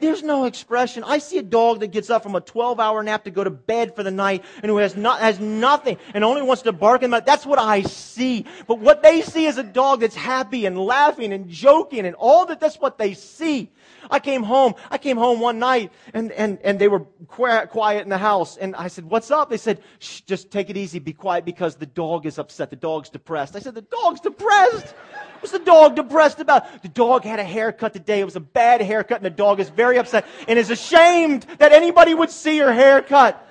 there's 0.00 0.22
no 0.22 0.44
expression. 0.44 1.04
I 1.04 1.18
see 1.18 1.38
a 1.38 1.42
dog 1.42 1.80
that 1.80 1.88
gets 1.88 2.10
up 2.10 2.22
from 2.22 2.34
a 2.34 2.40
12 2.40 2.80
hour 2.80 3.02
nap 3.02 3.24
to 3.24 3.30
go 3.30 3.44
to 3.44 3.50
bed 3.50 3.94
for 3.94 4.02
the 4.02 4.10
night 4.10 4.44
and 4.62 4.70
who 4.70 4.78
has, 4.78 4.96
not, 4.96 5.20
has 5.20 5.40
nothing 5.40 5.98
and 6.14 6.24
only 6.24 6.42
wants 6.42 6.62
to 6.62 6.72
bark 6.72 7.02
and 7.02 7.12
that's 7.12 7.46
what 7.46 7.58
I 7.58 7.82
see. 7.82 8.46
But 8.66 8.78
what 8.78 9.02
they 9.02 9.22
see 9.22 9.46
is 9.46 9.58
a 9.58 9.62
dog 9.62 10.00
that's 10.00 10.16
happy 10.16 10.66
and 10.66 10.78
laughing 10.78 11.32
and 11.32 11.48
joking 11.48 12.06
and 12.06 12.16
all 12.16 12.46
that, 12.46 12.60
that's 12.60 12.76
what 12.76 12.98
they 12.98 13.14
see. 13.14 13.70
I 14.10 14.18
came 14.18 14.42
home, 14.42 14.74
I 14.90 14.98
came 14.98 15.16
home 15.16 15.40
one 15.40 15.58
night 15.58 15.92
and, 16.14 16.32
and, 16.32 16.58
and 16.62 16.78
they 16.78 16.88
were 16.88 17.00
quiet 17.26 18.02
in 18.02 18.08
the 18.08 18.18
house 18.18 18.56
and 18.56 18.74
I 18.76 18.88
said, 18.88 19.04
what's 19.04 19.30
up? 19.30 19.50
They 19.50 19.56
said, 19.56 19.80
just 19.98 20.50
take 20.50 20.70
it 20.70 20.76
easy, 20.76 20.98
be 20.98 21.12
quiet 21.12 21.44
because 21.44 21.76
the 21.76 21.86
dog 21.86 22.26
is 22.26 22.38
upset. 22.38 22.70
The 22.70 22.76
dog's 22.76 23.10
depressed. 23.10 23.56
I 23.56 23.60
said, 23.60 23.74
the 23.74 23.82
dog's 23.82 24.20
depressed? 24.20 24.94
What's 25.40 25.52
the 25.52 25.58
dog 25.58 25.96
depressed 25.96 26.40
about? 26.40 26.82
The 26.82 26.88
dog 26.88 27.24
had 27.24 27.38
a 27.38 27.44
haircut 27.44 27.92
today. 27.92 28.20
It 28.20 28.24
was 28.24 28.36
a 28.36 28.40
bad 28.40 28.80
haircut, 28.82 29.18
and 29.18 29.24
the 29.24 29.30
dog 29.30 29.58
is 29.60 29.70
very 29.70 29.98
upset 29.98 30.26
and 30.46 30.58
is 30.58 30.70
ashamed 30.70 31.46
that 31.58 31.72
anybody 31.72 32.14
would 32.14 32.30
see 32.30 32.58
her 32.58 32.72
haircut. 32.72 33.46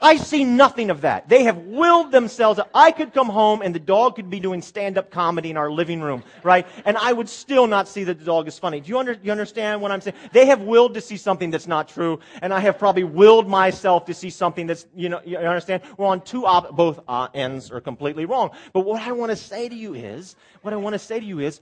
I 0.00 0.18
see 0.18 0.44
nothing 0.44 0.90
of 0.90 1.00
that. 1.00 1.28
They 1.28 1.44
have 1.44 1.56
willed 1.56 2.12
themselves. 2.12 2.60
I 2.74 2.92
could 2.92 3.14
come 3.14 3.28
home 3.28 3.62
and 3.62 3.74
the 3.74 3.80
dog 3.80 4.16
could 4.16 4.28
be 4.28 4.40
doing 4.40 4.60
stand 4.60 4.98
up 4.98 5.10
comedy 5.10 5.50
in 5.50 5.56
our 5.56 5.70
living 5.70 6.02
room, 6.02 6.22
right? 6.42 6.66
And 6.84 6.98
I 6.98 7.12
would 7.12 7.30
still 7.30 7.66
not 7.66 7.88
see 7.88 8.04
that 8.04 8.18
the 8.18 8.24
dog 8.24 8.46
is 8.46 8.58
funny. 8.58 8.80
Do 8.80 8.90
you, 8.90 8.98
under, 8.98 9.16
you 9.22 9.32
understand 9.32 9.80
what 9.80 9.90
I'm 9.90 10.02
saying? 10.02 10.16
They 10.32 10.46
have 10.46 10.60
willed 10.60 10.94
to 10.94 11.00
see 11.00 11.16
something 11.16 11.50
that's 11.50 11.66
not 11.66 11.88
true, 11.88 12.20
and 12.42 12.52
I 12.52 12.60
have 12.60 12.78
probably 12.78 13.04
willed 13.04 13.48
myself 13.48 14.04
to 14.06 14.14
see 14.14 14.28
something 14.28 14.66
that's, 14.66 14.86
you 14.94 15.08
know, 15.08 15.20
you 15.24 15.38
understand? 15.38 15.82
We're 15.96 16.06
on 16.06 16.20
two, 16.20 16.44
op- 16.44 16.76
both 16.76 17.00
uh, 17.08 17.28
ends 17.32 17.70
are 17.70 17.80
completely 17.80 18.26
wrong. 18.26 18.50
But 18.74 18.80
what 18.80 19.00
I 19.00 19.12
want 19.12 19.30
to 19.30 19.36
say 19.36 19.66
to 19.68 19.74
you 19.74 19.94
is, 19.94 20.36
what 20.60 20.74
I 20.74 20.76
want 20.76 20.92
to 20.92 20.98
say 20.98 21.18
to 21.18 21.26
you 21.26 21.40
is, 21.40 21.60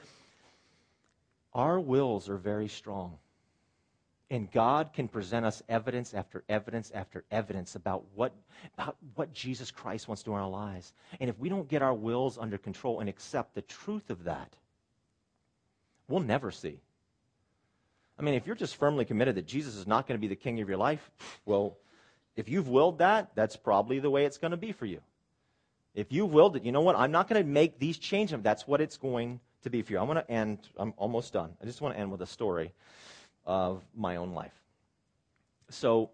our 1.55 1.79
wills 1.79 2.29
are 2.29 2.37
very 2.37 2.67
strong. 2.67 3.17
And 4.31 4.51
God 4.51 4.93
can 4.95 5.07
present 5.07 5.45
us 5.45 5.63
evidence 5.69 6.15
after 6.15 6.45
evidence 6.49 6.91
after 6.95 7.25
evidence 7.31 7.77
about 7.77 8.05
what, 8.15 8.33
about 8.77 8.97
what 9.15 9.33
Jesus 9.33 9.71
Christ 9.71 10.09
wants 10.09 10.23
to 10.23 10.31
do 10.31 10.35
in 10.35 10.41
our 10.41 10.49
lives. 10.49 10.95
And 11.21 11.29
if 11.29 11.39
we 11.39 11.49
don't 11.49 11.69
get 11.69 11.83
our 11.83 11.93
wills 11.93 12.39
under 12.39 12.57
control 12.57 13.01
and 13.01 13.09
accept 13.09 13.55
the 13.55 13.63
truth 13.63 14.09
of 14.09 14.25
that, 14.25 14.57
we'll 16.09 16.21
never 16.21 16.51
see. 16.51 16.81
I 18.19 18.23
mean, 18.23 18.35
if 18.35 18.47
you're 18.47 18.57
just 18.57 18.77
firmly 18.77 19.05
committed 19.05 19.35
that 19.35 19.47
Jesus 19.47 19.77
is 19.77 19.87
not 19.87 20.07
going 20.07 20.19
to 20.19 20.21
be 20.21 20.29
the 20.29 20.37
king 20.37 20.61
of 20.61 20.69
your 20.69 20.79
life, 20.79 21.11
well, 21.45 21.77
if 22.35 22.49
you've 22.49 22.69
willed 22.69 22.99
that, 22.99 23.33
that's 23.35 23.57
probably 23.57 23.99
the 23.99 24.11
way 24.11 24.25
it's 24.25 24.39
going 24.39 24.53
to 24.53 24.57
be 24.57 24.73
for 24.73 24.87
you. 24.87 25.01
If 25.95 26.13
you've 26.13 26.33
willed 26.33 26.57
it, 26.57 26.65
you 26.65 26.73
know 26.73 26.81
what? 26.81 26.97
I'm 26.97 27.13
not 27.13 27.29
going 27.29 27.43
to 27.43 27.49
make 27.49 27.79
these 27.79 27.99
changes. 27.99 28.37
That's 28.43 28.67
what 28.67 28.81
it's 28.81 28.97
going 28.97 29.41
to 29.63 29.71
be 29.71 29.83
for 29.83 29.93
you. 29.93 29.99
I'm 29.99 30.07
going 30.07 30.17
to 30.17 30.31
end. 30.31 30.59
I'm 30.77 30.95
almost 30.97 31.33
done. 31.33 31.53
I 31.63 31.67
just 31.67 31.81
want 31.81 31.95
to 31.95 32.01
end 32.01 32.11
with 32.11 32.23
a 32.23 32.27
story 32.27 32.73
of 33.47 33.83
my 33.95 34.17
own 34.17 34.33
life. 34.33 34.55
So, 35.71 36.11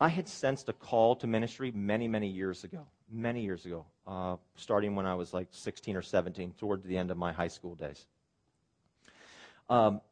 I 0.00 0.08
had 0.08 0.28
sensed 0.28 0.68
a 0.68 0.72
call 0.72 1.16
to 1.16 1.26
ministry 1.26 1.72
many, 1.72 2.06
many 2.06 2.28
years 2.28 2.64
ago. 2.64 2.86
Many 3.10 3.42
years 3.42 3.64
ago, 3.64 3.86
uh, 4.06 4.36
starting 4.56 4.94
when 4.94 5.06
I 5.06 5.14
was 5.14 5.32
like 5.32 5.48
16 5.50 5.96
or 5.96 6.02
17, 6.02 6.52
toward 6.58 6.84
the 6.84 6.96
end 6.96 7.10
of 7.10 7.16
my 7.16 7.32
high 7.32 7.48
school 7.48 7.74
days. 7.74 8.04
Um, 9.70 10.02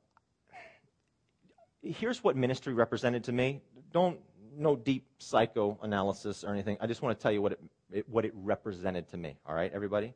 here's 1.83 2.25
what 2.25 2.37
ministry 2.37 2.73
represented 2.73 3.25
to 3.25 3.33
me. 3.33 3.61
Don't 3.93 4.19
no 4.57 4.77
deep 4.77 5.07
psychoanalysis 5.19 6.43
or 6.43 6.55
anything. 6.55 6.79
I 6.81 6.87
just 6.87 7.03
want 7.03 7.19
to 7.19 7.23
tell 7.23 7.33
you 7.33 7.43
what 7.43 7.53
it, 7.53 7.61
it, 7.93 8.09
what 8.09 8.25
it 8.25 8.33
represented 8.35 9.09
to 9.11 9.19
me. 9.19 9.37
All 9.47 9.55
right, 9.55 9.71
everybody 9.75 10.15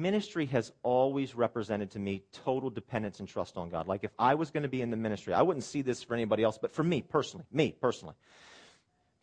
ministry 0.00 0.46
has 0.46 0.72
always 0.82 1.34
represented 1.34 1.90
to 1.92 1.98
me 1.98 2.22
total 2.32 2.70
dependence 2.70 3.20
and 3.20 3.28
trust 3.28 3.56
on 3.56 3.70
God. 3.70 3.86
Like 3.86 4.04
if 4.04 4.12
I 4.18 4.34
was 4.34 4.50
going 4.50 4.64
to 4.64 4.68
be 4.68 4.82
in 4.82 4.90
the 4.90 4.96
ministry, 4.96 5.32
I 5.34 5.42
wouldn't 5.42 5.64
see 5.64 5.82
this 5.82 6.02
for 6.02 6.14
anybody 6.14 6.42
else, 6.42 6.58
but 6.60 6.72
for 6.72 6.82
me 6.82 7.02
personally, 7.02 7.46
me 7.52 7.74
personally, 7.80 8.14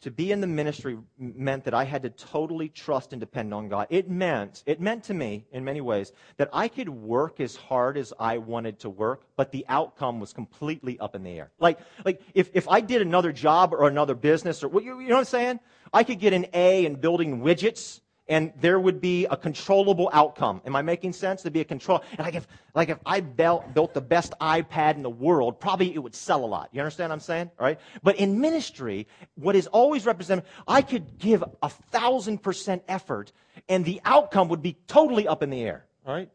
to 0.01 0.09
be 0.09 0.32
in 0.32 0.41
the 0.41 0.47
ministry 0.47 0.97
meant 1.19 1.63
that 1.65 1.76
I 1.76 1.84
had 1.84 2.01
to 2.03 2.09
totally 2.09 2.69
trust 2.69 3.13
and 3.13 3.19
depend 3.19 3.53
on 3.53 3.69
God. 3.69 3.86
It 3.91 4.09
meant, 4.09 4.63
it 4.65 4.82
meant 4.82 5.03
to 5.05 5.13
me 5.13 5.45
in 5.51 5.63
many 5.63 5.80
ways 5.80 6.11
that 6.38 6.49
I 6.51 6.69
could 6.69 6.89
work 6.89 7.39
as 7.39 7.55
hard 7.55 7.97
as 7.97 8.11
I 8.19 8.39
wanted 8.39 8.80
to 8.80 8.89
work, 8.89 9.22
but 9.36 9.51
the 9.51 9.63
outcome 9.69 10.19
was 10.19 10.34
completely 10.34 10.99
up 10.99 11.15
in 11.15 11.22
the 11.24 11.38
air. 11.38 11.51
Like, 11.59 11.80
like 12.03 12.22
if, 12.34 12.49
if 12.53 12.67
I 12.67 12.82
did 12.82 13.03
another 13.03 13.32
job 13.32 13.74
or 13.74 13.88
another 13.88 14.15
business 14.15 14.63
or, 14.63 14.69
what 14.69 14.84
you, 14.84 14.99
you 14.99 15.09
know 15.09 15.15
what 15.15 15.19
I'm 15.19 15.26
saying? 15.26 15.59
I 15.93 16.03
could 16.03 16.19
get 16.19 16.34
an 16.34 16.47
A 16.53 16.86
in 16.86 16.95
building 16.95 17.41
widgets 17.41 18.01
and 18.32 18.53
there 18.61 18.79
would 18.79 19.01
be 19.01 19.25
a 19.25 19.36
controllable 19.36 20.09
outcome. 20.13 20.61
Am 20.65 20.73
I 20.73 20.82
making 20.82 21.11
sense? 21.11 21.43
There'd 21.43 21.51
be 21.51 21.59
a 21.59 21.65
control. 21.65 22.01
And 22.11 22.19
like 22.21 22.36
if, 22.36 22.47
like 22.73 22.88
if 22.88 22.97
I 23.05 23.19
built, 23.19 23.73
built 23.73 23.93
the 23.93 23.99
best 23.99 24.34
iPad 24.39 24.95
in 24.95 25.03
the 25.03 25.09
world, 25.09 25.59
probably 25.59 25.93
it 25.93 25.99
would 25.99 26.15
sell 26.15 26.45
a 26.45 26.47
lot. 26.47 26.69
You 26.71 26.79
understand 26.79 27.09
what 27.09 27.15
I'm 27.15 27.19
saying? 27.19 27.51
All 27.59 27.65
right? 27.65 27.77
But 28.03 28.15
in 28.15 28.39
ministry, 28.39 29.05
what 29.36 29.57
is 29.57 29.67
always 29.67 30.05
represented, 30.05 30.45
I 30.65 30.82
could 30.82 31.19
give 31.19 31.43
a 31.61 31.67
thousand 31.67 32.41
percent 32.41 32.84
effort 32.88 33.34
and 33.67 33.84
the 33.84 33.99
outcome 34.05 34.47
would 34.47 34.61
be 34.61 34.77
totally 34.88 35.27
up 35.27 35.43
in 35.43 35.49
the 35.49 35.61
air. 35.61 35.86
All 36.07 36.13
right? 36.13 36.29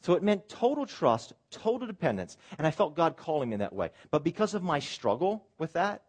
So 0.00 0.14
it 0.14 0.22
meant 0.22 0.48
total 0.48 0.86
trust, 0.86 1.34
total 1.50 1.86
dependence. 1.86 2.38
And 2.56 2.66
I 2.66 2.70
felt 2.70 2.96
God 2.96 3.18
calling 3.18 3.50
me 3.50 3.56
that 3.56 3.74
way. 3.74 3.90
But 4.10 4.24
because 4.24 4.54
of 4.54 4.62
my 4.62 4.78
struggle 4.78 5.44
with 5.58 5.74
that, 5.74 6.04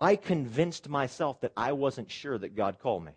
I 0.00 0.16
convinced 0.16 0.88
myself 0.88 1.40
that 1.40 1.52
I 1.56 1.72
wasn't 1.72 2.10
sure 2.10 2.36
that 2.38 2.54
God 2.54 2.78
called 2.78 3.04
me. 3.04 3.12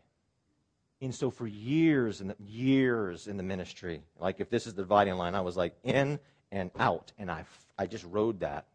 And 1.01 1.15
so 1.15 1.29
for 1.29 1.47
years 1.47 2.21
and 2.21 2.33
years 2.45 3.27
in 3.27 3.37
the 3.37 3.43
ministry, 3.43 4.01
like 4.19 4.39
if 4.39 4.49
this 4.49 4.67
is 4.67 4.73
the 4.73 4.81
dividing 4.81 5.15
line, 5.15 5.35
I 5.35 5.41
was 5.41 5.55
like 5.55 5.73
in 5.83 6.19
and 6.51 6.71
out, 6.77 7.11
and 7.17 7.31
I, 7.31 7.45
I 7.77 7.85
just 7.85 8.05
rode 8.05 8.41
that. 8.41 8.65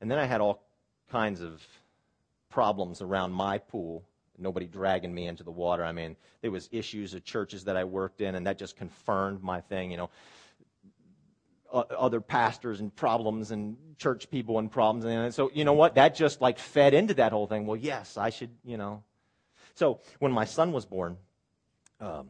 And 0.00 0.10
then 0.10 0.18
I 0.18 0.24
had 0.24 0.40
all 0.40 0.62
kinds 1.10 1.40
of 1.40 1.62
problems 2.50 3.00
around 3.00 3.32
my 3.32 3.58
pool. 3.58 4.02
Nobody 4.36 4.66
dragging 4.66 5.14
me 5.14 5.26
into 5.26 5.44
the 5.44 5.50
water. 5.50 5.84
I 5.84 5.92
mean, 5.92 6.16
there 6.42 6.50
was 6.50 6.68
issues 6.72 7.14
at 7.14 7.24
churches 7.24 7.64
that 7.64 7.76
I 7.76 7.84
worked 7.84 8.20
in, 8.20 8.34
and 8.34 8.46
that 8.46 8.58
just 8.58 8.76
confirmed 8.76 9.42
my 9.42 9.60
thing. 9.60 9.90
You 9.90 9.96
know, 9.96 10.10
other 11.74 12.20
pastors 12.20 12.80
and 12.80 12.94
problems 12.94 13.50
and 13.50 13.76
church 13.98 14.30
people 14.30 14.58
and 14.58 14.70
problems. 14.70 15.04
And 15.04 15.34
so, 15.34 15.50
you 15.52 15.64
know 15.64 15.72
what? 15.72 15.96
That 15.96 16.14
just 16.14 16.40
like 16.40 16.58
fed 16.58 16.94
into 16.94 17.14
that 17.14 17.32
whole 17.32 17.46
thing. 17.46 17.66
Well, 17.66 17.76
yes, 17.76 18.16
I 18.16 18.30
should, 18.30 18.50
you 18.64 18.76
know. 18.76 19.02
So 19.74 20.00
when 20.20 20.32
my 20.32 20.44
son 20.44 20.72
was 20.72 20.86
born, 20.86 21.16
um, 22.00 22.28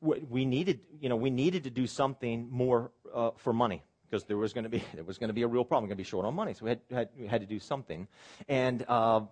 we 0.00 0.44
needed, 0.44 0.80
you 1.00 1.08
know, 1.08 1.16
we 1.16 1.30
needed 1.30 1.64
to 1.64 1.70
do 1.70 1.86
something 1.86 2.48
more 2.50 2.92
uh, 3.12 3.30
for 3.36 3.52
money 3.52 3.82
because 4.08 4.24
there 4.24 4.36
was 4.36 4.52
going 4.52 4.64
to 4.64 4.70
be 4.70 4.82
there 4.94 5.04
was 5.04 5.18
going 5.18 5.28
to 5.28 5.34
be 5.34 5.42
a 5.42 5.48
real 5.48 5.64
problem. 5.64 5.88
Going 5.88 5.96
to 5.96 6.02
be 6.02 6.04
short 6.04 6.24
on 6.24 6.34
money, 6.34 6.54
so 6.54 6.64
we 6.64 6.70
had, 6.70 6.80
had, 6.90 7.08
we 7.18 7.26
had 7.26 7.40
to 7.40 7.46
do 7.46 7.58
something. 7.58 8.06
And 8.48 8.84
uh, 8.88 9.22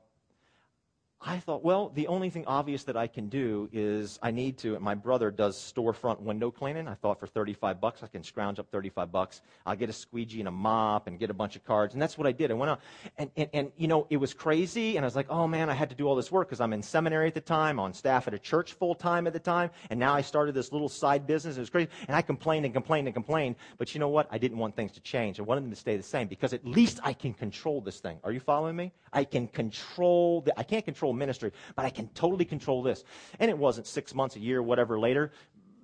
I 1.21 1.39
thought, 1.39 1.65
well, 1.65 1.91
the 1.95 2.09
only 2.09 2.29
thing 2.29 2.45
obvious 2.47 2.85
that 2.85 2.97
I 2.97 3.07
can 3.07 3.29
do 3.29 3.69
is 3.73 4.19
I 4.23 4.31
need 4.31 4.59
to. 4.59 4.79
My 4.81 4.95
brother 4.95 5.31
does 5.31 5.57
storefront 5.57 6.21
window 6.21 6.51
cleaning. 6.51 6.87
I 6.87 6.95
thought 6.95 7.19
for 7.19 7.27
35 7.27 7.81
bucks, 7.81 8.03
I 8.03 8.07
can 8.07 8.23
scrounge 8.23 8.59
up 8.59 8.71
35 8.71 9.11
bucks. 9.11 9.41
I'll 9.65 9.77
get 9.77 9.89
a 9.89 9.95
squeegee 9.95 10.41
and 10.41 10.49
a 10.49 10.53
mop 10.53 11.07
and 11.07 11.19
get 11.19 11.31
a 11.31 11.35
bunch 11.35 11.57
of 11.57 11.65
cards. 11.65 11.95
And 11.95 12.03
that's 12.03 12.19
what 12.19 12.27
I 12.27 12.33
did. 12.33 12.51
I 12.51 12.55
went 12.55 12.71
out. 12.71 12.81
And, 13.17 13.31
and, 13.37 13.49
and 13.55 13.73
you 13.77 13.89
know, 13.89 14.07
it 14.11 14.19
was 14.19 14.35
crazy. 14.35 14.97
And 14.97 15.05
I 15.05 15.07
was 15.07 15.17
like, 15.17 15.27
oh 15.31 15.49
man, 15.49 15.71
I 15.71 15.75
had 15.75 15.89
to 15.89 15.97
do 15.97 16.07
all 16.07 16.17
this 16.17 16.31
work 16.31 16.49
because 16.49 16.61
I'm 16.61 16.75
in 16.75 16.83
seminary 16.83 17.29
at 17.29 17.35
the 17.35 17.41
time, 17.41 17.81
on 17.81 17.95
staff 17.95 18.29
at 18.29 18.35
a 18.35 18.39
church 18.39 18.75
full 18.75 18.95
time 18.95 19.27
at 19.27 19.33
the 19.33 19.41
time. 19.41 19.71
And 19.89 19.99
now 19.99 20.13
I 20.15 20.21
started 20.21 20.55
this 20.55 20.71
little 20.71 20.89
side 20.89 21.27
business. 21.27 21.57
It 21.57 21.61
was 21.61 21.71
crazy. 21.71 21.89
And 22.09 22.17
I 22.17 22.21
complained 22.21 22.67
and 22.67 22.75
complained 22.75 23.09
and 23.09 23.15
complained. 23.15 23.57
But 23.79 23.95
you 23.95 24.01
know 24.01 24.09
what? 24.09 24.29
I 24.31 24.37
didn't 24.39 24.59
want 24.59 24.77
things 24.77 24.93
to 24.93 25.01
change. 25.01 25.41
I 25.41 25.45
wanted 25.45 25.65
them 25.65 25.71
to 25.71 25.77
stay 25.77 25.97
the 25.97 26.03
same 26.03 26.29
because 26.29 26.53
at 26.53 26.65
least 26.67 27.01
I 27.03 27.15
can 27.15 27.33
control 27.33 27.81
this 27.81 28.01
thing. 28.01 28.19
Are 28.23 28.33
you 28.33 28.41
following 28.41 28.77
me? 28.77 28.93
I 29.13 29.25
can 29.25 29.49
control 29.49 30.43
the, 30.43 30.57
I 30.59 30.63
can't 30.63 30.85
control 30.85 31.06
ministry, 31.13 31.53
but 31.75 31.85
I 31.85 31.91
can 31.91 32.09
totally 32.09 32.45
control 32.45 32.83
this. 32.83 33.05
And 33.39 33.51
it 33.51 33.59
wasn't 33.59 33.87
six 33.87 34.15
months, 34.15 34.37
a 34.37 34.41
year, 34.41 34.63
whatever 34.63 34.99
later. 34.99 35.33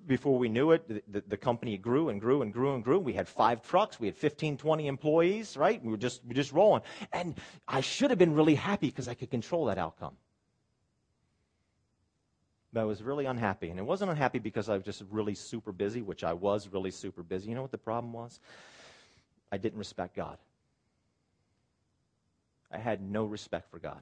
Before 0.05 0.37
we 0.37 0.49
knew 0.49 0.71
it, 0.71 0.87
the, 0.87 1.01
the, 1.07 1.23
the, 1.29 1.37
company 1.37 1.77
grew 1.77 2.09
and 2.09 2.19
grew 2.19 2.41
and 2.41 2.51
grew 2.51 2.75
and 2.75 2.83
grew. 2.83 2.99
We 2.99 3.13
had 3.13 3.27
five 3.27 3.61
trucks. 3.61 4.01
We 4.01 4.07
had 4.07 4.17
15, 4.17 4.57
20 4.57 4.87
employees, 4.87 5.55
right? 5.55 5.81
We 5.81 5.91
were 5.91 5.97
just, 5.97 6.21
we 6.23 6.29
were 6.29 6.33
just 6.33 6.51
rolling. 6.51 6.81
And 7.13 7.35
I 7.69 7.79
should 7.79 8.09
have 8.09 8.19
been 8.19 8.33
really 8.33 8.55
happy 8.55 8.87
because 8.87 9.07
I 9.07 9.13
could 9.13 9.31
control 9.31 9.65
that 9.65 9.77
outcome. 9.77 10.17
But 12.73 12.81
I 12.81 12.83
was 12.83 13.01
really 13.01 13.25
unhappy. 13.25 13.69
And 13.69 13.79
it 13.79 13.83
wasn't 13.83 14.11
unhappy 14.11 14.39
because 14.39 14.67
I 14.67 14.75
was 14.75 14.83
just 14.83 15.03
really 15.09 15.35
super 15.35 15.71
busy, 15.71 16.01
which 16.01 16.23
I 16.23 16.33
was 16.33 16.67
really 16.67 16.91
super 16.91 17.23
busy. 17.23 17.49
You 17.49 17.55
know 17.55 17.61
what 17.61 17.71
the 17.71 17.77
problem 17.77 18.11
was? 18.11 18.41
I 19.53 19.57
didn't 19.57 19.77
respect 19.77 20.15
God. 20.15 20.37
I 22.71 22.79
had 22.79 23.01
no 23.01 23.25
respect 23.25 23.69
for 23.69 23.77
God. 23.77 24.01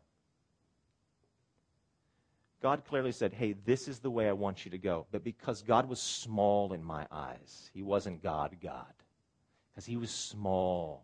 God 2.62 2.84
clearly 2.86 3.12
said, 3.12 3.34
Hey, 3.34 3.54
this 3.66 3.88
is 3.88 4.00
the 4.00 4.12
way 4.12 4.30
I 4.30 4.34
want 4.34 4.66
you 4.66 4.72
to 4.72 4.78
go. 4.78 5.08
But 5.12 5.24
because 5.24 5.62
God 5.62 5.90
was 5.90 6.00
small 6.00 6.74
in 6.74 6.84
my 6.84 7.08
eyes, 7.12 7.70
He 7.74 7.82
wasn't 7.82 8.22
God, 8.22 8.58
God. 8.62 8.94
Because 9.72 9.86
He 9.86 9.98
was 9.98 10.12
small 10.12 11.04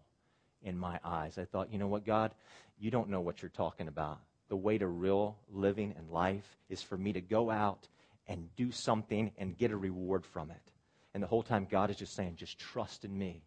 in 0.61 0.77
my 0.77 0.99
eyes. 1.03 1.37
I 1.37 1.45
thought, 1.45 1.71
you 1.71 1.79
know 1.79 1.87
what, 1.87 2.05
God? 2.05 2.33
You 2.79 2.91
don't 2.91 3.09
know 3.09 3.21
what 3.21 3.41
you're 3.41 3.49
talking 3.49 3.87
about. 3.87 4.19
The 4.49 4.55
way 4.55 4.77
to 4.77 4.87
real 4.87 5.37
living 5.51 5.93
and 5.97 6.09
life 6.09 6.57
is 6.69 6.81
for 6.81 6.97
me 6.97 7.13
to 7.13 7.21
go 7.21 7.49
out 7.49 7.87
and 8.27 8.53
do 8.55 8.71
something 8.71 9.31
and 9.37 9.57
get 9.57 9.71
a 9.71 9.77
reward 9.77 10.25
from 10.25 10.51
it. 10.51 10.71
And 11.13 11.23
the 11.23 11.27
whole 11.27 11.43
time, 11.43 11.67
God 11.69 11.89
is 11.89 11.97
just 11.97 12.13
saying, 12.13 12.35
just 12.35 12.59
trust 12.59 13.03
in 13.03 13.17
me. 13.17 13.41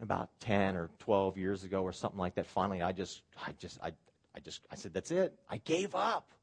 About 0.00 0.30
10 0.40 0.76
or 0.76 0.90
12 1.00 1.36
years 1.36 1.64
ago 1.64 1.82
or 1.82 1.92
something 1.92 2.18
like 2.18 2.34
that, 2.34 2.46
finally, 2.46 2.82
I 2.82 2.92
just, 2.92 3.22
I 3.46 3.52
just, 3.58 3.78
I, 3.82 3.92
I 4.34 4.40
just, 4.40 4.60
I 4.70 4.74
said, 4.74 4.92
that's 4.92 5.10
it. 5.10 5.38
I 5.48 5.58
gave 5.58 5.94
up. 5.94 6.33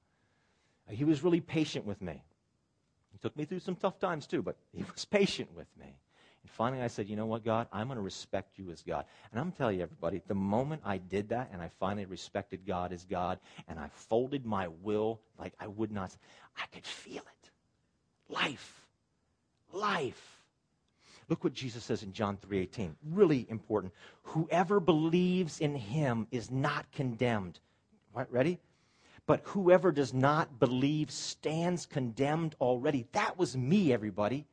He 0.90 1.06
was 1.06 1.24
really 1.24 1.42
patient 1.42 1.86
with 1.86 2.02
me. 2.02 2.24
He 3.12 3.18
took 3.18 3.36
me 3.36 3.46
through 3.46 3.60
some 3.60 3.76
tough 3.76 4.00
times 4.00 4.28
too, 4.28 4.42
but 4.42 4.58
he 4.74 4.84
was 4.94 5.06
patient 5.06 5.50
with 5.56 5.68
me. 5.80 5.98
And 6.44 6.52
finally, 6.52 6.82
I 6.82 6.88
said, 6.88 7.08
You 7.08 7.16
know 7.16 7.26
what, 7.26 7.46
God? 7.46 7.68
I'm 7.72 7.88
going 7.88 7.98
to 7.98 8.04
respect 8.04 8.58
you 8.58 8.72
as 8.72 8.82
God. 8.82 9.06
And 9.32 9.40
I'm 9.40 9.52
telling 9.52 9.78
you, 9.78 9.84
everybody, 9.84 10.22
the 10.28 10.34
moment 10.34 10.82
I 10.84 10.98
did 10.98 11.30
that 11.30 11.50
and 11.54 11.62
I 11.62 11.70
finally 11.80 12.06
respected 12.06 12.66
God 12.66 12.92
as 12.92 13.06
God 13.06 13.40
and 13.68 13.80
I 13.80 13.90
folded 13.94 14.46
my 14.46 14.68
will 14.82 15.20
like 15.38 15.54
I 15.60 15.68
would 15.68 15.92
not, 15.92 16.16
I 16.58 16.66
could 16.74 16.86
feel 16.86 17.22
it. 17.22 17.52
Life. 18.30 18.86
Life. 19.72 20.42
Look 21.30 21.44
what 21.46 21.54
Jesus 21.54 21.86
says 21.86 22.04
in 22.04 22.12
John 22.12 22.38
3:18. 22.38 22.96
Really 23.10 23.46
important. 23.50 23.94
Whoever 24.24 24.80
believes 24.80 25.62
in 25.62 25.76
him 25.76 26.28
is 26.32 26.52
not 26.52 26.92
condemned. 26.92 27.60
Right, 28.14 28.30
ready? 28.30 28.60
But 29.32 29.44
whoever 29.46 29.94
does 29.94 30.14
not 30.14 30.60
believe 30.60 31.10
stands 31.10 31.86
condemned 31.86 32.54
already. 32.60 33.08
That 33.14 33.38
was 33.38 33.56
me, 33.56 33.94
everybody. 33.94 34.46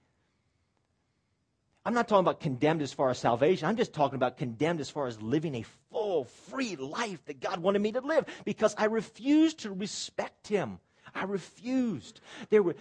I'm 1.84 1.94
not 1.94 2.06
talking 2.06 2.20
about 2.20 2.38
condemned 2.38 2.80
as 2.82 2.92
far 2.92 3.10
as 3.10 3.18
salvation. 3.18 3.66
I'm 3.66 3.76
just 3.76 3.92
talking 3.92 4.14
about 4.14 4.36
condemned 4.36 4.78
as 4.78 4.88
far 4.88 5.08
as 5.08 5.20
living 5.20 5.56
a 5.56 5.64
full, 5.90 6.26
free 6.26 6.76
life 6.76 7.18
that 7.24 7.40
God 7.40 7.58
wanted 7.58 7.82
me 7.82 7.90
to 7.90 8.00
live 8.02 8.26
because 8.44 8.76
I 8.78 8.84
refused 8.84 9.58
to 9.62 9.72
respect 9.72 10.46
Him. 10.46 10.78
I 11.12 11.24
refused. 11.24 12.20
There 12.48 12.62
were, 12.62 12.76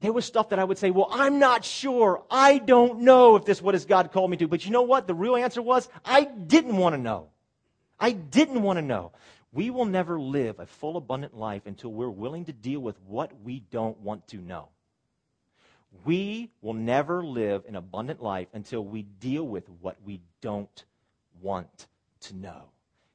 there 0.00 0.14
was 0.14 0.24
stuff 0.24 0.48
that 0.48 0.58
I 0.58 0.64
would 0.64 0.78
say, 0.78 0.92
well, 0.92 1.08
I'm 1.10 1.38
not 1.38 1.62
sure. 1.62 2.24
I 2.30 2.56
don't 2.56 3.00
know 3.00 3.36
if 3.36 3.44
this 3.44 3.60
what 3.60 3.74
has 3.74 3.84
God 3.84 4.12
called 4.12 4.30
me 4.30 4.38
to. 4.38 4.48
But 4.48 4.64
you 4.64 4.70
know 4.70 4.80
what? 4.80 5.06
The 5.06 5.14
real 5.14 5.36
answer 5.36 5.60
was 5.60 5.90
I 6.06 6.24
didn't 6.24 6.78
want 6.78 6.94
to 6.94 6.98
know. 6.98 7.28
I 8.00 8.12
didn't 8.12 8.62
want 8.62 8.78
to 8.78 8.82
know. 8.82 9.12
We 9.54 9.70
will 9.70 9.84
never 9.84 10.18
live 10.18 10.58
a 10.58 10.66
full, 10.66 10.96
abundant 10.96 11.36
life 11.36 11.62
until 11.64 11.92
we're 11.92 12.10
willing 12.10 12.44
to 12.46 12.52
deal 12.52 12.80
with 12.80 13.00
what 13.06 13.30
we 13.44 13.60
don't 13.60 13.98
want 14.00 14.26
to 14.28 14.38
know. 14.38 14.68
We 16.04 16.50
will 16.60 16.74
never 16.74 17.24
live 17.24 17.64
an 17.68 17.76
abundant 17.76 18.20
life 18.20 18.48
until 18.52 18.84
we 18.84 19.02
deal 19.02 19.46
with 19.46 19.68
what 19.80 19.96
we 20.04 20.20
don't 20.40 20.84
want 21.40 21.86
to 22.22 22.36
know. 22.36 22.64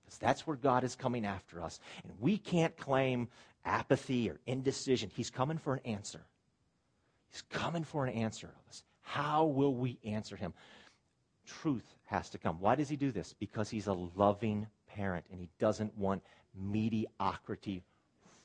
Because 0.05 0.17
that's 0.17 0.47
where 0.47 0.55
God 0.55 0.85
is 0.85 0.95
coming 0.95 1.25
after 1.25 1.61
us. 1.61 1.81
And 2.03 2.13
we 2.21 2.37
can't 2.37 2.75
claim 2.77 3.27
apathy 3.65 4.29
or 4.29 4.39
indecision. 4.47 5.11
He's 5.13 5.29
coming 5.29 5.57
for 5.57 5.73
an 5.73 5.81
answer. 5.83 6.21
He's 7.29 7.43
coming 7.43 7.83
for 7.83 8.05
an 8.05 8.13
answer 8.13 8.47
of 8.47 8.69
us. 8.69 8.83
How 9.01 9.43
will 9.43 9.75
we 9.75 9.99
answer 10.05 10.37
him? 10.37 10.53
Truth 11.45 11.85
has 12.05 12.29
to 12.29 12.37
come. 12.37 12.61
Why 12.61 12.75
does 12.75 12.87
he 12.87 12.95
do 12.95 13.11
this? 13.11 13.35
Because 13.37 13.69
he's 13.69 13.87
a 13.87 13.93
loving 13.93 14.67
parent, 14.89 15.25
and 15.31 15.39
He 15.39 15.49
doesn't 15.59 15.97
want 15.97 16.23
mediocrity 16.55 17.83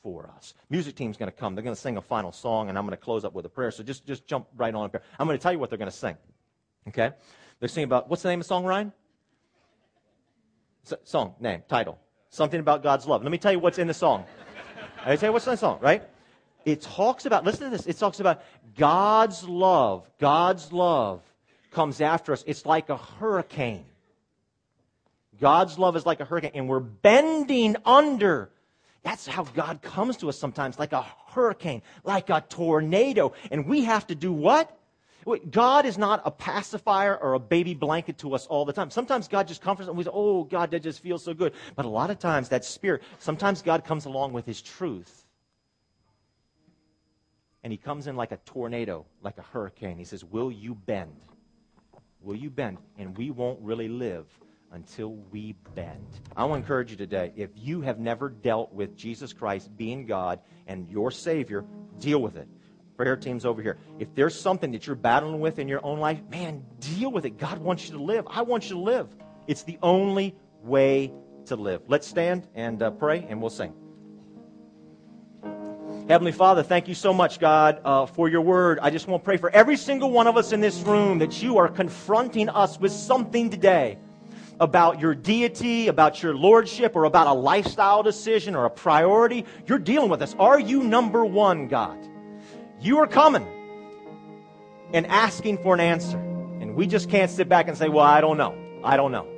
for 0.03 0.31
us. 0.37 0.55
Music 0.69 0.95
team's 0.95 1.17
going 1.17 1.31
to 1.31 1.37
come. 1.37 1.55
They're 1.55 1.65
going 1.65 1.75
to 1.75 1.81
sing 1.81 1.97
a 1.97 2.03
final 2.03 2.31
song, 2.31 2.69
and 2.69 2.77
I'm 2.77 2.85
going 2.85 2.97
to 2.97 3.03
close 3.03 3.25
up 3.25 3.33
with 3.33 3.47
a 3.47 3.49
prayer. 3.49 3.71
So 3.71 3.83
just, 3.83 4.07
just 4.07 4.27
jump 4.27 4.47
right 4.57 4.75
on 4.75 4.85
up 4.85 4.93
here. 4.93 5.03
I'm 5.19 5.27
going 5.27 5.39
to 5.39 5.43
tell 5.43 5.53
you 5.53 5.59
what 5.59 5.71
they're 5.71 5.79
going 5.79 5.91
to 5.91 5.97
sing. 5.97 6.17
Okay? 6.89 7.11
They're 7.59 7.69
singing 7.69 7.87
about, 7.87 8.11
what's 8.11 8.23
the 8.23 8.29
name 8.29 8.41
of 8.41 8.45
the 8.45 8.49
song, 8.49 8.65
Ryan? 8.65 8.93
S- 10.87 10.99
song, 11.05 11.35
name, 11.41 11.63
title. 11.69 11.99
Something 12.29 12.61
about 12.61 12.83
God's 12.83 13.07
love. 13.07 13.23
Let 13.23 13.33
me 13.33 13.39
tell 13.39 13.53
you 13.53 13.59
what's 13.59 13.79
in 13.79 13.87
the 13.87 13.95
song. 13.95 14.27
I 15.05 15.17
tell 15.17 15.31
you 15.31 15.33
what's 15.33 15.47
in 15.47 15.53
the 15.53 15.57
song, 15.57 15.79
right? 15.81 16.03
It 16.65 16.83
talks 16.83 17.25
about, 17.27 17.45
listen 17.45 17.71
to 17.71 17.77
this, 17.77 17.87
it 17.87 17.99
talks 17.99 18.21
about 18.21 18.43
God's 18.77 19.45
love. 19.45 20.09
God's 20.19 20.73
love 20.73 21.23
comes 21.71 22.01
after 22.01 22.33
us. 22.33 22.45
It's 22.47 22.67
like 22.67 22.91
a 22.91 22.97
hurricane. 22.97 23.87
God's 25.41 25.78
love 25.78 25.97
is 25.97 26.07
like 26.07 26.20
a 26.20 26.24
hurricane, 26.24 26.53
and 26.55 26.68
we're 26.68 26.80
bending 26.80 27.76
under. 27.85 28.51
That's 29.03 29.26
how 29.26 29.45
God 29.45 29.82
comes 29.82 30.16
to 30.18 30.28
us 30.28 30.39
sometimes, 30.39 30.78
like 30.78 30.93
a 30.93 31.05
hurricane, 31.28 31.82
like 32.05 32.30
a 32.30 32.43
tornado. 32.49 33.35
And 33.51 33.66
we 33.66 33.85
have 33.85 34.07
to 34.07 34.14
do 34.14 34.32
what? 34.32 34.78
God 35.51 35.87
is 35.87 35.97
not 35.97 36.22
a 36.24 36.30
pacifier 36.30 37.16
or 37.16 37.35
a 37.35 37.39
baby 37.39 37.74
blanket 37.74 38.18
to 38.18 38.35
us 38.35 38.47
all 38.47 38.64
the 38.64 38.72
time. 38.72 38.91
Sometimes 38.91 39.28
God 39.28 39.49
just 39.49 39.62
comforts 39.62 39.87
us 39.87 39.89
and 39.89 39.99
we 39.99 40.05
say, 40.05 40.11
oh, 40.12 40.45
God, 40.45 40.70
that 40.70 40.82
just 40.82 41.01
feels 41.01 41.24
so 41.24 41.32
good. 41.35 41.55
But 41.76 41.87
a 41.87 41.89
lot 41.89 42.11
of 42.11 42.18
times, 42.18 42.51
that 42.51 42.64
spirit, 42.64 43.03
sometimes 43.18 43.62
God 43.62 43.85
comes 43.85 44.05
along 44.05 44.32
with 44.32 44.47
his 44.47 44.61
truth. 44.61 45.26
And 47.62 47.72
he 47.72 47.78
comes 47.78 48.07
in 48.07 48.16
like 48.16 48.32
a 48.32 48.37
tornado, 48.45 49.07
like 49.22 49.39
a 49.39 49.43
hurricane. 49.43 49.97
He 49.97 50.05
says, 50.05 50.22
Will 50.22 50.53
you 50.53 50.74
bend? 50.74 51.16
Will 52.20 52.37
you 52.37 52.51
bend? 52.51 52.76
And 52.99 53.16
we 53.16 53.30
won't 53.30 53.61
really 53.62 53.89
live 53.89 54.26
until 54.75 55.12
we 55.31 55.55
bend. 55.75 56.05
I 56.37 56.45
want 56.45 56.61
to 56.61 56.64
encourage 56.64 56.91
you 56.91 56.97
today 56.97 57.33
if 57.37 57.51
you 57.55 57.81
have 57.83 58.01
never 58.01 58.29
dealt 58.29 58.72
with 58.72 58.97
Jesus 58.97 59.33
Christ 59.33 59.75
being 59.77 60.05
God 60.05 60.41
and 60.66 60.89
your 60.89 61.11
Savior, 61.11 61.64
deal 62.01 62.20
with 62.20 62.37
it. 62.37 62.49
Prayer 62.97 63.16
team's 63.16 63.45
over 63.45 63.62
here. 63.62 63.79
If 63.99 64.14
there's 64.14 64.39
something 64.39 64.72
that 64.72 64.87
you're 64.87 64.97
battling 64.97 65.41
with 65.41 65.59
in 65.59 65.68
your 65.68 65.85
own 65.85 66.01
life, 66.01 66.20
man, 66.29 66.64
deal 66.81 67.11
with 67.11 67.25
it. 67.25 67.39
God 67.39 67.59
wants 67.59 67.89
you 67.89 67.97
to 67.97 68.03
live. 68.03 68.27
I 68.29 68.43
want 68.43 68.64
you 68.64 68.77
to 68.77 68.81
live. 68.81 69.09
It's 69.47 69.62
the 69.62 69.79
only 69.83 70.35
way 70.62 71.12
to 71.47 71.57
live. 71.57 71.83
Let's 71.89 72.07
stand 72.07 72.49
and 72.55 72.83
uh, 72.83 72.91
pray, 72.91 73.27
and 73.29 73.41
we'll 73.41 73.51
sing. 73.51 73.75
Heavenly 76.09 76.33
Father, 76.33 76.62
thank 76.62 76.87
you 76.87 76.95
so 76.95 77.14
much, 77.14 77.39
God, 77.39 77.81
uh, 77.85 78.07
for 78.07 78.29
your 78.29 78.43
word. 78.43 78.79
I 78.83 78.91
just 78.91 79.09
want 79.09 79.22
to 79.22 79.25
pray 79.25 79.39
for 79.39 79.51
every 79.51 79.77
single 79.77 80.11
one 80.11 80.27
of 80.27 80.37
us 80.37 80.53
in 80.53 80.61
this 80.61 80.81
room 80.81 81.18
that 81.20 81.43
you 81.43 81.59
are 81.59 81.68
confronting 81.68 82.49
us 82.49 82.79
with 82.79 82.93
something 82.93 83.51
today 83.51 83.99
about 84.61 85.01
your 85.01 85.15
deity, 85.15 85.89
about 85.89 86.23
your 86.23 86.35
lordship, 86.35 86.97
or 86.97 87.05
about 87.05 87.27
a 87.27 87.33
lifestyle 87.33 88.03
decision 88.03 88.55
or 88.55 88.65
a 88.65 88.71
priority. 88.71 89.45
You're 89.67 89.79
dealing 89.79 90.11
with 90.11 90.23
us. 90.23 90.35
Are 90.39 90.61
you 90.61 90.83
number 90.83 91.25
one, 91.25 91.69
God? 91.69 91.99
You 92.81 92.99
are 92.99 93.07
coming 93.07 93.47
and 94.93 95.07
asking 95.07 95.59
for 95.59 95.75
an 95.75 95.81
answer. 95.81 96.19
And 96.19 96.75
we 96.75 96.87
just 96.87 97.11
can't 97.11 97.31
sit 97.31 97.49
back 97.49 97.69
and 97.69 97.77
say, 97.77 97.89
well, 97.89 98.05
I 98.05 98.21
don't 98.21 98.37
know. 98.37 98.57
I 98.85 98.97
don't 98.97 99.13
know. 99.13 99.29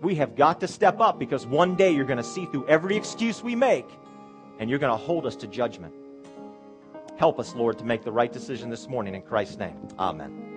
We 0.00 0.16
have 0.16 0.34
got 0.34 0.60
to 0.60 0.68
step 0.68 1.00
up 1.00 1.18
because 1.18 1.46
one 1.46 1.76
day 1.76 1.92
you're 1.92 2.04
going 2.04 2.18
to 2.18 2.24
see 2.24 2.46
through 2.46 2.66
every 2.66 2.96
excuse 2.96 3.42
we 3.42 3.54
make 3.54 3.88
and 4.58 4.68
you're 4.68 4.80
going 4.80 4.92
to 4.92 5.02
hold 5.02 5.26
us 5.26 5.36
to 5.36 5.46
judgment. 5.46 5.94
Help 7.18 7.38
us, 7.38 7.54
Lord, 7.54 7.78
to 7.78 7.84
make 7.84 8.02
the 8.02 8.12
right 8.12 8.32
decision 8.32 8.68
this 8.68 8.88
morning 8.88 9.14
in 9.14 9.22
Christ's 9.22 9.58
name. 9.58 9.76
Amen. 9.98 10.51